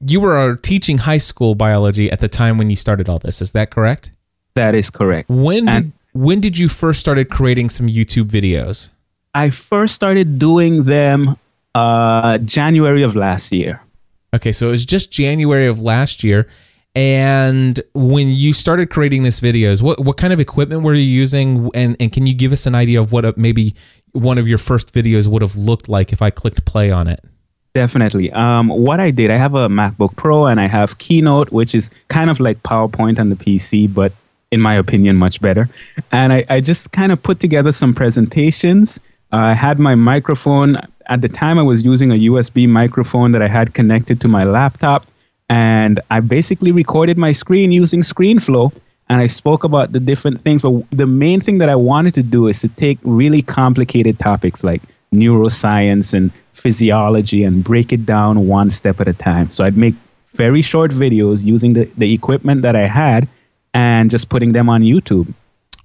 you 0.00 0.20
were 0.20 0.56
teaching 0.56 0.98
high 0.98 1.18
school 1.18 1.54
biology 1.54 2.10
at 2.10 2.20
the 2.20 2.28
time 2.28 2.56
when 2.56 2.70
you 2.70 2.76
started 2.76 3.08
all 3.08 3.18
this. 3.18 3.42
Is 3.42 3.52
that 3.52 3.70
correct? 3.70 4.12
That 4.54 4.74
is 4.74 4.88
correct. 4.88 5.28
When 5.28 5.66
did, 5.66 5.92
when 6.14 6.40
did 6.40 6.56
you 6.56 6.68
first 6.68 7.00
started 7.00 7.28
creating 7.28 7.68
some 7.68 7.86
YouTube 7.86 8.26
videos? 8.26 8.88
I 9.34 9.50
first 9.50 9.94
started 9.94 10.38
doing 10.38 10.84
them 10.84 11.36
uh, 11.74 12.38
January 12.38 13.02
of 13.02 13.16
last 13.16 13.52
year. 13.52 13.82
Okay, 14.32 14.52
so 14.52 14.68
it 14.68 14.70
was 14.70 14.84
just 14.84 15.10
January 15.10 15.66
of 15.66 15.80
last 15.80 16.24
year. 16.24 16.48
And 16.94 17.80
when 17.94 18.28
you 18.28 18.52
started 18.52 18.90
creating 18.90 19.24
these 19.24 19.40
videos, 19.40 19.82
what 19.82 19.98
what 20.04 20.16
kind 20.16 20.32
of 20.32 20.38
equipment 20.38 20.82
were 20.82 20.94
you 20.94 21.02
using? 21.02 21.68
And 21.74 21.96
and 21.98 22.12
can 22.12 22.26
you 22.26 22.34
give 22.34 22.52
us 22.52 22.66
an 22.66 22.76
idea 22.76 23.00
of 23.00 23.10
what 23.10 23.24
a, 23.24 23.34
maybe 23.36 23.74
one 24.12 24.38
of 24.38 24.46
your 24.46 24.58
first 24.58 24.94
videos 24.94 25.26
would 25.26 25.42
have 25.42 25.56
looked 25.56 25.88
like 25.88 26.12
if 26.12 26.22
I 26.22 26.30
clicked 26.30 26.64
play 26.64 26.92
on 26.92 27.08
it? 27.08 27.24
Definitely. 27.74 28.30
Um, 28.30 28.68
what 28.68 29.00
I 29.00 29.10
did, 29.10 29.32
I 29.32 29.36
have 29.36 29.56
a 29.56 29.66
MacBook 29.66 30.14
Pro 30.14 30.46
and 30.46 30.60
I 30.60 30.68
have 30.68 30.98
Keynote, 30.98 31.50
which 31.50 31.74
is 31.74 31.90
kind 32.06 32.30
of 32.30 32.38
like 32.38 32.62
PowerPoint 32.62 33.18
on 33.18 33.30
the 33.30 33.34
PC, 33.34 33.92
but 33.92 34.12
in 34.54 34.60
my 34.60 34.74
opinion, 34.74 35.16
much 35.16 35.40
better. 35.40 35.68
And 36.12 36.32
I, 36.32 36.44
I 36.48 36.60
just 36.60 36.92
kind 36.92 37.10
of 37.10 37.20
put 37.22 37.40
together 37.40 37.72
some 37.72 37.92
presentations. 37.92 39.00
Uh, 39.32 39.36
I 39.36 39.54
had 39.54 39.80
my 39.80 39.96
microphone. 39.96 40.78
At 41.06 41.20
the 41.22 41.28
time, 41.28 41.58
I 41.58 41.62
was 41.62 41.84
using 41.84 42.12
a 42.12 42.20
USB 42.30 42.68
microphone 42.68 43.32
that 43.32 43.42
I 43.42 43.48
had 43.48 43.74
connected 43.74 44.20
to 44.20 44.28
my 44.28 44.44
laptop. 44.44 45.06
And 45.50 46.00
I 46.10 46.20
basically 46.20 46.70
recorded 46.70 47.18
my 47.18 47.32
screen 47.32 47.72
using 47.72 48.00
ScreenFlow. 48.00 48.72
And 49.08 49.20
I 49.20 49.26
spoke 49.26 49.64
about 49.64 49.92
the 49.92 50.00
different 50.00 50.40
things. 50.40 50.62
But 50.62 50.72
the 50.90 51.06
main 51.06 51.40
thing 51.40 51.58
that 51.58 51.68
I 51.68 51.74
wanted 51.74 52.14
to 52.14 52.22
do 52.22 52.46
is 52.46 52.60
to 52.60 52.68
take 52.68 52.98
really 53.02 53.42
complicated 53.42 54.18
topics 54.20 54.62
like 54.62 54.82
neuroscience 55.12 56.14
and 56.14 56.30
physiology 56.52 57.42
and 57.42 57.64
break 57.64 57.92
it 57.92 58.06
down 58.06 58.46
one 58.46 58.70
step 58.70 59.00
at 59.00 59.08
a 59.08 59.12
time. 59.12 59.50
So 59.50 59.64
I'd 59.64 59.76
make 59.76 59.94
very 60.34 60.62
short 60.62 60.92
videos 60.92 61.44
using 61.44 61.72
the, 61.72 61.90
the 61.98 62.14
equipment 62.14 62.62
that 62.62 62.76
I 62.76 62.86
had 62.86 63.28
and 63.74 64.10
just 64.10 64.28
putting 64.30 64.52
them 64.52 64.68
on 64.68 64.80
YouTube. 64.80 65.32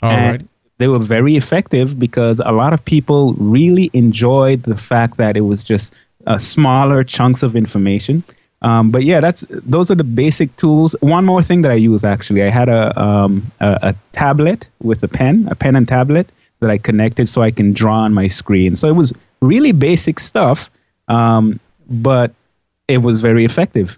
All 0.01 0.11
and. 0.11 0.47
They 0.77 0.87
were 0.87 0.99
very 0.99 1.35
effective 1.35 1.99
because 1.99 2.39
a 2.45 2.53
lot 2.53 2.71
of 2.71 2.83
people 2.85 3.33
really 3.33 3.91
enjoyed 3.91 4.63
the 4.63 4.77
fact 4.77 5.17
that 5.17 5.35
it 5.35 5.41
was 5.41 5.65
just 5.65 5.93
uh, 6.25 6.37
smaller 6.37 7.03
chunks 7.03 7.43
of 7.43 7.53
information. 7.53 8.23
Um, 8.61 8.89
but 8.89 9.03
yeah, 9.03 9.19
that's 9.19 9.43
those 9.49 9.91
are 9.91 9.95
the 9.95 10.05
basic 10.05 10.55
tools. 10.55 10.95
One 11.01 11.25
more 11.25 11.41
thing 11.41 11.63
that 11.63 11.71
I 11.71 11.75
use 11.75 12.05
actually, 12.05 12.43
I 12.43 12.49
had 12.49 12.69
a, 12.69 12.97
um, 12.97 13.51
a 13.59 13.79
a 13.81 13.95
tablet 14.13 14.69
with 14.81 15.03
a 15.03 15.07
pen, 15.09 15.47
a 15.51 15.55
pen 15.55 15.75
and 15.75 15.87
tablet 15.87 16.31
that 16.59 16.69
I 16.69 16.77
connected 16.77 17.27
so 17.27 17.41
I 17.41 17.51
can 17.51 17.73
draw 17.73 17.99
on 17.99 18.13
my 18.13 18.27
screen. 18.27 18.75
So 18.75 18.87
it 18.87 18.95
was 18.95 19.13
really 19.41 19.71
basic 19.71 20.19
stuff, 20.19 20.69
um, 21.07 21.59
but 21.89 22.33
it 22.87 22.99
was 22.99 23.21
very 23.21 23.45
effective. 23.45 23.97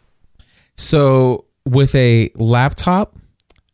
So 0.77 1.43
with 1.65 1.93
a 1.95 2.31
laptop, 2.35 3.13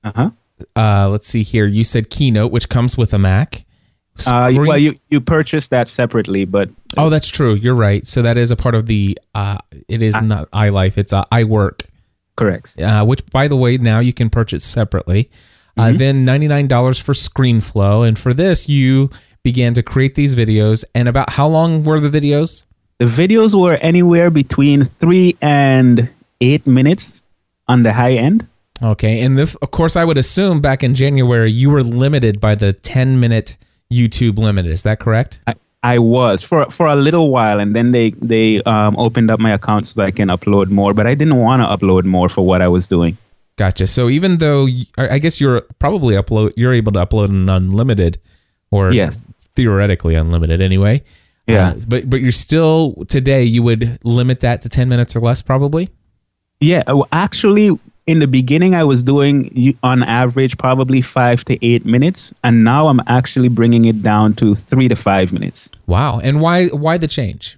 Uh-huh. 0.04 0.30
uh, 0.76 1.10
let's 1.10 1.28
see 1.28 1.44
here. 1.44 1.66
You 1.66 1.84
said 1.84 2.10
Keynote, 2.10 2.52
which 2.52 2.70
comes 2.70 2.98
with 2.98 3.14
a 3.14 3.20
Mac. 3.20 3.66
Uh, 4.26 4.52
well, 4.56 4.78
you 4.78 4.98
you 5.10 5.22
purchased 5.22 5.70
that 5.70 5.88
separately, 5.88 6.44
but 6.46 6.70
oh, 6.98 7.10
that's 7.10 7.28
true. 7.28 7.54
You're 7.54 7.76
right. 7.76 8.08
So 8.08 8.24
that 8.24 8.36
is 8.36 8.50
a 8.50 8.56
part 8.56 8.74
of 8.74 8.88
the. 8.88 9.18
Uh, 9.36 9.60
it 9.88 10.02
is 10.02 10.16
not 10.20 10.50
iLife. 10.52 10.98
It's 10.98 11.14
uh, 11.14 11.24
iWork. 11.32 11.84
correct. 12.36 12.80
uh, 12.82 13.06
which 13.06 13.24
by 13.28 13.48
the 13.48 13.56
way 13.56 13.78
now 13.78 14.00
you 14.00 14.14
can 14.14 14.30
purchase 14.30 14.64
separately 14.64 15.30
uh, 15.78 15.92
then 15.92 16.26
$99 16.26 17.02
for 17.02 17.14
screenflow 17.14 18.08
and 18.08 18.18
for 18.18 18.34
this 18.34 18.68
you 18.70 19.10
began 19.44 19.74
to 19.76 19.82
create 19.84 20.14
these 20.16 20.36
videos 20.36 20.84
and 20.96 21.08
about 21.08 21.32
how 21.32 21.48
long 21.48 21.84
were 21.84 22.00
the 22.00 22.10
videos 22.10 22.66
The 23.00 23.06
videos 23.06 23.54
were 23.60 23.76
anywhere 23.82 24.30
between 24.32 24.86
three 24.86 25.36
and 25.42 26.10
eight 26.42 26.66
minutes 26.66 27.22
on 27.68 27.84
the 27.84 27.94
high 27.94 28.14
end. 28.14 28.48
Okay 28.82 29.22
and 29.22 29.40
if, 29.40 29.56
of 29.62 29.72
course 29.72 29.96
i 29.96 30.04
would 30.06 30.18
assume 30.18 30.62
back 30.62 30.84
in 30.84 30.94
january 30.94 31.52
you 31.52 31.70
were 31.70 31.84
limited 31.84 32.40
by 32.40 32.54
the 32.56 32.74
10 32.74 33.20
minute 33.20 33.58
youtube 33.92 34.38
limit 34.38 34.66
is 34.66 34.84
that 34.84 35.00
correct 35.00 35.40
I, 35.48 35.56
I 35.84 36.00
was 36.00 36.44
for 36.44 36.70
for 36.70 36.88
a 36.88 36.96
little 36.96 37.30
while, 37.30 37.60
and 37.60 37.76
then 37.76 37.92
they 37.92 38.10
they 38.12 38.62
um, 38.64 38.98
opened 38.98 39.30
up 39.32 39.40
my 39.40 39.54
account 39.54 39.86
so 39.86 40.02
that 40.02 40.08
I 40.08 40.12
can 40.12 40.28
upload 40.28 40.70
more. 40.70 40.92
But 40.94 41.06
I 41.06 41.14
didn't 41.14 41.38
want 41.38 41.62
to 41.62 41.68
upload 41.68 42.04
more 42.04 42.28
for 42.30 42.44
what 42.44 42.62
I 42.64 42.68
was 42.68 42.88
doing. 42.88 43.16
gotcha 43.58 43.86
so 43.88 44.10
even 44.10 44.40
though 44.40 44.66
you, 44.66 44.86
I 44.98 45.20
guess 45.20 45.40
you're 45.40 45.62
probably 45.80 46.16
upload 46.16 46.52
you're 46.58 46.74
able 46.74 46.92
to 46.94 47.06
upload 47.06 47.30
an 47.30 47.48
unlimited 47.48 48.20
or 48.72 48.92
Yes. 48.92 49.24
theoretically 49.56 50.16
unlimited 50.16 50.62
anyway 50.62 51.04
Yeah. 51.48 51.70
Uh, 51.70 51.82
but 51.88 52.10
but 52.10 52.22
you're 52.22 52.32
still 52.48 53.06
today 53.08 53.44
you 53.44 53.62
would 53.64 54.00
limit 54.04 54.42
that 54.42 54.64
to 54.64 54.70
10 54.70 54.90
minutes 54.90 55.16
or 55.16 55.22
less 55.22 55.42
probably 55.42 55.90
Yeah, 56.60 56.84
well, 56.88 57.08
actually, 57.12 57.80
in 58.08 58.20
the 58.20 58.28
beginning, 58.28 58.74
I 58.74 58.86
was 58.86 59.04
doing 59.04 59.78
on 59.84 60.02
average 60.02 60.58
probably 60.58 61.02
five 61.02 61.44
to 61.46 61.64
eight 61.64 61.86
minutes, 61.86 62.34
and 62.44 62.64
now 62.64 62.88
I'm 62.88 63.02
actually 63.08 63.50
bringing 63.50 63.84
it 63.86 64.02
down 64.02 64.34
to 64.36 64.56
three 64.56 64.88
to 64.88 64.96
five 64.96 65.34
minutes. 65.34 65.70
Wow. 65.86 66.20
And 66.20 66.40
why 66.40 66.68
why 66.68 66.98
the 66.98 67.08
change? 67.08 67.58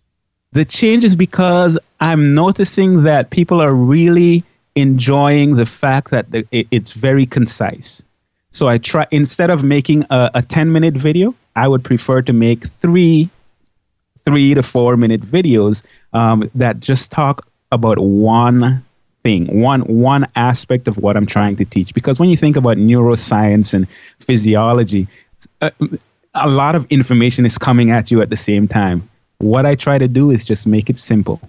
The 0.52 0.66
change 0.66 1.04
is 1.04 1.16
because 1.16 1.78
I'm 2.00 2.34
noticing 2.34 3.04
that 3.04 3.30
people 3.30 3.62
are 3.62 3.74
really 3.74 4.44
enjoying 4.76 5.56
the 5.56 5.68
fact 5.68 6.10
that 6.10 6.32
the, 6.32 6.48
it, 6.52 6.68
it's 6.72 6.94
very 6.94 7.28
concise. 7.28 8.04
So 8.50 8.68
I 8.68 8.80
try 8.80 9.06
instead 9.12 9.52
of 9.52 9.64
making 9.64 10.08
a, 10.10 10.32
a 10.34 10.42
10 10.42 10.72
minute 10.72 10.96
video, 10.96 11.36
I 11.56 11.68
would 11.68 11.84
prefer 11.84 12.24
to 12.24 12.34
make 12.34 12.66
three 12.66 13.30
three 14.26 14.56
to 14.56 14.64
four 14.64 14.98
minute 14.98 15.22
videos 15.22 15.84
um, 16.14 16.50
that 16.56 16.80
just 16.80 17.12
talk 17.12 17.48
about 17.72 18.00
one 18.00 18.84
thing, 19.24 19.62
one 19.62 19.82
one 19.82 20.28
aspect 20.36 20.88
of 20.88 20.98
what 20.98 21.18
I'm 21.18 21.26
trying 21.26 21.56
to 21.58 21.66
teach. 21.66 21.94
Because 21.94 22.20
when 22.20 22.30
you 22.30 22.38
think 22.38 22.56
about 22.58 22.78
neuroscience 22.78 23.74
and 23.74 23.90
physiology, 24.20 25.08
a, 25.62 25.72
a 26.34 26.50
lot 26.50 26.76
of 26.76 26.86
information 26.90 27.46
is 27.46 27.58
coming 27.58 27.92
at 27.92 28.12
you 28.12 28.22
at 28.22 28.30
the 28.30 28.38
same 28.38 28.68
time. 28.68 29.10
What 29.40 29.66
I 29.66 29.76
try 29.76 29.98
to 29.98 30.08
do 30.08 30.32
is 30.32 30.44
just 30.44 30.68
make 30.68 30.90
it 30.90 30.98
simple. 30.98 31.40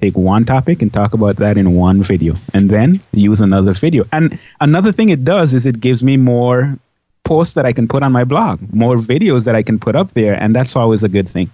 Take 0.00 0.16
one 0.16 0.44
topic 0.44 0.80
and 0.80 0.92
talk 0.92 1.12
about 1.12 1.36
that 1.36 1.58
in 1.58 1.74
one 1.74 2.02
video, 2.02 2.34
and 2.54 2.70
then 2.70 3.02
use 3.12 3.40
another 3.40 3.74
video. 3.74 4.04
And 4.12 4.38
another 4.60 4.92
thing 4.92 5.10
it 5.10 5.24
does 5.24 5.52
is 5.52 5.66
it 5.66 5.80
gives 5.80 6.02
me 6.02 6.16
more 6.16 6.78
posts 7.24 7.54
that 7.54 7.66
I 7.66 7.72
can 7.72 7.86
put 7.86 8.02
on 8.02 8.10
my 8.10 8.24
blog, 8.24 8.60
more 8.72 8.96
videos 8.96 9.44
that 9.44 9.54
I 9.54 9.62
can 9.62 9.78
put 9.78 9.94
up 9.94 10.12
there, 10.12 10.42
and 10.42 10.56
that's 10.56 10.74
always 10.74 11.04
a 11.04 11.08
good 11.08 11.28
thing. 11.28 11.50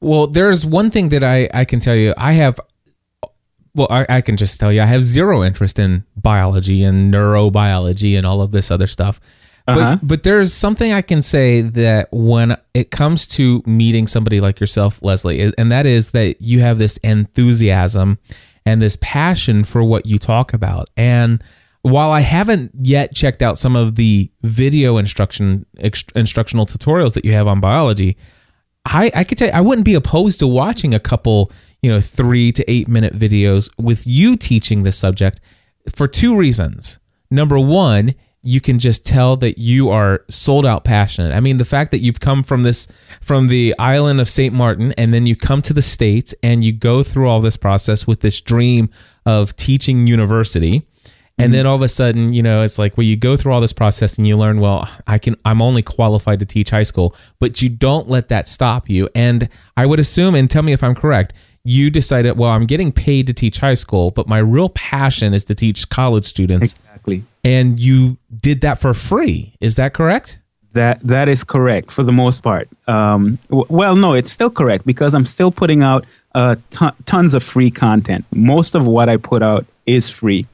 Well, 0.00 0.28
there's 0.28 0.64
one 0.64 0.90
thing 0.90 1.08
that 1.08 1.24
I, 1.24 1.50
I 1.52 1.64
can 1.64 1.80
tell 1.80 1.96
you. 1.96 2.14
I 2.16 2.32
have, 2.32 2.60
well, 3.78 3.88
I, 3.90 4.06
I 4.08 4.20
can 4.20 4.36
just 4.36 4.60
tell 4.60 4.72
you, 4.72 4.82
I 4.82 4.86
have 4.86 5.02
zero 5.02 5.42
interest 5.42 5.78
in 5.78 6.04
biology 6.16 6.82
and 6.82 7.12
neurobiology 7.12 8.16
and 8.16 8.26
all 8.26 8.42
of 8.42 8.50
this 8.50 8.70
other 8.70 8.86
stuff. 8.86 9.20
Uh-huh. 9.66 9.96
But, 9.96 10.06
but 10.06 10.22
there's 10.22 10.52
something 10.52 10.92
I 10.92 11.02
can 11.02 11.22
say 11.22 11.60
that 11.60 12.08
when 12.10 12.56
it 12.74 12.90
comes 12.90 13.26
to 13.28 13.62
meeting 13.66 14.06
somebody 14.06 14.40
like 14.40 14.60
yourself, 14.60 15.00
Leslie, 15.02 15.52
and 15.56 15.70
that 15.70 15.86
is 15.86 16.10
that 16.10 16.40
you 16.40 16.60
have 16.60 16.78
this 16.78 16.96
enthusiasm 16.98 18.18
and 18.66 18.82
this 18.82 18.96
passion 19.00 19.64
for 19.64 19.82
what 19.84 20.06
you 20.06 20.18
talk 20.18 20.52
about. 20.52 20.90
And 20.96 21.42
while 21.82 22.10
I 22.10 22.20
haven't 22.20 22.72
yet 22.80 23.14
checked 23.14 23.42
out 23.42 23.58
some 23.58 23.76
of 23.76 23.94
the 23.94 24.30
video 24.42 24.96
instruction 24.96 25.64
ex- 25.78 26.04
instructional 26.14 26.66
tutorials 26.66 27.12
that 27.12 27.24
you 27.24 27.32
have 27.32 27.46
on 27.46 27.60
biology, 27.60 28.16
I, 28.84 29.10
I 29.14 29.24
could 29.24 29.38
tell 29.38 29.48
you, 29.48 29.54
I 29.54 29.60
wouldn't 29.60 29.84
be 29.84 29.94
opposed 29.94 30.38
to 30.40 30.46
watching 30.46 30.94
a 30.94 31.00
couple, 31.00 31.52
you 31.82 31.90
know, 31.90 32.00
three 32.00 32.52
to 32.52 32.70
eight 32.70 32.88
minute 32.88 33.18
videos 33.18 33.70
with 33.78 34.06
you 34.06 34.36
teaching 34.36 34.82
this 34.82 34.96
subject 34.96 35.40
for 35.94 36.08
two 36.08 36.36
reasons. 36.36 36.98
Number 37.30 37.58
one, 37.58 38.14
you 38.42 38.60
can 38.60 38.78
just 38.78 39.04
tell 39.04 39.36
that 39.36 39.58
you 39.58 39.90
are 39.90 40.24
sold 40.30 40.64
out 40.64 40.84
passionate. 40.84 41.34
I 41.34 41.40
mean, 41.40 41.58
the 41.58 41.64
fact 41.64 41.90
that 41.90 41.98
you've 41.98 42.20
come 42.20 42.42
from 42.42 42.62
this, 42.62 42.86
from 43.20 43.48
the 43.48 43.74
island 43.78 44.20
of 44.20 44.28
St. 44.28 44.54
Martin, 44.54 44.92
and 44.96 45.12
then 45.12 45.26
you 45.26 45.36
come 45.36 45.60
to 45.62 45.72
the 45.72 45.82
States 45.82 46.34
and 46.42 46.62
you 46.62 46.72
go 46.72 47.02
through 47.02 47.28
all 47.28 47.40
this 47.40 47.56
process 47.56 48.06
with 48.06 48.20
this 48.20 48.40
dream 48.40 48.90
of 49.26 49.56
teaching 49.56 50.06
university. 50.06 50.86
And 51.36 51.46
mm-hmm. 51.46 51.52
then 51.52 51.66
all 51.66 51.76
of 51.76 51.82
a 51.82 51.88
sudden, 51.88 52.32
you 52.32 52.42
know, 52.42 52.62
it's 52.62 52.78
like, 52.78 52.96
well, 52.96 53.04
you 53.04 53.16
go 53.16 53.36
through 53.36 53.52
all 53.52 53.60
this 53.60 53.72
process 53.72 54.18
and 54.18 54.26
you 54.26 54.36
learn, 54.36 54.60
well, 54.60 54.88
I 55.06 55.18
can, 55.18 55.36
I'm 55.44 55.60
only 55.60 55.82
qualified 55.82 56.40
to 56.40 56.46
teach 56.46 56.70
high 56.70 56.84
school, 56.84 57.14
but 57.40 57.60
you 57.60 57.68
don't 57.68 58.08
let 58.08 58.28
that 58.28 58.48
stop 58.48 58.88
you. 58.88 59.08
And 59.14 59.48
I 59.76 59.86
would 59.86 60.00
assume, 60.00 60.34
and 60.34 60.50
tell 60.50 60.62
me 60.62 60.72
if 60.72 60.82
I'm 60.82 60.94
correct, 60.94 61.34
you 61.68 61.90
decided, 61.90 62.38
well, 62.38 62.50
I'm 62.50 62.64
getting 62.64 62.90
paid 62.90 63.26
to 63.26 63.34
teach 63.34 63.58
high 63.58 63.74
school, 63.74 64.10
but 64.10 64.26
my 64.26 64.38
real 64.38 64.70
passion 64.70 65.34
is 65.34 65.44
to 65.44 65.54
teach 65.54 65.86
college 65.90 66.24
students. 66.24 66.72
Exactly. 66.72 67.24
And 67.44 67.78
you 67.78 68.16
did 68.40 68.62
that 68.62 68.78
for 68.78 68.94
free. 68.94 69.52
Is 69.60 69.74
that 69.74 69.92
correct? 69.92 70.38
That 70.72 70.98
that 71.02 71.28
is 71.28 71.44
correct 71.44 71.92
for 71.92 72.02
the 72.02 72.12
most 72.12 72.42
part. 72.42 72.70
Um, 72.86 73.38
w- 73.50 73.66
well, 73.68 73.96
no, 73.96 74.14
it's 74.14 74.32
still 74.32 74.48
correct 74.48 74.86
because 74.86 75.14
I'm 75.14 75.26
still 75.26 75.50
putting 75.50 75.82
out 75.82 76.06
uh, 76.34 76.56
ton- 76.70 76.96
tons 77.04 77.34
of 77.34 77.42
free 77.42 77.70
content. 77.70 78.24
Most 78.32 78.74
of 78.74 78.86
what 78.86 79.10
I 79.10 79.18
put 79.18 79.42
out 79.42 79.66
is 79.84 80.08
free. 80.08 80.46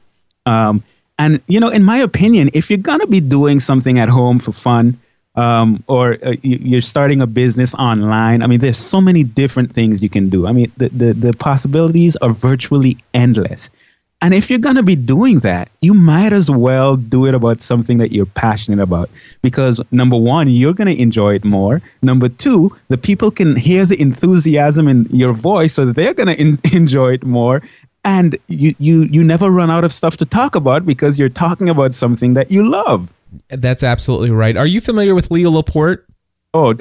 Um, 0.45 0.83
and 1.17 1.41
you 1.47 1.61
know, 1.61 1.69
in 1.69 1.85
my 1.85 1.97
opinion, 1.97 2.49
if 2.53 2.69
you're 2.69 2.77
gonna 2.77 3.07
be 3.07 3.21
doing 3.21 3.61
something 3.61 3.99
at 3.99 4.09
home 4.09 4.39
for 4.39 4.51
fun, 4.51 4.99
um, 5.35 5.83
or 5.87 6.17
uh, 6.25 6.35
you- 6.41 6.59
you're 6.61 6.81
starting 6.81 7.21
a 7.21 7.27
business 7.27 7.73
online, 7.75 8.43
I 8.43 8.47
mean, 8.47 8.59
there's 8.59 8.77
so 8.77 9.01
many 9.01 9.23
different 9.23 9.71
things 9.73 10.01
you 10.03 10.09
can 10.09 10.29
do. 10.29 10.47
I 10.47 10.51
mean, 10.51 10.71
the 10.77 10.89
the, 10.89 11.13
the 11.13 11.33
possibilities 11.33 12.15
are 12.17 12.31
virtually 12.31 12.97
endless. 13.13 13.69
And 14.21 14.33
if 14.33 14.49
you're 14.49 14.59
going 14.59 14.77
to 14.77 14.81
be 14.83 14.95
doing 14.95 15.39
that, 15.41 15.69
you 15.81 15.93
might 15.93 16.31
as 16.33 16.49
well 16.49 16.95
do 16.95 17.25
it 17.27 17.35
about 17.35 17.61
something 17.61 17.97
that 17.99 18.11
you're 18.13 18.25
passionate 18.25 18.79
about. 18.81 19.09
Because 19.43 19.79
number 19.91 20.17
one, 20.17 20.49
you're 20.49 20.73
going 20.73 20.87
to 20.87 20.99
enjoy 20.99 21.35
it 21.35 21.43
more. 21.43 21.81
Number 22.01 22.29
two, 22.29 22.75
the 22.87 22.97
people 22.97 23.29
can 23.29 23.55
hear 23.57 23.85
the 23.85 23.99
enthusiasm 24.01 24.87
in 24.87 25.05
your 25.11 25.33
voice, 25.33 25.73
so 25.73 25.85
they're 25.85 26.13
going 26.13 26.35
to 26.57 26.75
enjoy 26.75 27.13
it 27.13 27.25
more. 27.25 27.61
And 28.05 28.37
you, 28.47 28.73
you, 28.79 29.03
you 29.03 29.23
never 29.23 29.51
run 29.51 29.69
out 29.69 29.83
of 29.83 29.91
stuff 29.91 30.15
to 30.17 30.25
talk 30.25 30.55
about 30.55 30.85
because 30.85 31.19
you're 31.19 31.29
talking 31.29 31.69
about 31.69 31.93
something 31.93 32.35
that 32.35 32.49
you 32.49 32.67
love. 32.67 33.11
That's 33.49 33.83
absolutely 33.83 34.31
right. 34.31 34.57
Are 34.57 34.65
you 34.65 34.81
familiar 34.81 35.15
with 35.15 35.31
Leo 35.31 35.51
Laporte? 35.51 36.05
Oh, 36.53 36.73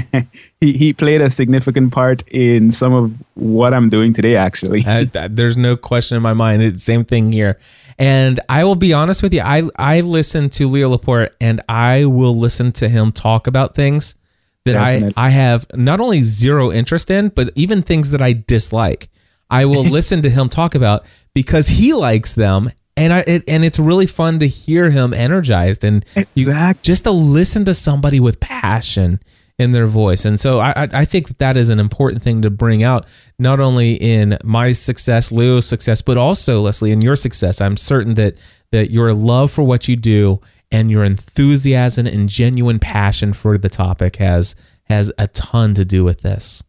he, 0.60 0.74
he 0.74 0.92
played 0.92 1.22
a 1.22 1.30
significant 1.30 1.90
part 1.92 2.22
in 2.28 2.70
some 2.70 2.92
of 2.92 3.14
what 3.32 3.72
I'm 3.72 3.88
doing 3.88 4.12
today, 4.12 4.36
actually. 4.36 4.84
Uh, 4.86 5.06
there's 5.30 5.56
no 5.56 5.74
question 5.74 6.16
in 6.16 6.22
my 6.22 6.34
mind. 6.34 6.62
It's 6.62 6.74
the 6.74 6.80
same 6.80 7.06
thing 7.06 7.32
here. 7.32 7.58
And 7.98 8.40
I 8.50 8.64
will 8.64 8.74
be 8.74 8.92
honest 8.92 9.22
with 9.22 9.32
you. 9.32 9.40
I 9.40 9.62
I 9.78 10.00
listen 10.00 10.50
to 10.50 10.68
Leo 10.68 10.90
Laporte, 10.90 11.34
and 11.40 11.62
I 11.68 12.04
will 12.04 12.34
listen 12.38 12.72
to 12.72 12.88
him 12.88 13.10
talk 13.10 13.46
about 13.46 13.74
things 13.74 14.16
that 14.64 14.74
Definitely. 14.74 15.14
I 15.16 15.28
I 15.28 15.30
have 15.30 15.66
not 15.74 16.00
only 16.00 16.22
zero 16.22 16.70
interest 16.70 17.10
in, 17.10 17.28
but 17.28 17.50
even 17.54 17.82
things 17.82 18.10
that 18.10 18.20
I 18.20 18.32
dislike. 18.34 19.08
I 19.50 19.64
will 19.64 19.84
listen 19.98 20.22
to 20.22 20.30
him 20.30 20.48
talk 20.48 20.74
about 20.74 21.06
because 21.34 21.68
he 21.68 21.92
likes 21.94 22.34
them, 22.34 22.72
and 22.96 23.12
I 23.12 23.20
it, 23.26 23.44
and 23.48 23.64
it's 23.64 23.78
really 23.78 24.06
fun 24.06 24.38
to 24.40 24.48
hear 24.48 24.90
him 24.90 25.14
energized 25.14 25.84
and 25.84 26.04
you- 26.34 26.52
just 26.82 27.04
to 27.04 27.10
listen 27.10 27.64
to 27.64 27.74
somebody 27.74 28.20
with 28.20 28.40
passion 28.40 29.20
in 29.58 29.70
their 29.70 29.86
voice. 29.86 30.24
And 30.24 30.40
so 30.40 30.60
I, 30.60 30.72
I 30.84 30.88
I 30.92 31.04
think 31.04 31.28
that, 31.28 31.38
that 31.38 31.56
is 31.56 31.68
an 31.68 31.78
important 31.78 32.22
thing 32.22 32.42
to 32.42 32.50
bring 32.50 32.82
out, 32.82 33.06
not 33.38 33.60
only 33.60 33.94
in 33.94 34.38
my 34.42 34.72
success, 34.72 35.30
Leo's 35.30 35.66
success, 35.66 36.02
but 36.02 36.16
also 36.16 36.62
Leslie 36.62 36.92
in 36.92 37.00
your 37.02 37.16
success. 37.16 37.60
I'm 37.60 37.76
certain 37.76 38.14
that 38.14 38.34
that 38.70 38.90
your 38.90 39.12
love 39.14 39.50
for 39.50 39.62
what 39.62 39.88
you 39.88 39.96
do 39.96 40.40
and 40.70 40.90
your 40.90 41.04
enthusiasm 41.04 42.06
and 42.06 42.28
genuine 42.28 42.78
passion 42.78 43.32
for 43.34 43.58
the 43.58 43.68
topic 43.68 44.16
has 44.16 44.54
has 44.84 45.12
a 45.18 45.28
ton 45.28 45.74
to 45.74 45.84
do 45.84 46.02
with 46.02 46.22
this. 46.22 46.64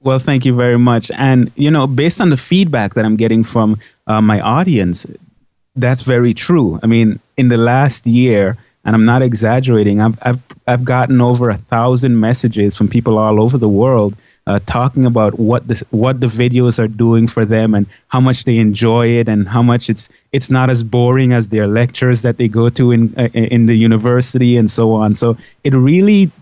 Well, 0.00 0.20
thank 0.20 0.44
you 0.44 0.54
very 0.54 0.78
much. 0.78 1.10
And, 1.10 1.50
you 1.56 1.72
know, 1.72 1.88
based 1.88 2.20
on 2.20 2.30
the 2.30 2.36
feedback 2.36 2.94
that 2.94 3.04
I'm 3.04 3.16
getting 3.16 3.42
from 3.42 3.78
uh, 4.06 4.20
my 4.22 4.40
audience, 4.40 5.04
that's 5.80 6.02
very 6.02 6.34
true. 6.34 6.78
I 6.82 6.86
mean, 6.86 7.20
in 7.36 7.48
the 7.48 7.56
last 7.56 8.06
year, 8.06 8.56
and 8.84 8.94
I'm 8.94 9.04
not 9.04 9.22
exaggerating, 9.22 10.00
I've, 10.00 10.18
I've, 10.22 10.40
I've 10.66 10.84
gotten 10.84 11.20
over 11.20 11.50
a 11.50 11.56
thousand 11.56 12.20
messages 12.20 12.76
from 12.76 12.88
people 12.88 13.18
all 13.18 13.40
over 13.40 13.58
the 13.58 13.68
world 13.68 14.16
uh, 14.48 14.58
talking 14.64 15.04
about 15.04 15.38
what 15.38 15.68
the 15.68 15.84
what 15.90 16.20
the 16.20 16.26
videos 16.26 16.78
are 16.82 16.88
doing 16.88 17.28
for 17.28 17.44
them 17.44 17.74
and 17.74 17.86
how 18.08 18.18
much 18.18 18.44
they 18.44 18.56
enjoy 18.56 19.06
it 19.06 19.28
and 19.28 19.46
how 19.46 19.62
much 19.62 19.90
it's 19.90 20.08
it's 20.32 20.48
not 20.48 20.70
as 20.70 20.82
boring 20.82 21.34
as 21.34 21.50
their 21.50 21.66
lectures 21.66 22.22
that 22.22 22.38
they 22.38 22.48
go 22.48 22.70
to 22.70 22.90
in 22.90 23.14
uh, 23.18 23.28
in 23.34 23.66
the 23.66 23.74
university 23.74 24.56
and 24.56 24.70
so 24.70 24.92
on. 24.92 25.14
So 25.14 25.36
it 25.64 25.74
really 25.74 26.32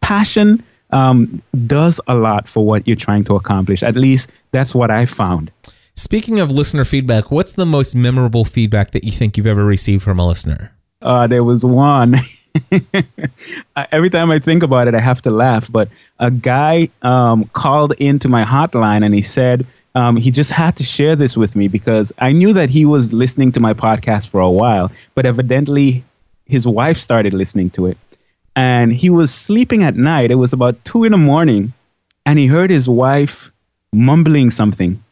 passion 0.00 0.60
um, 0.90 1.40
does 1.66 2.00
a 2.08 2.16
lot 2.16 2.48
for 2.48 2.66
what 2.66 2.86
you're 2.88 2.96
trying 2.96 3.22
to 3.24 3.36
accomplish. 3.36 3.84
At 3.84 3.94
least 3.94 4.30
that's 4.50 4.74
what 4.74 4.90
I 4.90 5.06
found. 5.06 5.52
Speaking 6.00 6.40
of 6.40 6.50
listener 6.50 6.84
feedback, 6.84 7.30
what's 7.30 7.52
the 7.52 7.66
most 7.66 7.94
memorable 7.94 8.46
feedback 8.46 8.92
that 8.92 9.04
you 9.04 9.12
think 9.12 9.36
you've 9.36 9.46
ever 9.46 9.66
received 9.66 10.02
from 10.02 10.18
a 10.18 10.26
listener? 10.26 10.72
Uh, 11.02 11.26
there 11.26 11.44
was 11.44 11.62
one. 11.62 12.14
Every 13.92 14.08
time 14.08 14.30
I 14.30 14.38
think 14.38 14.62
about 14.62 14.88
it, 14.88 14.94
I 14.94 15.00
have 15.00 15.20
to 15.20 15.30
laugh. 15.30 15.70
But 15.70 15.90
a 16.18 16.30
guy 16.30 16.88
um, 17.02 17.50
called 17.52 17.92
into 17.98 18.30
my 18.30 18.44
hotline 18.44 19.04
and 19.04 19.14
he 19.14 19.20
said 19.20 19.66
um, 19.94 20.16
he 20.16 20.30
just 20.30 20.50
had 20.50 20.74
to 20.78 20.84
share 20.84 21.16
this 21.16 21.36
with 21.36 21.54
me 21.54 21.68
because 21.68 22.14
I 22.18 22.32
knew 22.32 22.54
that 22.54 22.70
he 22.70 22.86
was 22.86 23.12
listening 23.12 23.52
to 23.52 23.60
my 23.60 23.74
podcast 23.74 24.30
for 24.30 24.40
a 24.40 24.50
while, 24.50 24.90
but 25.14 25.26
evidently 25.26 26.02
his 26.46 26.66
wife 26.66 26.96
started 26.96 27.34
listening 27.34 27.68
to 27.72 27.84
it. 27.84 27.98
And 28.56 28.90
he 28.90 29.10
was 29.10 29.34
sleeping 29.34 29.82
at 29.82 29.96
night. 29.96 30.30
It 30.30 30.36
was 30.36 30.54
about 30.54 30.82
two 30.86 31.04
in 31.04 31.12
the 31.12 31.18
morning, 31.18 31.74
and 32.24 32.38
he 32.38 32.46
heard 32.46 32.70
his 32.70 32.88
wife 32.88 33.52
mumbling 33.92 34.50
something. 34.50 35.04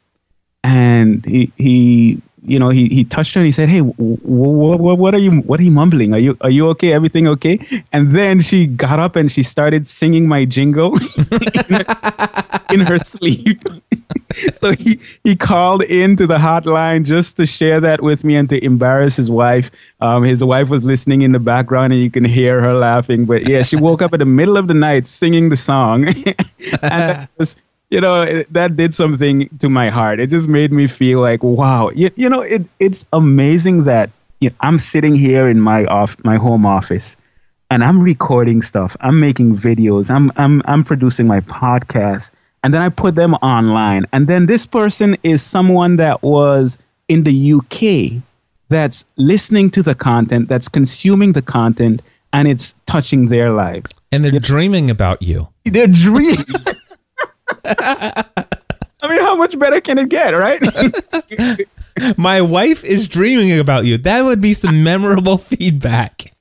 And 0.69 1.25
he, 1.25 1.53
he 1.57 2.23
you 2.49 2.59
know, 2.59 2.71
he, 2.71 2.89
he 2.89 3.05
touched 3.05 3.35
her 3.35 3.41
and 3.41 3.47
he 3.47 3.53
said, 3.53 3.69
"Hey, 3.69 3.81
what, 3.81 4.81
what, 4.81 4.99
what 4.99 5.14
are 5.14 5.19
you 5.19 5.41
what 5.43 5.61
are 5.61 5.62
you 5.62 5.71
mumbling? 5.71 6.14
Are 6.14 6.19
you 6.19 6.37
are 6.41 6.51
you 6.51 6.69
okay? 6.71 6.93
Everything 6.93 7.27
okay?" 7.29 7.61
And 7.93 8.12
then 8.12 8.41
she 8.41 8.66
got 8.66 8.99
up 8.99 9.16
and 9.16 9.31
she 9.31 9.43
started 9.43 9.87
singing 9.87 10.29
my 10.29 10.45
jingle 10.45 10.95
in, 11.16 11.75
her, 11.75 12.64
in 12.73 12.81
her 12.81 12.99
sleep. 12.99 13.62
so 14.53 14.73
he 14.73 14.99
he 15.25 15.37
called 15.37 15.83
into 15.85 16.27
the 16.27 16.39
hotline 16.39 17.05
just 17.05 17.37
to 17.37 17.47
share 17.47 17.81
that 17.81 18.03
with 18.03 18.25
me 18.25 18.37
and 18.37 18.49
to 18.51 18.64
embarrass 18.64 19.16
his 19.16 19.31
wife. 19.31 19.71
Um, 20.01 20.23
his 20.23 20.43
wife 20.43 20.69
was 20.69 20.85
listening 20.85 21.23
in 21.23 21.33
the 21.33 21.41
background 21.41 21.93
and 21.93 22.03
you 22.03 22.11
can 22.11 22.25
hear 22.25 22.61
her 22.61 22.75
laughing. 22.75 23.25
But 23.25 23.49
yeah, 23.49 23.62
she 23.62 23.77
woke 23.77 24.01
up 24.03 24.12
in 24.14 24.21
the 24.21 24.27
middle 24.27 24.57
of 24.57 24.69
the 24.69 24.75
night 24.75 25.07
singing 25.07 25.49
the 25.49 25.57
song, 25.57 26.07
and 26.83 26.83
that 26.83 27.31
was 27.37 27.57
you 27.91 28.01
know 28.01 28.22
it, 28.22 28.53
that 28.53 28.76
did 28.76 28.95
something 28.95 29.49
to 29.59 29.68
my 29.68 29.89
heart. 29.89 30.20
It 30.20 30.28
just 30.28 30.49
made 30.49 30.72
me 30.72 30.86
feel 30.86 31.20
like 31.20 31.43
wow. 31.43 31.91
You, 31.91 32.11
you 32.16 32.28
know 32.28 32.41
it, 32.43 32.66
it's 32.78 33.05
amazing 33.12 33.84
that 33.84 34.11
you 34.41 34.51
know, 34.51 34.57
i'm 34.61 34.78
sitting 34.78 35.14
here 35.14 35.49
in 35.49 35.61
my 35.61 35.84
off 35.86 36.16
my 36.24 36.36
home 36.36 36.64
office 36.64 37.16
and 37.70 37.82
i'm 37.82 38.01
recording 38.01 38.62
stuff. 38.62 38.97
I'm 39.01 39.18
making 39.20 39.57
videos. 39.57 40.11
I'm 40.11 40.32
i'm 40.36 40.62
i'm 40.66 40.84
producing 40.84 41.26
my 41.26 41.41
podcast 41.41 42.30
and 42.62 42.74
then 42.74 42.82
i 42.82 42.89
put 42.89 43.14
them 43.14 43.34
online. 43.34 44.05
And 44.12 44.26
then 44.26 44.47
this 44.47 44.66
person 44.66 45.16
is 45.22 45.43
someone 45.43 45.97
that 45.97 46.22
was 46.22 46.78
in 47.09 47.24
the 47.24 47.55
uk 47.55 48.22
that's 48.68 49.07
listening 49.16 49.70
to 49.70 49.82
the 49.82 49.95
content 49.95 50.49
that's 50.49 50.68
consuming 50.68 51.32
the 51.32 51.41
content 51.41 52.03
and 52.34 52.47
it's 52.47 52.74
touching 52.84 53.28
their 53.28 53.51
lives. 53.51 53.91
And 54.12 54.22
they're 54.22 54.39
dreaming 54.39 54.91
about 54.91 55.22
you. 55.22 55.49
They're 55.64 55.86
dreaming 55.86 56.45
I 57.65 59.09
mean, 59.09 59.21
how 59.21 59.37
much 59.37 59.59
better 59.59 59.81
can 59.81 59.99
it 59.99 60.09
get, 60.09 60.31
right? 60.35 60.61
My 62.19 62.41
wife 62.41 62.85
is 62.85 63.09
dreaming 63.09 63.59
about 63.59 63.85
you. 63.85 63.99
That 63.99 64.23
would 64.23 64.41
be 64.41 64.55
some 64.55 64.83
memorable 64.83 65.39
feedback. 65.39 66.33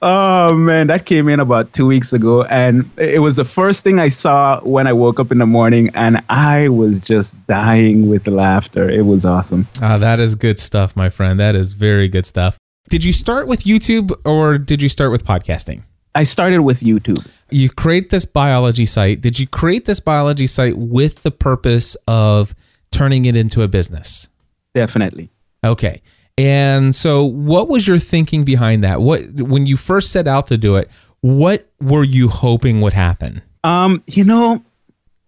Oh 0.00 0.54
man, 0.54 0.86
that 0.86 1.04
came 1.04 1.28
in 1.28 1.38
about 1.38 1.72
two 1.74 1.86
weeks 1.86 2.14
ago, 2.14 2.44
and 2.44 2.88
it 2.96 3.20
was 3.20 3.36
the 3.36 3.44
first 3.44 3.84
thing 3.84 3.98
I 3.98 4.08
saw 4.08 4.60
when 4.62 4.86
I 4.86 4.94
woke 4.94 5.20
up 5.20 5.30
in 5.30 5.38
the 5.38 5.46
morning, 5.46 5.90
and 5.94 6.22
I 6.30 6.68
was 6.68 7.00
just 7.00 7.44
dying 7.46 8.08
with 8.08 8.26
laughter. 8.26 8.88
It 8.88 9.04
was 9.04 9.26
awesome. 9.26 9.68
Ah, 9.82 9.98
that 9.98 10.18
is 10.18 10.34
good 10.34 10.58
stuff, 10.58 10.96
my 10.96 11.10
friend. 11.10 11.38
That 11.38 11.54
is 11.54 11.74
very 11.74 12.08
good 12.08 12.24
stuff. 12.24 12.56
Did 12.88 13.04
you 13.04 13.12
start 13.12 13.46
with 13.46 13.64
YouTube 13.64 14.12
or 14.24 14.58
did 14.58 14.82
you 14.82 14.88
start 14.88 15.10
with 15.10 15.24
podcasting? 15.24 15.82
I 16.14 16.24
started 16.24 16.60
with 16.60 16.80
YouTube. 16.80 17.26
You 17.54 17.70
create 17.70 18.10
this 18.10 18.24
biology 18.24 18.84
site. 18.84 19.20
Did 19.20 19.38
you 19.38 19.46
create 19.46 19.84
this 19.84 20.00
biology 20.00 20.46
site 20.46 20.76
with 20.76 21.22
the 21.22 21.30
purpose 21.30 21.96
of 22.08 22.54
turning 22.90 23.26
it 23.26 23.36
into 23.36 23.62
a 23.62 23.68
business? 23.68 24.28
Definitely. 24.74 25.30
Okay. 25.64 26.02
And 26.36 26.94
so 26.94 27.24
what 27.24 27.68
was 27.68 27.86
your 27.86 28.00
thinking 28.00 28.44
behind 28.44 28.82
that? 28.82 29.00
What 29.00 29.22
when 29.34 29.66
you 29.66 29.76
first 29.76 30.10
set 30.10 30.26
out 30.26 30.48
to 30.48 30.56
do 30.56 30.76
it, 30.76 30.90
what 31.20 31.70
were 31.80 32.02
you 32.02 32.28
hoping 32.28 32.80
would 32.80 32.92
happen? 32.92 33.40
Um, 33.62 34.02
you 34.06 34.24
know, 34.24 34.62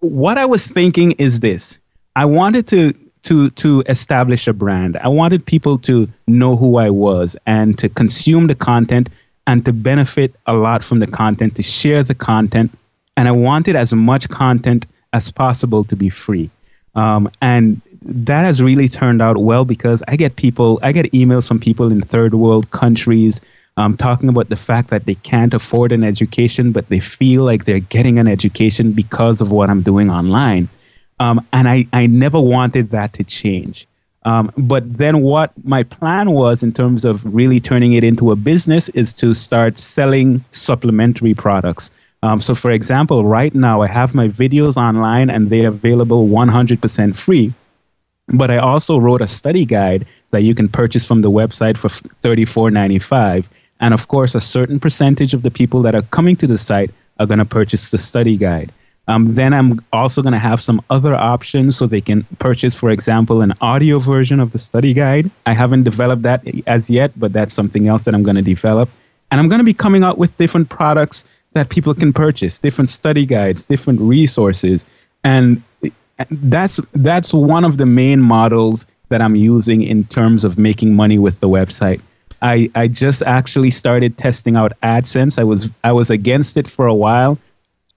what 0.00 0.36
I 0.36 0.46
was 0.46 0.66
thinking 0.66 1.12
is 1.12 1.40
this. 1.40 1.78
I 2.16 2.24
wanted 2.24 2.66
to 2.68 2.92
to 3.22 3.50
to 3.50 3.82
establish 3.88 4.48
a 4.48 4.52
brand. 4.52 4.96
I 4.96 5.08
wanted 5.08 5.46
people 5.46 5.78
to 5.78 6.08
know 6.26 6.56
who 6.56 6.76
I 6.76 6.90
was 6.90 7.36
and 7.46 7.78
to 7.78 7.88
consume 7.88 8.48
the 8.48 8.54
content 8.54 9.08
and 9.46 9.64
to 9.64 9.72
benefit 9.72 10.34
a 10.46 10.54
lot 10.54 10.84
from 10.84 10.98
the 10.98 11.06
content, 11.06 11.56
to 11.56 11.62
share 11.62 12.02
the 12.02 12.14
content. 12.14 12.70
And 13.16 13.28
I 13.28 13.32
wanted 13.32 13.76
as 13.76 13.94
much 13.94 14.28
content 14.28 14.86
as 15.12 15.30
possible 15.30 15.84
to 15.84 15.96
be 15.96 16.08
free. 16.08 16.50
Um, 16.94 17.30
and 17.40 17.80
that 18.02 18.44
has 18.44 18.62
really 18.62 18.88
turned 18.88 19.22
out 19.22 19.38
well 19.38 19.64
because 19.64 20.02
I 20.08 20.16
get 20.16 20.36
people, 20.36 20.78
I 20.82 20.92
get 20.92 21.10
emails 21.12 21.46
from 21.46 21.58
people 21.58 21.90
in 21.90 22.02
third 22.02 22.34
world 22.34 22.70
countries 22.70 23.40
um, 23.76 23.96
talking 23.96 24.28
about 24.28 24.48
the 24.48 24.56
fact 24.56 24.90
that 24.90 25.04
they 25.04 25.16
can't 25.16 25.52
afford 25.52 25.92
an 25.92 26.02
education, 26.02 26.72
but 26.72 26.88
they 26.88 27.00
feel 27.00 27.44
like 27.44 27.64
they're 27.64 27.78
getting 27.78 28.18
an 28.18 28.26
education 28.26 28.92
because 28.92 29.40
of 29.40 29.50
what 29.52 29.68
I'm 29.68 29.82
doing 29.82 30.10
online. 30.10 30.68
Um, 31.20 31.46
and 31.52 31.68
I, 31.68 31.86
I 31.92 32.06
never 32.06 32.40
wanted 32.40 32.90
that 32.90 33.12
to 33.14 33.24
change. 33.24 33.86
Um, 34.26 34.52
but 34.58 34.98
then, 34.98 35.22
what 35.22 35.52
my 35.64 35.84
plan 35.84 36.32
was 36.32 36.64
in 36.64 36.72
terms 36.72 37.04
of 37.04 37.24
really 37.24 37.60
turning 37.60 37.92
it 37.92 38.02
into 38.02 38.32
a 38.32 38.36
business 38.36 38.88
is 38.90 39.14
to 39.14 39.32
start 39.34 39.78
selling 39.78 40.44
supplementary 40.50 41.32
products. 41.32 41.92
Um, 42.24 42.40
so, 42.40 42.52
for 42.52 42.72
example, 42.72 43.24
right 43.24 43.54
now 43.54 43.82
I 43.82 43.86
have 43.86 44.16
my 44.16 44.26
videos 44.26 44.76
online 44.76 45.30
and 45.30 45.48
they're 45.48 45.68
available 45.68 46.26
100% 46.26 47.16
free. 47.16 47.54
But 48.28 48.50
I 48.50 48.56
also 48.56 48.98
wrote 48.98 49.22
a 49.22 49.28
study 49.28 49.64
guide 49.64 50.04
that 50.32 50.42
you 50.42 50.56
can 50.56 50.68
purchase 50.68 51.06
from 51.06 51.22
the 51.22 51.30
website 51.30 51.76
for 51.76 51.88
$34.95. 51.88 53.48
And 53.78 53.94
of 53.94 54.08
course, 54.08 54.34
a 54.34 54.40
certain 54.40 54.80
percentage 54.80 55.34
of 55.34 55.42
the 55.42 55.52
people 55.52 55.82
that 55.82 55.94
are 55.94 56.02
coming 56.02 56.34
to 56.36 56.48
the 56.48 56.58
site 56.58 56.90
are 57.20 57.26
going 57.26 57.38
to 57.38 57.44
purchase 57.44 57.90
the 57.90 57.98
study 57.98 58.36
guide. 58.36 58.72
Um, 59.08 59.26
then 59.26 59.54
I'm 59.54 59.80
also 59.92 60.20
going 60.20 60.32
to 60.32 60.38
have 60.38 60.60
some 60.60 60.82
other 60.90 61.16
options 61.16 61.76
so 61.76 61.86
they 61.86 62.00
can 62.00 62.24
purchase, 62.38 62.74
for 62.74 62.90
example, 62.90 63.40
an 63.40 63.54
audio 63.60 64.00
version 64.00 64.40
of 64.40 64.50
the 64.50 64.58
study 64.58 64.92
guide. 64.92 65.30
I 65.46 65.52
haven't 65.52 65.84
developed 65.84 66.22
that 66.22 66.44
as 66.66 66.90
yet, 66.90 67.12
but 67.18 67.32
that's 67.32 67.54
something 67.54 67.86
else 67.86 68.04
that 68.04 68.14
I'm 68.14 68.24
going 68.24 68.36
to 68.36 68.42
develop. 68.42 68.88
And 69.30 69.40
I'm 69.40 69.48
going 69.48 69.60
to 69.60 69.64
be 69.64 69.74
coming 69.74 70.02
out 70.02 70.18
with 70.18 70.36
different 70.38 70.70
products 70.70 71.24
that 71.52 71.70
people 71.70 71.94
can 71.94 72.12
purchase, 72.12 72.58
different 72.58 72.88
study 72.88 73.24
guides, 73.24 73.66
different 73.66 74.00
resources. 74.00 74.86
And 75.22 75.62
that's 76.30 76.80
that's 76.92 77.32
one 77.32 77.64
of 77.64 77.78
the 77.78 77.86
main 77.86 78.20
models 78.20 78.86
that 79.08 79.22
I'm 79.22 79.36
using 79.36 79.82
in 79.82 80.04
terms 80.04 80.44
of 80.44 80.58
making 80.58 80.94
money 80.94 81.18
with 81.18 81.40
the 81.40 81.48
website. 81.48 82.00
I, 82.42 82.70
I 82.74 82.88
just 82.88 83.22
actually 83.22 83.70
started 83.70 84.18
testing 84.18 84.56
out 84.56 84.72
AdSense. 84.82 85.38
I 85.38 85.44
was 85.44 85.70
I 85.84 85.92
was 85.92 86.10
against 86.10 86.56
it 86.56 86.68
for 86.68 86.86
a 86.86 86.94
while 86.94 87.38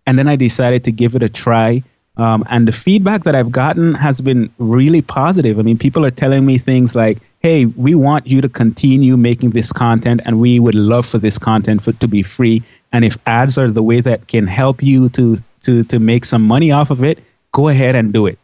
and 0.10 0.18
then 0.18 0.28
I 0.28 0.36
decided 0.36 0.84
to 0.86 0.92
give 0.92 1.16
it 1.16 1.22
a 1.22 1.30
try. 1.30 1.84
Um, 2.18 2.44
and 2.50 2.68
the 2.68 2.72
feedback 2.72 3.26
that 3.26 3.36
I've 3.36 3.52
gotten 3.52 3.94
has 3.94 4.22
been 4.22 4.52
really 4.58 5.04
positive. 5.04 5.60
I 5.60 5.62
mean, 5.62 5.78
people 5.78 6.04
are 6.04 6.10
telling 6.10 6.48
me 6.48 6.58
things 6.58 6.96
like, 6.96 7.20
hey, 7.42 7.66
we 7.66 7.94
want 7.94 8.26
you 8.26 8.42
to 8.42 8.50
continue 8.50 9.16
making 9.18 9.52
this 9.52 9.72
content 9.72 10.22
and 10.26 10.40
we 10.40 10.60
would 10.60 10.74
love 10.74 11.06
for 11.06 11.20
this 11.20 11.38
content 11.38 11.84
for, 11.84 11.92
to 11.94 12.08
be 12.08 12.24
free. 12.24 12.64
And 12.92 13.06
if 13.06 13.20
ads 13.28 13.56
are 13.60 13.70
the 13.70 13.84
way 13.84 14.02
that 14.02 14.28
can 14.28 14.48
help 14.48 14.82
you 14.82 15.10
to, 15.10 15.38
to, 15.62 15.84
to 15.84 16.00
make 16.00 16.26
some 16.26 16.42
money 16.42 16.72
off 16.72 16.90
of 16.90 17.04
it, 17.04 17.20
go 17.52 17.68
ahead 17.68 17.96
and 17.96 18.12
do 18.12 18.26
it. 18.26 18.40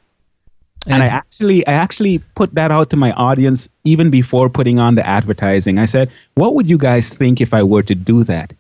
And, 0.85 0.93
and 0.93 1.03
I 1.03 1.07
actually 1.07 1.65
I 1.65 1.73
actually 1.73 2.19
put 2.35 2.53
that 2.53 2.69
out 2.69 2.91
to 2.91 2.95
my 2.95 3.11
audience 3.13 3.67
even 3.85 4.11
before 4.11 4.49
putting 4.49 4.77
on 4.77 4.93
the 4.93 5.03
advertising. 5.03 5.79
I 5.79 5.85
said, 5.85 6.11
"What 6.35 6.53
would 6.53 6.69
you 6.69 6.77
guys 6.77 7.09
think 7.09 7.41
if 7.41 7.55
I 7.55 7.63
were 7.63 7.81
to 7.81 7.95
do 7.95 8.23
that?" 8.25 8.53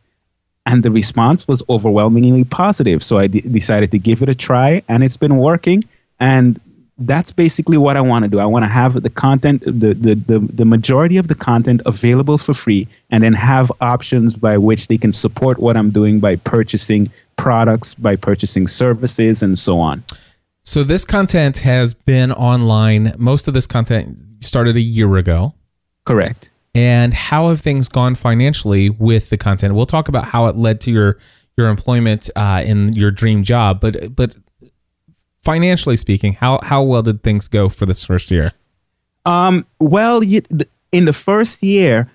And 0.65 0.83
the 0.83 0.91
response 0.91 1.47
was 1.47 1.63
overwhelmingly 1.69 2.43
positive. 2.43 3.03
So 3.03 3.17
I 3.19 3.27
d- 3.27 3.41
decided 3.41 3.91
to 3.91 3.99
give 3.99 4.21
it 4.21 4.29
a 4.29 4.35
try, 4.35 4.81
and 4.87 5.03
it's 5.03 5.17
been 5.17 5.37
working. 5.37 5.83
And 6.19 6.59
that's 6.97 7.33
basically 7.33 7.77
what 7.77 7.97
I 7.97 8.01
want 8.01 8.23
to 8.23 8.29
do. 8.29 8.39
I 8.39 8.45
want 8.45 8.63
to 8.63 8.69
have 8.69 9.01
the 9.03 9.09
content, 9.09 9.61
the, 9.65 9.93
the, 9.93 10.15
the, 10.15 10.39
the 10.39 10.65
majority 10.65 11.17
of 11.17 11.27
the 11.27 11.35
content 11.35 11.81
available 11.85 12.37
for 12.37 12.53
free, 12.53 12.87
and 13.09 13.23
then 13.23 13.33
have 13.33 13.71
options 13.81 14.33
by 14.33 14.57
which 14.57 14.87
they 14.87 14.97
can 14.97 15.11
support 15.11 15.59
what 15.59 15.75
I'm 15.75 15.91
doing 15.91 16.19
by 16.19 16.37
purchasing 16.37 17.07
products, 17.35 17.95
by 17.95 18.15
purchasing 18.15 18.67
services, 18.67 19.43
and 19.43 19.59
so 19.59 19.79
on. 19.79 20.03
So 20.63 20.83
this 20.83 21.05
content 21.05 21.59
has 21.59 21.93
been 21.93 22.31
online. 22.31 23.13
Most 23.17 23.47
of 23.47 23.53
this 23.53 23.67
content 23.67 24.17
started 24.39 24.77
a 24.77 24.81
year 24.81 25.17
ago. 25.17 25.53
Correct. 26.05 26.49
And 26.75 27.13
how 27.13 27.49
have 27.49 27.61
things 27.61 27.87
gone 27.87 28.15
financially 28.15 28.89
with 28.89 29.29
the 29.29 29.37
content? 29.37 29.75
We'll 29.75 29.85
talk 29.85 30.09
about 30.09 30.25
how 30.25 30.47
it 30.47 30.57
led 30.57 30.81
to 30.81 30.91
your 30.91 31.17
your 31.57 31.69
employment 31.69 32.29
uh, 32.35 32.63
in 32.65 32.91
your 32.93 33.11
dream 33.11 33.43
job, 33.43 33.79
but 33.79 34.13
but 34.13 34.35
financially 35.41 35.95
speaking, 35.95 36.33
how 36.33 36.59
how 36.63 36.83
well 36.83 37.01
did 37.01 37.23
things 37.23 37.47
go 37.47 37.69
for 37.69 37.85
this 37.85 38.03
first 38.03 38.29
year? 38.29 38.51
Um, 39.25 39.65
well, 39.79 40.21
you, 40.21 40.41
in 40.91 41.05
the 41.05 41.13
first 41.13 41.63
year, 41.63 42.11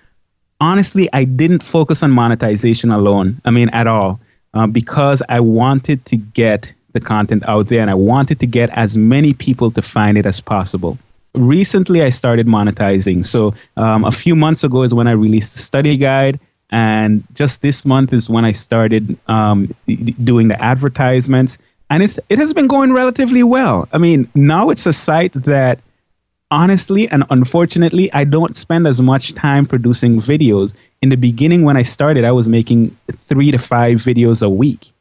honestly, 0.59 1.09
I 1.11 1.23
didn't 1.23 1.63
focus 1.63 2.03
on 2.03 2.11
monetization 2.11 2.91
alone. 2.91 3.41
I 3.43 3.51
mean, 3.51 3.69
at 3.69 3.87
all, 3.87 4.19
uh, 4.53 4.67
because 4.67 5.23
I 5.27 5.39
wanted 5.39 6.05
to 6.05 6.17
get 6.17 6.73
the 6.93 6.99
content 6.99 7.43
out 7.47 7.67
there 7.69 7.81
and 7.81 7.89
I 7.89 7.95
wanted 7.95 8.39
to 8.41 8.47
get 8.47 8.69
as 8.71 8.97
many 8.97 9.33
people 9.33 9.71
to 9.71 9.81
find 9.81 10.17
it 10.17 10.25
as 10.25 10.39
possible. 10.39 10.97
Recently, 11.33 12.03
I 12.03 12.09
started 12.09 12.47
monetizing. 12.47 13.25
So, 13.25 13.53
um, 13.77 14.03
a 14.03 14.11
few 14.11 14.35
months 14.35 14.63
ago 14.63 14.83
is 14.83 14.93
when 14.93 15.07
I 15.07 15.11
released 15.11 15.53
the 15.53 15.59
study 15.59 15.97
guide. 15.97 16.39
And 16.71 17.23
just 17.33 17.61
this 17.61 17.85
month 17.85 18.13
is 18.13 18.29
when 18.29 18.45
I 18.45 18.53
started 18.53 19.17
um, 19.27 19.73
doing 20.23 20.47
the 20.47 20.61
advertisements. 20.61 21.57
And 21.89 22.03
it, 22.03 22.17
it 22.29 22.39
has 22.39 22.53
been 22.53 22.67
going 22.67 22.93
relatively 22.93 23.43
well. 23.43 23.87
I 23.91 23.97
mean, 23.97 24.29
now 24.33 24.69
it's 24.69 24.85
a 24.85 24.93
site 24.93 25.33
that 25.33 25.79
honestly 26.49 27.09
and 27.09 27.23
unfortunately, 27.29 28.11
I 28.13 28.23
don't 28.23 28.55
spend 28.55 28.87
as 28.87 29.01
much 29.01 29.33
time 29.33 29.65
producing 29.65 30.17
videos. 30.17 30.73
In 31.01 31.09
the 31.09 31.17
beginning, 31.17 31.63
when 31.63 31.77
I 31.77 31.83
started, 31.83 32.23
I 32.23 32.31
was 32.31 32.47
making 32.47 32.95
three 33.27 33.51
to 33.51 33.57
five 33.57 33.97
videos 33.97 34.41
a 34.41 34.49
week. 34.49 34.91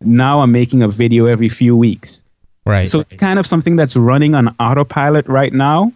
Now 0.00 0.40
I'm 0.40 0.50
making 0.50 0.82
a 0.82 0.88
video 0.88 1.26
every 1.26 1.48
few 1.48 1.76
weeks. 1.76 2.24
Right. 2.64 2.88
So 2.88 3.00
it's 3.00 3.14
kind 3.14 3.38
of 3.38 3.46
something 3.46 3.76
that's 3.76 3.96
running 3.96 4.34
on 4.34 4.54
autopilot 4.60 5.26
right 5.26 5.52
now. 5.52 5.92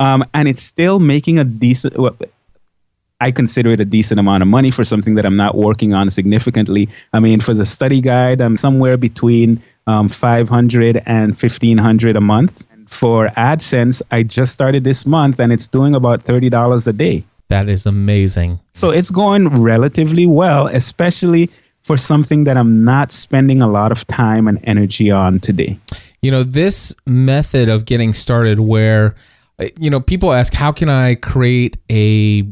Um, 0.00 0.24
and 0.34 0.48
it's 0.48 0.62
still 0.62 0.98
making 0.98 1.38
a 1.38 1.44
decent, 1.44 1.96
well, 1.98 2.16
I 3.20 3.32
consider 3.32 3.72
it 3.72 3.80
a 3.80 3.84
decent 3.84 4.20
amount 4.20 4.42
of 4.42 4.48
money 4.48 4.70
for 4.70 4.84
something 4.84 5.16
that 5.16 5.26
I'm 5.26 5.36
not 5.36 5.56
working 5.56 5.92
on 5.92 6.10
significantly. 6.10 6.88
I 7.12 7.20
mean, 7.20 7.40
for 7.40 7.52
the 7.52 7.66
study 7.66 8.00
guide, 8.00 8.40
I'm 8.40 8.56
somewhere 8.56 8.96
between 8.96 9.60
um, 9.86 10.08
500 10.08 11.02
and 11.06 11.30
1500 11.30 12.16
a 12.16 12.20
month. 12.20 12.64
For 12.86 13.28
AdSense, 13.28 14.02
I 14.10 14.22
just 14.22 14.54
started 14.54 14.84
this 14.84 15.04
month 15.04 15.40
and 15.40 15.52
it's 15.52 15.68
doing 15.68 15.94
about 15.94 16.24
$30 16.24 16.86
a 16.86 16.92
day. 16.92 17.24
That 17.48 17.68
is 17.68 17.86
amazing. 17.86 18.60
So 18.72 18.90
it's 18.90 19.10
going 19.10 19.48
relatively 19.60 20.26
well, 20.26 20.68
especially 20.68 21.50
for 21.82 21.96
something 21.96 22.44
that 22.44 22.56
I'm 22.56 22.84
not 22.84 23.10
spending 23.10 23.62
a 23.62 23.68
lot 23.68 23.90
of 23.90 24.06
time 24.06 24.46
and 24.46 24.60
energy 24.64 25.10
on 25.10 25.40
today. 25.40 25.78
You 26.22 26.30
know, 26.30 26.42
this 26.42 26.94
method 27.06 27.68
of 27.68 27.84
getting 27.84 28.12
started 28.12 28.60
where, 28.60 29.14
uh, 29.58 29.66
you 29.78 29.90
know, 29.90 30.00
people 30.00 30.32
ask, 30.32 30.52
how 30.52 30.72
can 30.72 30.88
I 30.88 31.14
create 31.14 31.76
a 31.90 32.42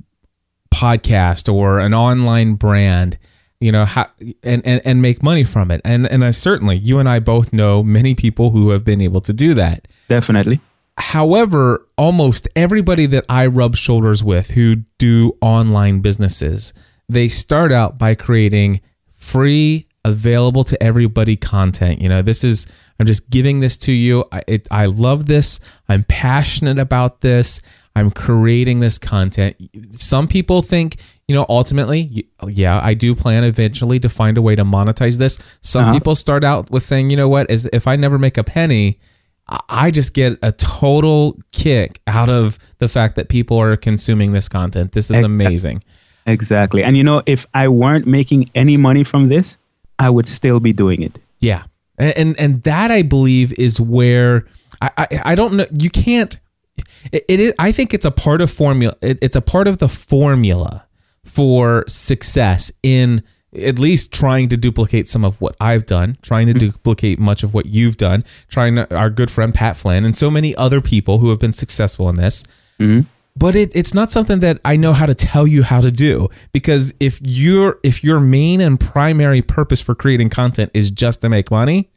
podcast 0.72 1.52
or 1.52 1.80
an 1.80 1.94
online 1.94 2.54
brand? 2.54 3.18
you 3.60 3.72
know 3.72 3.84
how 3.84 4.06
and, 4.42 4.64
and 4.66 4.80
and 4.84 5.02
make 5.02 5.22
money 5.22 5.44
from 5.44 5.70
it 5.70 5.80
and 5.84 6.06
and 6.06 6.24
I 6.24 6.30
certainly 6.30 6.76
you 6.76 6.98
and 6.98 7.08
I 7.08 7.18
both 7.18 7.52
know 7.52 7.82
many 7.82 8.14
people 8.14 8.50
who 8.50 8.70
have 8.70 8.84
been 8.84 9.00
able 9.00 9.20
to 9.22 9.32
do 9.32 9.54
that 9.54 9.88
definitely 10.08 10.60
however 10.98 11.86
almost 11.96 12.48
everybody 12.54 13.06
that 13.06 13.24
I 13.28 13.46
rub 13.46 13.76
shoulders 13.76 14.22
with 14.22 14.50
who 14.50 14.76
do 14.98 15.36
online 15.40 16.00
businesses 16.00 16.74
they 17.08 17.28
start 17.28 17.72
out 17.72 17.98
by 17.98 18.14
creating 18.14 18.80
free 19.14 19.86
available 20.06 20.62
to 20.62 20.80
everybody 20.80 21.36
content 21.36 22.00
you 22.00 22.08
know 22.08 22.22
this 22.22 22.44
is 22.44 22.66
i'm 23.00 23.06
just 23.06 23.28
giving 23.28 23.60
this 23.60 23.76
to 23.76 23.92
you 23.92 24.24
i, 24.30 24.40
it, 24.46 24.68
I 24.70 24.86
love 24.86 25.26
this 25.26 25.58
i'm 25.88 26.04
passionate 26.04 26.78
about 26.78 27.20
this 27.22 27.60
i'm 27.96 28.10
creating 28.12 28.80
this 28.80 28.98
content 28.98 29.56
some 30.00 30.28
people 30.28 30.62
think 30.62 30.96
you 31.26 31.34
know 31.34 31.44
ultimately 31.48 32.28
yeah 32.46 32.80
i 32.84 32.94
do 32.94 33.16
plan 33.16 33.42
eventually 33.42 33.98
to 33.98 34.08
find 34.08 34.38
a 34.38 34.42
way 34.42 34.54
to 34.54 34.64
monetize 34.64 35.18
this 35.18 35.38
some 35.60 35.86
uh-huh. 35.86 35.94
people 35.94 36.14
start 36.14 36.44
out 36.44 36.70
with 36.70 36.84
saying 36.84 37.10
you 37.10 37.16
know 37.16 37.28
what 37.28 37.50
is 37.50 37.68
if 37.72 37.88
i 37.88 37.96
never 37.96 38.18
make 38.18 38.38
a 38.38 38.44
penny 38.44 39.00
I 39.68 39.92
just 39.92 40.12
get 40.12 40.38
a 40.42 40.50
total 40.50 41.38
kick 41.52 42.00
out 42.08 42.28
of 42.28 42.58
the 42.78 42.88
fact 42.88 43.14
that 43.14 43.28
people 43.28 43.58
are 43.58 43.76
consuming 43.76 44.32
this 44.32 44.48
content. 44.48 44.90
This 44.90 45.08
is 45.08 45.22
amazing. 45.22 45.84
Exactly. 46.26 46.82
And 46.82 46.96
you 46.96 47.04
know, 47.04 47.22
if 47.26 47.46
I 47.54 47.68
weren't 47.68 48.06
making 48.06 48.50
any 48.54 48.76
money 48.76 49.04
from 49.04 49.28
this, 49.28 49.58
I 49.98 50.10
would 50.10 50.28
still 50.28 50.60
be 50.60 50.72
doing 50.72 51.02
it. 51.02 51.18
Yeah. 51.40 51.64
And 51.98 52.16
and, 52.16 52.40
and 52.40 52.62
that 52.64 52.90
I 52.90 53.02
believe 53.02 53.52
is 53.58 53.80
where 53.80 54.46
I, 54.80 54.90
I, 54.96 55.08
I 55.24 55.34
don't 55.34 55.54
know 55.54 55.66
you 55.72 55.90
can't 55.90 56.38
it, 57.12 57.24
it 57.28 57.40
is 57.40 57.54
I 57.58 57.72
think 57.72 57.94
it's 57.94 58.04
a 58.04 58.10
part 58.10 58.40
of 58.40 58.50
formula 58.50 58.94
it, 59.00 59.18
it's 59.22 59.36
a 59.36 59.40
part 59.40 59.66
of 59.66 59.78
the 59.78 59.88
formula 59.88 60.84
for 61.24 61.84
success 61.88 62.70
in 62.82 63.22
at 63.58 63.78
least 63.78 64.12
trying 64.12 64.50
to 64.50 64.56
duplicate 64.56 65.08
some 65.08 65.24
of 65.24 65.40
what 65.40 65.56
I've 65.60 65.86
done, 65.86 66.18
trying 66.20 66.46
to 66.48 66.52
mm-hmm. 66.52 66.70
duplicate 66.70 67.18
much 67.18 67.42
of 67.42 67.54
what 67.54 67.64
you've 67.64 67.96
done, 67.96 68.22
trying 68.48 68.74
to, 68.74 68.94
our 68.94 69.08
good 69.08 69.30
friend 69.30 69.54
Pat 69.54 69.78
Flynn 69.78 70.04
and 70.04 70.14
so 70.14 70.30
many 70.30 70.54
other 70.56 70.82
people 70.82 71.20
who 71.20 71.30
have 71.30 71.38
been 71.38 71.54
successful 71.54 72.10
in 72.10 72.16
this. 72.16 72.44
Mm-hmm 72.78 73.08
but 73.36 73.54
it, 73.54 73.74
it's 73.76 73.92
not 73.92 74.10
something 74.10 74.40
that 74.40 74.60
I 74.64 74.76
know 74.76 74.92
how 74.92 75.06
to 75.06 75.14
tell 75.14 75.46
you 75.46 75.62
how 75.62 75.80
to 75.80 75.90
do 75.90 76.28
because 76.52 76.94
if 77.00 77.20
your 77.20 77.78
if 77.82 78.02
your 78.02 78.18
main 78.18 78.60
and 78.60 78.80
primary 78.80 79.42
purpose 79.42 79.80
for 79.80 79.94
creating 79.94 80.30
content 80.30 80.70
is 80.72 80.90
just 80.90 81.20
to 81.20 81.28
make 81.28 81.50
money, 81.50 81.90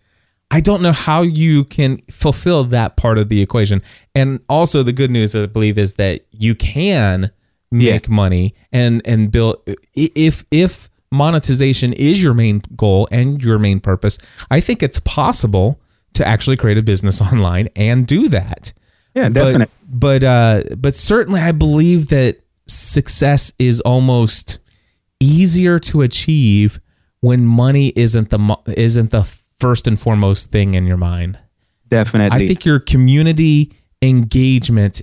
I 0.52 0.60
don't 0.60 0.82
know 0.82 0.92
how 0.92 1.22
you 1.22 1.64
can 1.64 2.00
fulfill 2.12 2.66
that 2.66 2.98
part 2.98 3.18
of 3.18 3.30
the 3.30 3.42
equation. 3.42 3.82
And 4.14 4.42
also 4.50 4.84
the 4.84 4.94
good 4.94 5.12
news 5.12 5.36
I 5.36 5.46
believe 5.46 5.78
is 5.78 5.94
that 5.96 6.26
you 6.32 6.56
can 6.56 7.32
make 7.72 8.08
yeah. 8.08 8.14
money 8.14 8.56
and 8.72 9.02
and 9.06 9.32
build 9.32 9.62
if 9.96 10.44
if 10.52 10.90
monetization 11.12 11.94
is 11.94 12.22
your 12.22 12.34
main 12.34 12.62
goal 12.76 13.08
and 13.12 13.42
your 13.44 13.60
main 13.60 13.80
purpose, 13.80 14.18
I 14.52 14.60
think 14.60 14.84
it's 14.84 15.00
possible 15.00 15.80
to 16.14 16.28
actually 16.28 16.58
create 16.58 16.78
a 16.78 16.84
business 16.84 17.22
online 17.34 17.70
and 17.76 18.06
do 18.06 18.28
that. 18.30 18.74
Yeah, 19.20 19.30
definitely. 19.30 19.74
But 19.88 20.22
but, 20.22 20.24
uh, 20.24 20.64
but 20.76 20.96
certainly, 20.96 21.42
I 21.42 21.52
believe 21.52 22.10
that 22.10 22.42
success 22.68 23.52
is 23.60 23.82
almost 23.82 24.60
easier 25.20 25.80
to 25.80 26.02
achieve 26.02 26.80
when 27.22 27.46
money 27.46 27.92
isn't 27.96 28.30
the 28.30 28.58
isn't 28.78 29.12
the 29.12 29.24
first 29.60 29.88
and 29.88 30.00
foremost 30.00 30.52
thing 30.52 30.74
in 30.74 30.86
your 30.86 30.98
mind. 30.98 31.38
Definitely. 31.88 32.44
I 32.44 32.48
think 32.48 32.66
your 32.66 32.80
community 32.80 33.74
engagement 34.02 35.02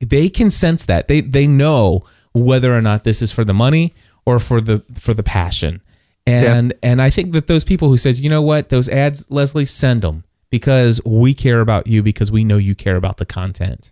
they 0.00 0.28
can 0.28 0.50
sense 0.50 0.84
that. 0.86 1.08
They 1.08 1.20
they 1.20 1.46
know 1.46 2.04
whether 2.32 2.76
or 2.76 2.82
not 2.82 3.04
this 3.04 3.22
is 3.22 3.32
for 3.32 3.44
the 3.44 3.54
money 3.54 3.94
or 4.26 4.38
for 4.38 4.60
the 4.60 4.82
for 4.94 5.14
the 5.14 5.22
passion. 5.22 5.80
And 6.26 6.72
and 6.82 7.02
I 7.02 7.10
think 7.10 7.32
that 7.32 7.46
those 7.48 7.64
people 7.64 7.88
who 7.88 7.96
says, 7.96 8.20
"You 8.20 8.30
know 8.30 8.42
what? 8.42 8.70
Those 8.70 8.88
ads, 8.88 9.30
Leslie, 9.30 9.66
send 9.66 10.02
them." 10.02 10.24
Because 10.54 11.00
we 11.04 11.34
care 11.34 11.60
about 11.60 11.88
you 11.88 12.00
because 12.00 12.30
we 12.30 12.44
know 12.44 12.56
you 12.56 12.76
care 12.76 12.94
about 12.94 13.16
the 13.16 13.26
content. 13.26 13.90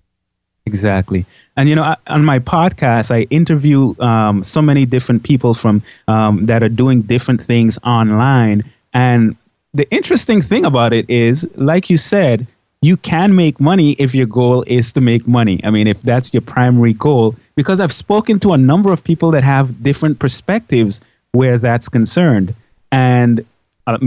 Exactly. 0.64 1.26
And, 1.56 1.68
you 1.68 1.74
know, 1.74 1.82
I, 1.82 1.96
on 2.06 2.24
my 2.24 2.38
podcast, 2.38 3.10
I 3.10 3.22
interview 3.30 4.00
um, 4.00 4.44
so 4.44 4.62
many 4.62 4.86
different 4.86 5.24
people 5.24 5.54
from 5.54 5.82
um, 6.06 6.46
that 6.46 6.62
are 6.62 6.68
doing 6.68 7.02
different 7.02 7.40
things 7.42 7.80
online. 7.82 8.62
And 8.94 9.34
the 9.74 9.90
interesting 9.90 10.40
thing 10.40 10.64
about 10.64 10.92
it 10.92 11.04
is, 11.10 11.48
like 11.56 11.90
you 11.90 11.96
said, 11.96 12.46
you 12.80 12.96
can 12.96 13.34
make 13.34 13.58
money 13.58 13.96
if 13.98 14.14
your 14.14 14.26
goal 14.26 14.62
is 14.68 14.92
to 14.92 15.00
make 15.00 15.26
money. 15.26 15.60
I 15.64 15.70
mean, 15.70 15.88
if 15.88 16.00
that's 16.02 16.32
your 16.32 16.42
primary 16.42 16.92
goal, 16.92 17.34
because 17.56 17.80
I've 17.80 17.92
spoken 17.92 18.38
to 18.38 18.52
a 18.52 18.56
number 18.56 18.92
of 18.92 19.02
people 19.02 19.32
that 19.32 19.42
have 19.42 19.82
different 19.82 20.20
perspectives 20.20 21.00
where 21.32 21.58
that's 21.58 21.88
concerned. 21.88 22.54
And 22.92 23.44
uh, 23.88 23.98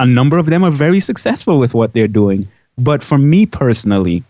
a 0.00 0.06
number 0.06 0.38
of 0.38 0.46
them 0.46 0.64
are 0.64 0.70
very 0.70 0.98
successful 0.98 1.58
with 1.58 1.74
what 1.74 1.92
they're 1.92 2.08
doing. 2.08 2.48
But 2.78 3.02
for 3.02 3.18
me 3.18 3.44
personally, 3.44 4.24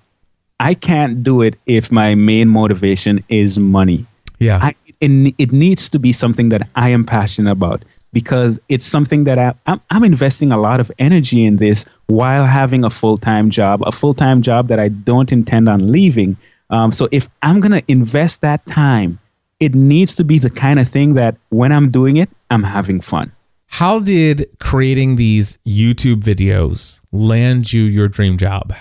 I 0.58 0.74
can't 0.74 1.22
do 1.22 1.40
it 1.40 1.56
if 1.64 1.92
my 1.92 2.14
main 2.14 2.48
motivation 2.48 3.24
is 3.28 3.58
money. 3.58 4.04
Yeah. 4.40 4.58
I, 4.60 4.74
it, 5.00 5.34
it 5.38 5.52
needs 5.52 5.88
to 5.90 5.98
be 5.98 6.12
something 6.12 6.48
that 6.48 6.68
I 6.74 6.90
am 6.90 7.04
passionate 7.04 7.52
about 7.52 7.84
because 8.12 8.58
it's 8.68 8.84
something 8.84 9.24
that 9.24 9.38
I, 9.38 9.54
I'm, 9.66 9.80
I'm 9.90 10.02
investing 10.02 10.50
a 10.50 10.58
lot 10.58 10.80
of 10.80 10.90
energy 10.98 11.44
in 11.44 11.56
this 11.56 11.84
while 12.08 12.44
having 12.44 12.84
a 12.84 12.90
full 12.90 13.16
time 13.16 13.48
job, 13.48 13.80
a 13.86 13.92
full 13.92 14.12
time 14.12 14.42
job 14.42 14.66
that 14.68 14.80
I 14.80 14.88
don't 14.88 15.30
intend 15.30 15.68
on 15.68 15.92
leaving. 15.92 16.36
Um, 16.70 16.90
so 16.90 17.08
if 17.12 17.28
I'm 17.44 17.60
going 17.60 17.72
to 17.72 17.84
invest 17.86 18.40
that 18.40 18.66
time, 18.66 19.20
it 19.60 19.74
needs 19.74 20.16
to 20.16 20.24
be 20.24 20.40
the 20.40 20.50
kind 20.50 20.80
of 20.80 20.88
thing 20.88 21.14
that 21.14 21.36
when 21.50 21.70
I'm 21.70 21.90
doing 21.90 22.16
it, 22.16 22.28
I'm 22.50 22.64
having 22.64 23.00
fun. 23.00 23.30
How 23.70 24.00
did 24.00 24.50
creating 24.58 25.16
these 25.16 25.58
YouTube 25.66 26.22
videos 26.22 27.00
land 27.12 27.72
you 27.72 27.82
your 27.82 28.08
dream 28.08 28.36
job? 28.36 28.74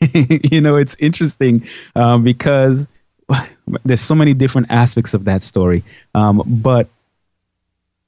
you 0.14 0.60
know, 0.60 0.74
it's 0.74 0.96
interesting 0.98 1.64
um, 1.94 2.24
because 2.24 2.88
there's 3.84 4.00
so 4.00 4.14
many 4.14 4.34
different 4.34 4.68
aspects 4.70 5.14
of 5.14 5.26
that 5.26 5.42
story. 5.42 5.84
Um, 6.14 6.42
but 6.46 6.88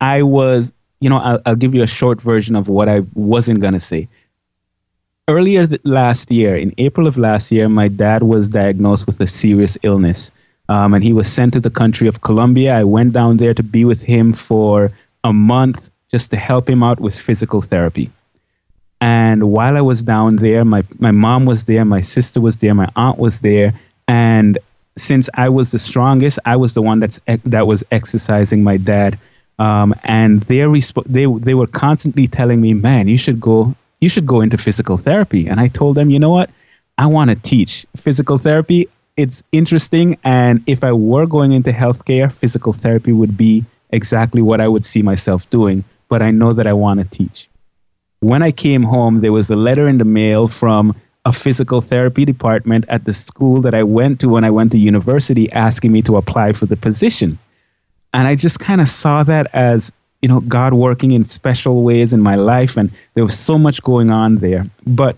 I 0.00 0.22
was, 0.22 0.72
you 1.00 1.08
know, 1.08 1.18
I'll, 1.18 1.40
I'll 1.46 1.56
give 1.56 1.74
you 1.74 1.82
a 1.82 1.86
short 1.86 2.20
version 2.20 2.56
of 2.56 2.68
what 2.68 2.88
I 2.88 3.02
wasn't 3.14 3.60
going 3.60 3.74
to 3.74 3.80
say. 3.80 4.08
Earlier 5.28 5.66
th- 5.66 5.82
last 5.84 6.30
year, 6.32 6.56
in 6.56 6.74
April 6.78 7.06
of 7.06 7.16
last 7.16 7.52
year, 7.52 7.68
my 7.68 7.86
dad 7.86 8.24
was 8.24 8.48
diagnosed 8.48 9.06
with 9.06 9.20
a 9.20 9.26
serious 9.26 9.78
illness. 9.82 10.32
Um, 10.70 10.94
and 10.94 11.04
he 11.04 11.12
was 11.12 11.30
sent 11.30 11.52
to 11.52 11.60
the 11.60 11.70
country 11.70 12.08
of 12.08 12.22
Colombia. 12.22 12.74
I 12.74 12.84
went 12.84 13.12
down 13.12 13.36
there 13.36 13.54
to 13.54 13.62
be 13.62 13.84
with 13.84 14.02
him 14.02 14.32
for 14.32 14.90
a 15.22 15.32
month 15.32 15.90
just 16.14 16.30
to 16.30 16.36
help 16.36 16.70
him 16.70 16.80
out 16.88 17.00
with 17.00 17.18
physical 17.18 17.60
therapy. 17.60 18.08
And 19.00 19.50
while 19.56 19.76
I 19.76 19.80
was 19.80 20.04
down 20.04 20.36
there, 20.36 20.64
my, 20.64 20.82
my 21.00 21.10
mom 21.10 21.44
was 21.44 21.64
there, 21.64 21.84
my 21.84 22.02
sister 22.02 22.40
was 22.40 22.60
there, 22.60 22.72
my 22.72 22.88
aunt 22.94 23.18
was 23.18 23.40
there. 23.40 23.74
And 24.06 24.56
since 24.96 25.28
I 25.34 25.48
was 25.48 25.72
the 25.72 25.80
strongest, 25.90 26.38
I 26.44 26.54
was 26.54 26.74
the 26.74 26.82
one 26.82 27.00
that's 27.00 27.18
that 27.56 27.66
was 27.66 27.82
exercising 27.90 28.62
my 28.62 28.76
dad. 28.76 29.18
Um, 29.58 29.92
and 30.04 30.42
they 30.44 30.58
resp- 30.58 31.10
they 31.16 31.26
they 31.46 31.54
were 31.60 31.66
constantly 31.86 32.26
telling 32.28 32.60
me, 32.60 32.74
"Man, 32.74 33.08
you 33.08 33.18
should 33.24 33.40
go 33.40 33.74
you 34.00 34.08
should 34.08 34.26
go 34.34 34.38
into 34.44 34.56
physical 34.66 34.96
therapy." 34.96 35.42
And 35.48 35.58
I 35.58 35.68
told 35.80 35.96
them, 35.96 36.10
"You 36.10 36.20
know 36.24 36.34
what? 36.38 36.48
I 36.96 37.06
want 37.06 37.28
to 37.30 37.36
teach 37.52 37.72
physical 37.96 38.36
therapy. 38.46 38.80
It's 39.16 39.42
interesting, 39.60 40.08
and 40.22 40.62
if 40.74 40.80
I 40.90 40.92
were 40.92 41.26
going 41.36 41.50
into 41.58 41.72
healthcare, 41.82 42.28
physical 42.42 42.72
therapy 42.72 43.12
would 43.20 43.36
be 43.36 43.64
exactly 43.90 44.42
what 44.42 44.60
I 44.60 44.68
would 44.68 44.84
see 44.84 45.02
myself 45.02 45.48
doing. 45.50 45.84
But 46.08 46.22
I 46.22 46.30
know 46.30 46.52
that 46.52 46.66
I 46.66 46.72
want 46.72 47.00
to 47.00 47.18
teach." 47.18 47.48
When 48.20 48.42
I 48.42 48.52
came 48.52 48.84
home, 48.84 49.20
there 49.20 49.32
was 49.32 49.50
a 49.50 49.56
letter 49.56 49.86
in 49.86 49.98
the 49.98 50.04
mail 50.04 50.48
from 50.48 50.94
a 51.24 51.32
physical 51.32 51.80
therapy 51.80 52.24
department 52.24 52.84
at 52.88 53.04
the 53.04 53.12
school 53.12 53.60
that 53.62 53.74
I 53.74 53.82
went 53.82 54.20
to 54.20 54.28
when 54.28 54.44
I 54.44 54.50
went 54.50 54.72
to 54.72 54.78
university 54.78 55.50
asking 55.52 55.92
me 55.92 56.02
to 56.02 56.16
apply 56.16 56.52
for 56.52 56.66
the 56.66 56.76
position. 56.76 57.38
And 58.12 58.28
I 58.28 58.34
just 58.34 58.60
kind 58.60 58.80
of 58.80 58.88
saw 58.88 59.22
that 59.24 59.48
as, 59.54 59.90
you 60.22 60.28
know, 60.28 60.40
God 60.40 60.74
working 60.74 61.12
in 61.12 61.24
special 61.24 61.82
ways 61.82 62.12
in 62.12 62.20
my 62.20 62.36
life. 62.36 62.76
And 62.76 62.90
there 63.14 63.24
was 63.24 63.38
so 63.38 63.58
much 63.58 63.82
going 63.82 64.10
on 64.10 64.36
there. 64.36 64.66
But 64.86 65.16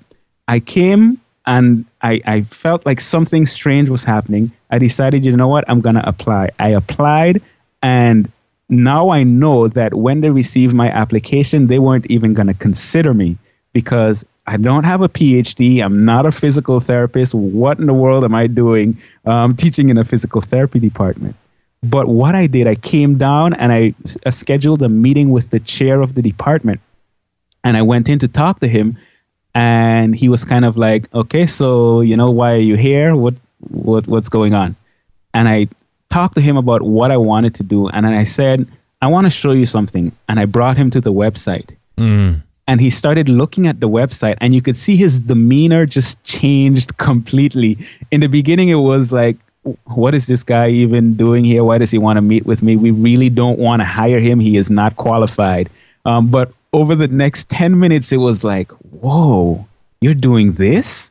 I 0.49 0.61
came 0.61 1.21
and 1.45 1.85
I, 2.03 2.21
I 2.25 2.43
felt 2.43 2.87
like 2.87 3.01
something 3.01 3.45
strange 3.47 3.89
was 3.89 4.05
happening. 4.05 4.53
I 4.71 4.79
decided, 4.79 5.25
you 5.25 5.37
know 5.37 5.49
what, 5.49 5.65
I'm 5.69 5.81
going 5.81 5.97
to 5.97 6.09
apply. 6.09 6.51
I 6.59 6.69
applied 6.69 7.43
and 7.83 8.31
now 8.69 9.11
I 9.11 9.23
know 9.23 9.69
that 9.69 9.95
when 9.95 10.21
they 10.21 10.31
received 10.31 10.75
my 10.75 10.91
application, 10.91 11.69
they 11.69 11.79
weren't 11.79 12.07
even 12.07 12.35
going 12.35 12.49
to 12.49 12.55
consider 12.55 13.15
me 13.15 13.39
because 13.73 14.25
I 14.47 14.57
don't 14.57 14.85
have 14.85 15.03
a 15.03 15.09
PhD. 15.09 15.83
I'm 15.85 16.05
not 16.05 16.27
a 16.27 16.33
physical 16.33 16.81
therapist. 16.81 17.35
What 17.35 17.79
in 17.79 17.87
the 17.87 17.95
world 17.95 18.25
am 18.25 18.35
I 18.35 18.47
doing 18.47 18.97
um, 19.25 19.57
teaching 19.57 19.89
in 19.89 19.99
a 19.99 20.05
physical 20.05 20.41
therapy 20.41 20.79
department? 20.79 21.37
But 21.83 22.09
what 22.09 22.35
I 22.35 22.47
did, 22.47 22.67
I 22.67 22.75
came 22.75 23.19
down 23.19 23.55
and 23.55 23.73
I, 23.73 23.95
I 24.25 24.31
scheduled 24.31 24.83
a 24.83 24.89
meeting 24.89 25.31
with 25.31 25.51
the 25.51 25.61
chair 25.61 26.01
of 26.01 26.15
the 26.15 26.23
department. 26.23 26.81
And 27.63 27.77
I 27.77 27.83
went 27.83 28.09
in 28.09 28.19
to 28.21 28.29
talk 28.29 28.61
to 28.61 28.69
him. 28.69 28.97
And 29.55 30.15
he 30.15 30.29
was 30.29 30.45
kind 30.45 30.65
of 30.65 30.77
like, 30.77 31.13
okay, 31.15 31.47
so, 31.47 32.01
you 32.03 32.17
know, 32.17 32.31
why 32.31 32.53
are 32.55 32.59
you 32.59 32.77
here? 32.77 33.17
What, 33.17 33.35
what, 33.61 34.07
what's 34.07 34.29
going 34.29 34.53
on? 34.53 34.77
And 35.33 35.49
I 35.49 35.69
talked 36.11 36.35
to 36.35 36.41
him 36.41 36.57
about 36.57 36.83
what 36.83 37.11
I 37.11 37.17
wanted 37.17 37.55
to 37.57 37.63
do. 37.63 37.89
And 37.89 38.07
then 38.07 38.15
I 38.15 38.25
said, 38.25 38.67
I 39.03 39.07
want 39.09 39.27
to 39.27 39.31
show 39.31 39.53
you 39.53 39.67
something. 39.67 40.13
And 40.29 40.41
I 40.41 40.45
brought 40.47 40.77
him 40.77 40.91
to 40.91 41.01
the 41.01 41.13
website. 41.13 41.77
Mm 41.99 42.43
and 42.69 42.81
he 42.81 42.91
started 42.91 43.29
looking 43.29 43.67
at 43.67 43.81
the 43.81 43.89
website 43.89 44.37
and 44.41 44.55
you 44.55 44.61
could 44.61 44.77
see 44.77 44.97
his 44.97 45.21
demeanor 45.21 45.87
just 45.87 46.23
changed 46.25 46.97
completely 46.99 47.79
in 48.11 48.21
the 48.21 48.27
beginning 48.27 48.69
it 48.69 48.75
was 48.75 49.13
like 49.13 49.37
what 49.85 50.15
is 50.15 50.27
this 50.27 50.45
guy 50.45 50.69
even 50.69 51.15
doing 51.15 51.45
here 51.45 51.65
why 51.65 51.79
does 51.79 51.91
he 51.91 51.99
want 51.99 52.17
to 52.17 52.23
meet 52.23 52.47
with 52.47 52.63
me 52.63 52.77
we 52.77 52.91
really 52.91 53.29
don't 53.29 53.59
want 53.59 53.81
to 53.81 53.85
hire 53.85 54.21
him 54.21 54.39
he 54.39 54.57
is 54.57 54.71
not 54.71 54.97
qualified 54.97 55.69
um, 56.05 56.31
but 56.31 56.53
over 56.73 56.95
the 56.95 57.09
next 57.09 57.49
10 57.51 57.79
minutes 57.79 58.13
it 58.13 58.19
was 58.19 58.45
like 58.45 58.71
whoa 59.01 59.67
you're 60.01 60.15
doing 60.15 60.53
this 60.53 61.11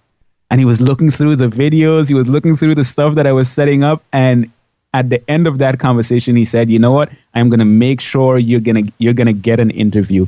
and 0.50 0.62
he 0.62 0.66
was 0.66 0.80
looking 0.80 1.12
through 1.12 1.36
the 1.36 1.48
videos 1.48 2.08
he 2.08 2.14
was 2.14 2.30
looking 2.30 2.56
through 2.56 2.76
the 2.76 2.84
stuff 2.84 3.16
that 3.16 3.28
i 3.28 3.32
was 3.32 3.50
setting 3.50 3.84
up 3.84 4.02
and 4.14 4.50
at 5.00 5.10
the 5.12 5.20
end 5.36 5.48
of 5.52 5.60
that 5.64 5.78
conversation 5.86 6.36
he 6.42 6.46
said 6.54 6.70
you 6.70 6.80
know 6.86 6.92
what 6.92 7.10
i'm 7.34 7.50
to 7.66 7.70
make 7.86 8.02
sure 8.10 8.38
you're 8.38 8.66
to 8.68 8.84
you're 9.04 9.20
to 9.36 9.40
get 9.50 9.60
an 9.60 9.72
interview 9.86 10.26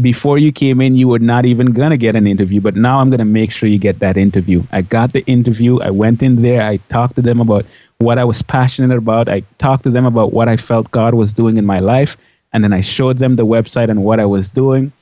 before 0.00 0.36
you 0.36 0.52
came 0.52 0.82
in, 0.82 0.94
you 0.94 1.08
were 1.08 1.18
not 1.18 1.46
even 1.46 1.72
to 1.72 1.96
get 1.96 2.16
an 2.16 2.26
interview, 2.26 2.60
but 2.60 2.76
now 2.76 3.00
I'm 3.00 3.10
to 3.10 3.24
make 3.24 3.50
sure 3.50 3.66
you 3.66 3.78
get 3.78 3.98
that 4.00 4.18
interview. 4.18 4.62
I 4.70 4.82
got 4.82 5.14
the 5.14 5.24
interview. 5.24 5.80
I 5.80 5.90
went 5.90 6.22
in 6.22 6.42
there. 6.42 6.62
I 6.62 6.76
talked 6.88 7.16
to 7.16 7.22
them 7.22 7.40
about 7.40 7.64
what 7.98 8.18
I 8.18 8.24
was 8.24 8.42
passionate 8.42 8.94
about. 8.94 9.28
I 9.28 9.40
talked 9.58 9.84
to 9.84 9.90
them 9.90 10.04
about 10.04 10.34
what 10.34 10.48
I 10.48 10.58
felt 10.58 10.90
God 10.90 11.14
was 11.14 11.32
doing 11.32 11.56
in 11.56 11.64
my 11.64 11.78
life. 11.78 12.16
And 12.52 12.62
then 12.62 12.74
I 12.74 12.82
showed 12.82 13.18
them 13.18 13.36
the 13.36 13.46
website 13.46 13.88
and 13.88 14.04
what 14.04 14.20
I 14.20 14.26
was 14.26 14.50
doing. 14.50 14.92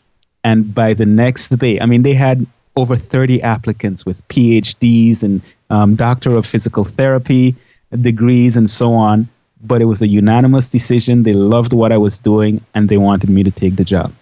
And 0.44 0.72
by 0.72 0.94
the 0.94 1.06
next 1.06 1.48
day, 1.48 1.80
I 1.80 1.86
mean, 1.86 2.02
they 2.02 2.14
had 2.14 2.46
over 2.76 2.94
30 2.94 3.42
applicants 3.42 4.06
with 4.06 4.26
PhDs 4.28 5.24
and 5.24 5.42
um, 5.70 5.96
Doctor 5.96 6.36
of 6.36 6.46
Physical 6.46 6.84
Therapy 6.84 7.56
degrees 8.00 8.56
and 8.56 8.70
so 8.70 8.94
on. 8.94 9.28
But 9.62 9.80
it 9.80 9.86
was 9.86 10.02
a 10.02 10.08
unanimous 10.08 10.68
decision. 10.68 11.22
They 11.22 11.32
loved 11.32 11.72
what 11.72 11.90
I 11.90 11.96
was 11.96 12.18
doing 12.18 12.64
and 12.74 12.88
they 12.88 12.98
wanted 12.98 13.30
me 13.30 13.42
to 13.42 13.50
take 13.50 13.76
the 13.76 13.84
job. 13.84 14.12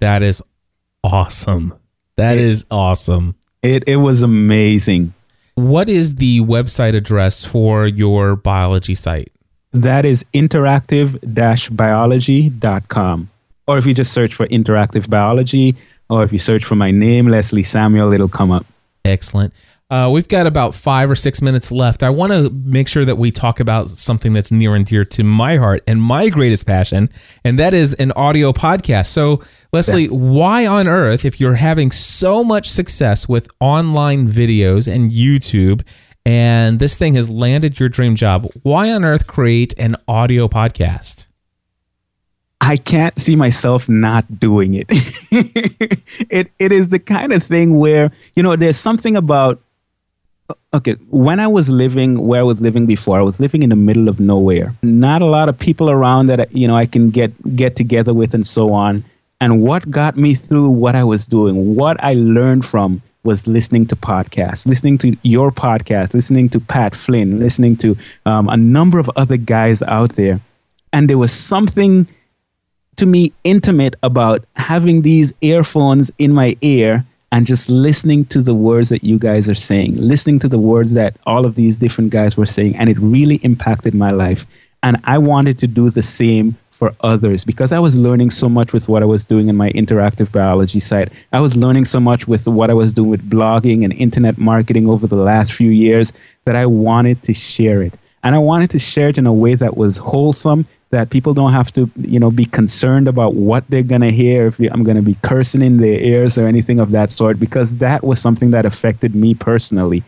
That 0.00 0.22
is 0.22 0.42
awesome. 1.04 1.74
That 2.16 2.38
it, 2.38 2.44
is 2.44 2.66
awesome. 2.70 3.36
It 3.62 3.84
it 3.86 3.96
was 3.96 4.22
amazing. 4.22 5.14
What 5.54 5.88
is 5.88 6.16
the 6.16 6.40
website 6.40 6.94
address 6.94 7.44
for 7.44 7.86
your 7.86 8.36
biology 8.36 8.94
site? 8.94 9.32
That 9.72 10.04
is 10.04 10.24
interactive-biology.com. 10.34 13.30
Or 13.66 13.78
if 13.78 13.86
you 13.86 13.94
just 13.94 14.12
search 14.12 14.34
for 14.34 14.46
interactive 14.48 15.08
biology, 15.08 15.76
or 16.08 16.24
if 16.24 16.32
you 16.32 16.40
search 16.40 16.64
for 16.64 16.74
my 16.74 16.90
name, 16.90 17.28
Leslie 17.28 17.62
Samuel, 17.62 18.12
it'll 18.12 18.28
come 18.28 18.50
up. 18.50 18.66
Excellent. 19.04 19.54
Uh, 19.90 20.08
we've 20.12 20.28
got 20.28 20.46
about 20.46 20.72
five 20.72 21.10
or 21.10 21.16
six 21.16 21.42
minutes 21.42 21.72
left. 21.72 22.04
I 22.04 22.10
want 22.10 22.32
to 22.32 22.48
make 22.50 22.86
sure 22.86 23.04
that 23.04 23.18
we 23.18 23.32
talk 23.32 23.58
about 23.58 23.90
something 23.90 24.32
that's 24.32 24.52
near 24.52 24.76
and 24.76 24.86
dear 24.86 25.04
to 25.06 25.24
my 25.24 25.56
heart 25.56 25.82
and 25.88 26.00
my 26.00 26.28
greatest 26.28 26.64
passion, 26.64 27.10
and 27.42 27.58
that 27.58 27.74
is 27.74 27.94
an 27.94 28.12
audio 28.12 28.52
podcast. 28.52 29.06
So, 29.06 29.42
Leslie, 29.72 30.04
yeah. 30.04 30.10
why 30.10 30.64
on 30.64 30.86
earth, 30.86 31.24
if 31.24 31.40
you're 31.40 31.54
having 31.54 31.90
so 31.90 32.44
much 32.44 32.70
success 32.70 33.28
with 33.28 33.48
online 33.58 34.28
videos 34.28 34.92
and 34.92 35.10
YouTube, 35.10 35.82
and 36.24 36.78
this 36.78 36.94
thing 36.94 37.14
has 37.14 37.28
landed 37.28 37.80
your 37.80 37.88
dream 37.88 38.14
job, 38.14 38.46
why 38.62 38.92
on 38.92 39.04
earth 39.04 39.26
create 39.26 39.74
an 39.76 39.96
audio 40.06 40.46
podcast? 40.46 41.26
I 42.60 42.76
can't 42.76 43.18
see 43.18 43.34
myself 43.34 43.88
not 43.88 44.38
doing 44.38 44.74
it. 44.74 44.86
it 46.30 46.52
it 46.60 46.70
is 46.70 46.90
the 46.90 46.98
kind 47.00 47.32
of 47.32 47.42
thing 47.42 47.78
where, 47.78 48.12
you 48.34 48.42
know, 48.44 48.54
there's 48.54 48.76
something 48.76 49.16
about 49.16 49.60
okay 50.72 50.94
when 51.10 51.40
i 51.40 51.46
was 51.46 51.68
living 51.68 52.26
where 52.26 52.40
i 52.40 52.42
was 52.42 52.60
living 52.60 52.86
before 52.86 53.18
i 53.18 53.22
was 53.22 53.40
living 53.40 53.62
in 53.62 53.70
the 53.70 53.76
middle 53.76 54.08
of 54.08 54.20
nowhere. 54.20 54.74
Not 54.82 55.22
a 55.22 55.26
lot 55.26 55.48
of 55.48 55.58
people 55.58 55.90
around 55.90 56.26
that 56.26 56.54
you 56.54 56.66
know 56.68 56.76
i 56.76 56.86
can 56.86 57.10
get 57.10 57.30
get 57.56 57.76
together 57.76 58.14
with 58.14 58.34
and 58.34 58.46
so 58.46 58.72
on. 58.72 59.04
And 59.42 59.62
what 59.62 59.90
got 59.90 60.16
me 60.16 60.34
through 60.34 60.68
what 60.68 60.94
i 60.94 61.04
was 61.04 61.26
doing 61.26 61.74
what 61.74 62.02
i 62.04 62.12
learned 62.14 62.64
from 62.64 63.02
was 63.22 63.46
listening 63.46 63.86
to 63.86 63.96
podcasts 63.96 64.66
listening 64.66 64.96
to 64.98 65.16
your 65.22 65.50
podcast 65.50 66.14
listening 66.14 66.48
to 66.48 66.58
pat 66.58 66.94
flynn 66.94 67.38
listening 67.38 67.76
to 67.76 67.96
um, 68.26 68.48
a 68.48 68.56
number 68.56 68.98
of 68.98 69.10
other 69.16 69.36
guys 69.36 69.82
out 69.82 70.12
there. 70.12 70.40
And 70.92 71.08
there 71.08 71.18
was 71.18 71.32
something 71.32 72.08
to 72.96 73.06
me 73.06 73.32
intimate 73.44 73.96
about 74.02 74.44
having 74.56 75.02
these 75.02 75.32
earphones 75.40 76.10
in 76.18 76.32
my 76.32 76.56
ear 76.60 77.04
and 77.32 77.46
just 77.46 77.68
listening 77.68 78.24
to 78.26 78.42
the 78.42 78.54
words 78.54 78.88
that 78.88 79.04
you 79.04 79.18
guys 79.18 79.48
are 79.48 79.54
saying, 79.54 79.94
listening 79.94 80.38
to 80.40 80.48
the 80.48 80.58
words 80.58 80.92
that 80.94 81.16
all 81.26 81.46
of 81.46 81.54
these 81.54 81.78
different 81.78 82.10
guys 82.10 82.36
were 82.36 82.46
saying, 82.46 82.76
and 82.76 82.88
it 82.88 82.98
really 82.98 83.36
impacted 83.36 83.94
my 83.94 84.10
life. 84.10 84.46
And 84.82 84.96
I 85.04 85.18
wanted 85.18 85.58
to 85.60 85.66
do 85.66 85.90
the 85.90 86.02
same 86.02 86.56
for 86.70 86.94
others 87.02 87.44
because 87.44 87.72
I 87.72 87.78
was 87.78 87.94
learning 87.94 88.30
so 88.30 88.48
much 88.48 88.72
with 88.72 88.88
what 88.88 89.02
I 89.02 89.06
was 89.06 89.26
doing 89.26 89.48
in 89.48 89.56
my 89.56 89.70
interactive 89.72 90.32
biology 90.32 90.80
site. 90.80 91.12
I 91.32 91.40
was 91.40 91.54
learning 91.54 91.84
so 91.84 92.00
much 92.00 92.26
with 92.26 92.48
what 92.48 92.70
I 92.70 92.74
was 92.74 92.94
doing 92.94 93.10
with 93.10 93.28
blogging 93.28 93.84
and 93.84 93.92
internet 93.92 94.38
marketing 94.38 94.88
over 94.88 95.06
the 95.06 95.16
last 95.16 95.52
few 95.52 95.70
years 95.70 96.12
that 96.46 96.56
I 96.56 96.64
wanted 96.64 97.22
to 97.24 97.34
share 97.34 97.82
it. 97.82 97.98
And 98.22 98.34
I 98.34 98.38
wanted 98.38 98.70
to 98.70 98.78
share 98.78 99.10
it 99.10 99.18
in 99.18 99.26
a 99.26 99.32
way 99.32 99.54
that 99.56 99.76
was 99.76 99.98
wholesome 99.98 100.66
that 100.90 101.10
people 101.10 101.34
don't 101.34 101.52
have 101.52 101.72
to, 101.72 101.90
you 101.96 102.18
know, 102.18 102.30
be 102.30 102.44
concerned 102.44 103.08
about 103.08 103.34
what 103.34 103.64
they're 103.68 103.82
going 103.82 104.00
to 104.00 104.10
hear 104.10 104.48
if 104.48 104.58
I'm 104.58 104.82
going 104.82 104.96
to 104.96 105.02
be 105.02 105.16
cursing 105.22 105.62
in 105.62 105.76
their 105.76 106.00
ears 106.00 106.36
or 106.36 106.46
anything 106.46 106.80
of 106.80 106.90
that 106.90 107.12
sort, 107.12 107.38
because 107.38 107.76
that 107.76 108.02
was 108.02 108.20
something 108.20 108.50
that 108.50 108.66
affected 108.66 109.14
me 109.14 109.34
personally. 109.34 110.02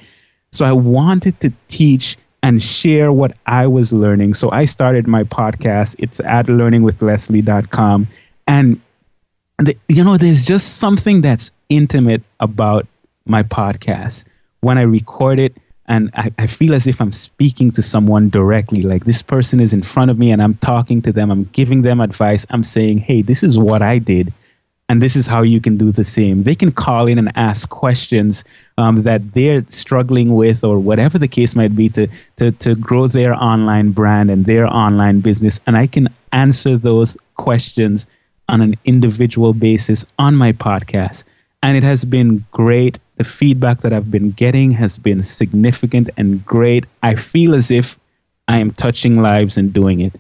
So 0.51 0.65
I 0.65 0.73
wanted 0.73 1.41
to 1.41 1.53
teach 1.69 2.17
and 2.43 2.61
share 2.61 3.13
what 3.13 3.37
I 3.47 3.69
was 3.69 3.93
learning. 3.93 4.35
So 4.35 4.51
I 4.51 4.65
started 4.65 5.07
my 5.07 5.23
podcast. 5.23 5.95
It's 6.01 6.19
at 6.21 6.47
learningwithleslie.com. 6.47 8.09
And, 8.49 8.81
the, 9.59 9.79
you 9.89 10.03
know, 10.03 10.17
there's 10.17 10.45
just 10.45 10.79
something 10.79 11.21
that's 11.21 11.53
intimate 11.69 12.23
about 12.41 12.89
my 13.25 13.45
podcast. 13.45 14.25
When 14.61 14.79
I 14.79 14.83
record 14.83 15.39
it, 15.39 15.57
and 15.87 16.11
I, 16.15 16.33
I 16.39 16.47
feel 16.47 16.75
as 16.75 16.87
if 16.87 17.01
I'm 17.01 17.13
speaking 17.13 17.71
to 17.73 17.83
someone 17.83 18.31
directly. 18.31 18.83
Like 18.83 19.05
this 19.05 19.23
person 19.23 19.61
is 19.61 19.75
in 19.75 19.83
front 19.83 20.11
of 20.11 20.19
me 20.19 20.31
and 20.31 20.43
I'm 20.43 20.55
talking 20.57 21.03
to 21.03 21.13
them, 21.13 21.31
I'm 21.31 21.45
giving 21.53 21.83
them 21.83 22.01
advice, 22.01 22.47
I'm 22.51 22.65
saying, 22.65 22.99
hey, 22.99 23.23
this 23.23 23.43
is 23.43 23.59
what 23.59 23.83
I 23.83 23.99
did. 23.99 24.33
And 24.89 25.01
this 25.01 25.17
is 25.17 25.27
how 25.27 25.41
you 25.43 25.61
can 25.61 25.79
do 25.79 25.91
the 25.91 26.05
same. 26.05 26.43
They 26.43 26.55
can 26.55 26.71
call 26.71 27.07
in 27.07 27.19
and 27.19 27.33
ask 27.35 27.69
questions 27.71 28.45
um, 28.77 29.03
that 29.05 29.33
they're 29.33 29.65
struggling 29.69 30.35
with, 30.35 30.65
or 30.65 30.79
whatever 30.79 31.19
the 31.19 31.29
case 31.29 31.57
might 31.57 31.75
be, 31.75 31.89
to, 31.91 32.09
to, 32.37 32.53
to 32.53 32.75
grow 32.75 33.07
their 33.07 33.33
online 33.33 33.93
brand 33.93 34.31
and 34.31 34.45
their 34.45 34.67
online 34.67 35.21
business. 35.21 35.61
And 35.67 35.79
I 35.79 35.87
can 35.87 36.09
answer 36.33 36.77
those 36.77 37.17
questions 37.37 38.07
on 38.51 38.61
an 38.61 38.75
individual 38.85 39.55
basis 39.55 40.05
on 40.19 40.37
my 40.37 40.53
podcast. 40.53 41.25
And 41.63 41.75
it 41.75 41.85
has 41.85 42.05
been 42.05 42.45
great 42.51 42.99
the 43.23 43.29
feedback 43.29 43.83
that 43.83 43.93
I've 43.93 44.11
been 44.11 44.33
getting 44.33 44.73
has 44.73 44.99
been 44.99 45.23
significant 45.23 46.11
and 46.17 46.45
great. 46.45 46.87
I 47.05 47.15
feel 47.15 47.55
as 47.55 47.71
if 47.71 47.97
I 48.49 48.57
am 48.59 48.73
touching 48.73 49.23
lives 49.23 49.57
and 49.57 49.73
doing 49.73 50.01
it. 50.01 50.17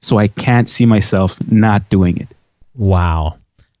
So 0.00 0.18
I 0.18 0.28
can't 0.28 0.68
see 0.68 0.84
myself 0.84 1.38
not 1.50 1.88
doing 1.88 2.18
it. 2.18 2.28
Wow. 2.74 3.38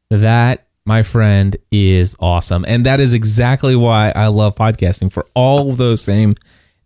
That, 0.08 0.64
my 0.86 1.02
friend, 1.02 1.54
is 1.70 2.16
awesome. 2.20 2.64
And 2.66 2.86
that 2.86 3.00
is 3.00 3.12
exactly 3.12 3.76
why 3.76 4.12
I 4.16 4.28
love 4.28 4.54
podcasting 4.54 5.12
for 5.12 5.26
all 5.34 5.70
of 5.70 5.76
those 5.76 6.00
same 6.00 6.34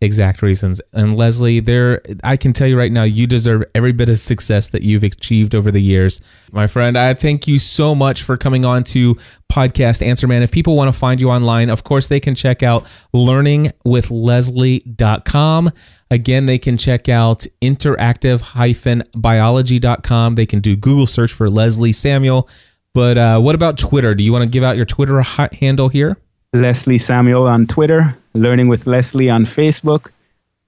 exact 0.00 0.40
reasons. 0.42 0.80
And 0.92 1.16
Leslie, 1.16 1.58
there 1.60 2.02
I 2.24 2.36
can 2.36 2.52
tell 2.52 2.68
you 2.68 2.76
right 2.78 2.92
now, 2.92 3.04
you 3.04 3.26
deserve 3.26 3.64
every 3.74 3.92
bit 3.92 4.08
of 4.08 4.18
success 4.18 4.68
that 4.68 4.82
you've 4.82 5.02
achieved 5.02 5.54
over 5.54 5.70
the 5.70 5.82
years. 5.82 6.22
My 6.52 6.66
friend, 6.66 6.98
I 6.98 7.14
thank 7.14 7.48
you 7.48 7.58
so 7.58 7.94
much 7.94 8.22
for 8.22 8.36
coming 8.36 8.64
on 8.64 8.84
to 8.84 9.16
podcast 9.52 10.06
Answer 10.06 10.26
Man. 10.26 10.42
If 10.42 10.50
people 10.50 10.76
want 10.76 10.92
to 10.92 10.98
find 10.98 11.20
you 11.20 11.30
online, 11.30 11.68
of 11.70 11.84
course 11.84 12.08
they 12.08 12.20
can 12.20 12.34
check 12.34 12.62
out 12.62 12.86
learningwithleslie.com. 13.14 15.72
Again, 16.10 16.46
they 16.46 16.56
can 16.58 16.78
check 16.78 17.10
out 17.10 17.46
interactive-biology.com. 17.60 20.34
They 20.36 20.46
can 20.46 20.60
do 20.60 20.74
Google 20.74 21.06
search 21.06 21.30
for 21.32 21.50
Leslie 21.50 21.92
Samuel. 21.92 22.48
But 22.94 23.18
uh, 23.18 23.40
what 23.40 23.54
about 23.54 23.76
Twitter? 23.78 24.14
Do 24.14 24.24
you 24.24 24.32
want 24.32 24.42
to 24.42 24.48
give 24.48 24.64
out 24.64 24.76
your 24.76 24.86
Twitter 24.86 25.20
handle 25.20 25.90
here? 25.90 26.16
Leslie 26.54 26.98
Samuel 26.98 27.46
on 27.46 27.66
Twitter, 27.66 28.16
Learning 28.38 28.68
with 28.68 28.86
Leslie 28.86 29.28
on 29.30 29.44
Facebook. 29.44 30.10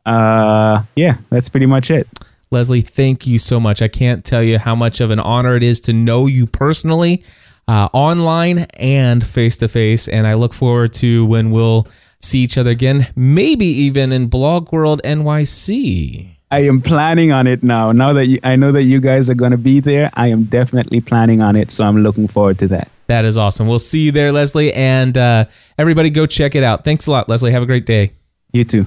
Uh, 0.05 0.83
yeah, 0.97 1.19
that's 1.31 1.49
pretty 1.49 1.67
much 1.67 1.91
it. 1.91 2.09
Leslie, 2.51 2.81
thank 2.81 3.27
you 3.27 3.39
so 3.39 3.61
much. 3.61 3.81
I 3.81 3.89
can't 3.89 4.25
tell 4.25 4.43
you 4.43 4.59
how 4.59 4.75
much 4.75 5.01
of 5.01 5.11
an 5.11 5.21
honor 5.21 5.55
it 5.55 5.63
is 5.63 5.79
to 5.81 5.93
know 5.93 6.27
you 6.27 6.47
personally, 6.47 7.23
uh, 7.69 7.89
online 7.93 8.67
and 8.75 9.25
face 9.25 9.57
to 9.59 9.69
face. 9.69 10.09
And 10.09 10.27
I 10.27 10.35
look 10.35 10.53
forward 10.53 10.93
to 10.95 11.25
when 11.27 11.53
we'll 11.53 11.87
see 12.21 12.41
each 12.41 12.59
other 12.59 12.71
again, 12.71 13.07
maybe 13.15 13.67
even 13.67 14.13
in 14.13 14.29
BlogWorld 14.29 15.01
NYC. 15.03 16.40
I 16.53 16.61
am 16.61 16.83
planning 16.83 17.31
on 17.31 17.47
it 17.47 17.63
now. 17.63 17.93
Now 17.93 18.13
that 18.13 18.27
you, 18.27 18.41
I 18.43 18.57
know 18.57 18.73
that 18.73 18.83
you 18.83 19.01
guys 19.01 19.31
are 19.31 19.35
going 19.35 19.53
to 19.53 19.59
be 19.59 19.79
there, 19.79 20.11
I 20.15 20.29
am 20.29 20.45
definitely 20.45 21.01
planning 21.01 21.41
on 21.41 21.55
it. 21.55 21.71
So 21.71 21.85
I'm 21.85 22.03
looking 22.03 22.27
forward 22.27 22.59
to 22.59 22.69
that. 22.69 22.91
That 23.07 23.25
is 23.25 23.39
awesome. 23.39 23.69
We'll 23.69 23.79
see 23.79 24.07
you 24.07 24.13
there, 24.13 24.33
Leslie. 24.33 24.73
And 24.73 25.17
uh, 25.17 25.45
everybody 25.79 26.11
go 26.11 26.27
check 26.27 26.57
it 26.57 26.65
out. 26.65 26.85
Thanks 26.85 27.07
a 27.07 27.13
lot, 27.13 27.29
Leslie. 27.29 27.53
Have 27.53 27.63
a 27.63 27.67
great 27.67 27.87
day. 27.87 28.13
You 28.53 28.65
too. 28.65 28.87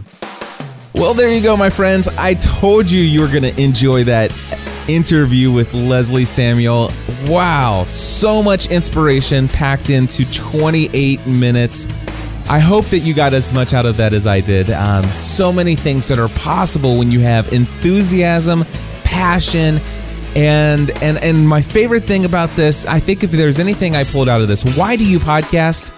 Well, 0.93 1.13
there 1.13 1.29
you 1.29 1.41
go, 1.41 1.55
my 1.55 1.69
friends. 1.69 2.07
I 2.17 2.33
told 2.33 2.91
you 2.91 3.01
you 3.01 3.21
were 3.21 3.27
going 3.27 3.43
to 3.43 3.61
enjoy 3.61 4.03
that 4.05 4.31
interview 4.89 5.51
with 5.51 5.73
Leslie 5.73 6.25
Samuel. 6.25 6.91
Wow, 7.27 7.85
so 7.85 8.43
much 8.43 8.69
inspiration 8.69 9.47
packed 9.47 9.89
into 9.89 10.25
28 10.33 11.25
minutes. 11.25 11.87
I 12.49 12.59
hope 12.59 12.85
that 12.87 12.99
you 12.99 13.13
got 13.13 13.33
as 13.33 13.53
much 13.53 13.73
out 13.73 13.85
of 13.85 13.97
that 13.97 14.13
as 14.13 14.27
I 14.27 14.41
did. 14.41 14.69
Um, 14.69 15.03
so 15.05 15.51
many 15.51 15.75
things 15.75 16.07
that 16.09 16.19
are 16.19 16.29
possible 16.29 16.97
when 16.97 17.09
you 17.11 17.21
have 17.21 17.51
enthusiasm, 17.53 18.65
passion, 19.03 19.79
and 20.35 20.91
and 21.01 21.17
and 21.19 21.47
my 21.47 21.61
favorite 21.61 22.03
thing 22.03 22.25
about 22.25 22.49
this, 22.51 22.85
I 22.85 22.99
think 22.99 23.23
if 23.23 23.31
there's 23.31 23.59
anything 23.59 23.95
I 23.95 24.03
pulled 24.03 24.29
out 24.29 24.41
of 24.41 24.47
this, 24.47 24.63
why 24.77 24.95
do 24.95 25.05
you 25.05 25.19
podcast? 25.19 25.91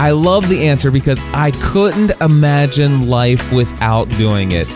I 0.00 0.10
love 0.10 0.48
the 0.48 0.66
answer 0.66 0.90
because 0.90 1.20
I 1.32 1.52
couldn't 1.52 2.10
imagine 2.20 3.08
life 3.08 3.52
without 3.52 4.08
doing 4.10 4.52
it. 4.52 4.68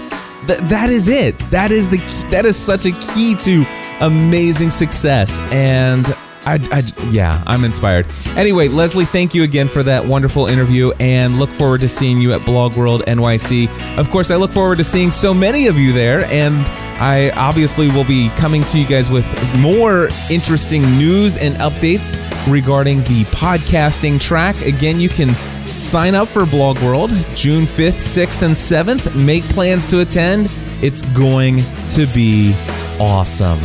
Th- 0.47 0.59
that 0.61 0.89
is 0.89 1.09
it. 1.09 1.39
That 1.51 1.73
is 1.73 1.89
the 1.89 1.99
key, 1.99 2.31
that 2.31 2.47
is 2.47 2.57
such 2.57 2.87
a 2.87 2.93
key 2.93 3.35
to 3.41 3.67
amazing 4.01 4.71
success 4.71 5.39
and 5.53 6.07
I, 6.47 6.59
I, 6.73 6.83
yeah, 7.11 7.43
I'm 7.47 7.65
inspired. 7.65 8.07
Anyway, 8.37 8.69
Leslie, 8.69 9.05
thank 9.05 9.35
you 9.35 9.43
again 9.43 9.69
for 9.69 9.83
that 9.83 10.05
wonderful 10.05 10.47
interview 10.47 10.93
and 10.99 11.39
look 11.39 11.51
forward 11.51 11.83
to 11.83 11.89
seeing 11.89 12.21
you 12.21 12.33
at 12.33 12.41
BlogWorld 12.43 13.03
NYC. 13.03 13.69
Of 13.99 14.11
course, 14.11 14.31
I 14.31 14.37
look 14.37 14.51
forward 14.51 14.79
to 14.79 14.85
seeing 14.85 15.11
so 15.11 15.35
many 15.35 15.67
of 15.67 15.77
you 15.79 15.93
there, 15.93 16.25
and 16.27 16.57
I 17.01 17.31
obviously 17.37 17.89
will 17.89 18.05
be 18.05 18.31
coming 18.37 18.63
to 18.65 18.79
you 18.79 18.87
guys 18.87 19.11
with 19.11 19.27
more 19.59 20.09
interesting 20.31 20.83
news 20.97 21.37
and 21.37 21.55
updates 21.57 22.15
regarding 22.51 22.99
the 23.01 23.25
podcasting 23.25 24.21
track. 24.21 24.61
Again, 24.63 24.99
you 24.99 25.09
can 25.09 25.35
sign 25.71 26.15
up 26.15 26.29
for 26.29 26.43
BlogWorld 26.45 27.11
June 27.37 27.65
5th, 27.65 27.93
6th, 27.93 28.43
and 28.43 28.55
7th. 28.55 29.15
Make 29.15 29.45
plans 29.45 29.85
to 29.87 30.01
attend. 30.01 30.49
It's 30.83 31.03
going 31.17 31.59
to 31.91 32.07
be 32.15 32.55
awesome. 32.99 33.59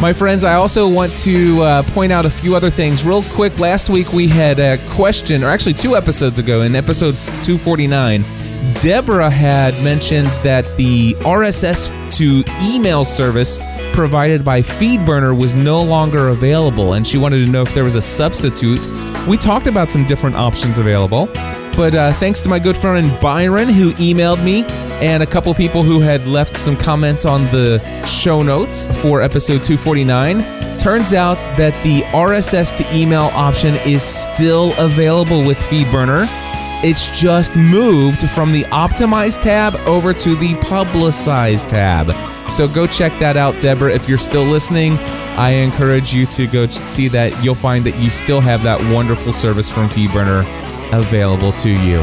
My 0.00 0.14
friends, 0.14 0.44
I 0.44 0.54
also 0.54 0.88
want 0.88 1.14
to 1.24 1.60
uh, 1.60 1.82
point 1.92 2.10
out 2.10 2.24
a 2.24 2.30
few 2.30 2.56
other 2.56 2.70
things 2.70 3.04
real 3.04 3.22
quick. 3.22 3.58
Last 3.58 3.90
week 3.90 4.14
we 4.14 4.28
had 4.28 4.58
a 4.58 4.78
question, 4.94 5.44
or 5.44 5.48
actually 5.48 5.74
two 5.74 5.94
episodes 5.94 6.38
ago, 6.38 6.62
in 6.62 6.74
episode 6.74 7.14
249. 7.42 8.24
Deborah 8.80 9.28
had 9.28 9.74
mentioned 9.84 10.28
that 10.42 10.64
the 10.78 11.12
RSS 11.16 11.90
to 12.16 12.42
email 12.62 13.04
service 13.04 13.60
provided 13.92 14.42
by 14.42 14.62
FeedBurner 14.62 15.38
was 15.38 15.54
no 15.54 15.82
longer 15.82 16.28
available, 16.28 16.94
and 16.94 17.06
she 17.06 17.18
wanted 17.18 17.44
to 17.44 17.52
know 17.52 17.60
if 17.60 17.74
there 17.74 17.84
was 17.84 17.96
a 17.96 18.02
substitute. 18.02 18.86
We 19.28 19.36
talked 19.36 19.66
about 19.66 19.90
some 19.90 20.06
different 20.06 20.34
options 20.34 20.78
available. 20.78 21.28
But 21.80 21.94
uh, 21.94 22.12
thanks 22.12 22.40
to 22.40 22.50
my 22.50 22.58
good 22.58 22.76
friend 22.76 23.18
Byron, 23.22 23.70
who 23.70 23.94
emailed 23.94 24.44
me, 24.44 24.64
and 25.00 25.22
a 25.22 25.26
couple 25.26 25.54
people 25.54 25.82
who 25.82 25.98
had 25.98 26.26
left 26.28 26.54
some 26.54 26.76
comments 26.76 27.24
on 27.24 27.44
the 27.44 27.78
show 28.04 28.42
notes 28.42 28.84
for 29.00 29.22
episode 29.22 29.62
249. 29.62 30.78
Turns 30.78 31.14
out 31.14 31.38
that 31.56 31.72
the 31.82 32.02
RSS 32.10 32.76
to 32.76 32.94
email 32.94 33.30
option 33.32 33.76
is 33.86 34.02
still 34.02 34.74
available 34.76 35.42
with 35.42 35.56
FeedBurner. 35.56 36.26
It's 36.84 37.18
just 37.18 37.56
moved 37.56 38.28
from 38.28 38.52
the 38.52 38.64
Optimize 38.64 39.40
tab 39.40 39.74
over 39.86 40.12
to 40.12 40.36
the 40.36 40.52
Publicize 40.56 41.66
tab. 41.66 42.10
So 42.52 42.68
go 42.68 42.86
check 42.86 43.18
that 43.20 43.38
out, 43.38 43.58
Deborah. 43.58 43.94
If 43.94 44.06
you're 44.06 44.18
still 44.18 44.44
listening, 44.44 44.98
I 45.38 45.52
encourage 45.52 46.12
you 46.12 46.26
to 46.26 46.46
go 46.46 46.66
see 46.66 47.08
that. 47.08 47.42
You'll 47.42 47.54
find 47.54 47.86
that 47.86 47.96
you 47.96 48.10
still 48.10 48.42
have 48.42 48.62
that 48.64 48.78
wonderful 48.92 49.32
service 49.32 49.70
from 49.70 49.88
FeedBurner 49.88 50.59
available 50.92 51.52
to 51.52 51.70
you. 51.70 52.00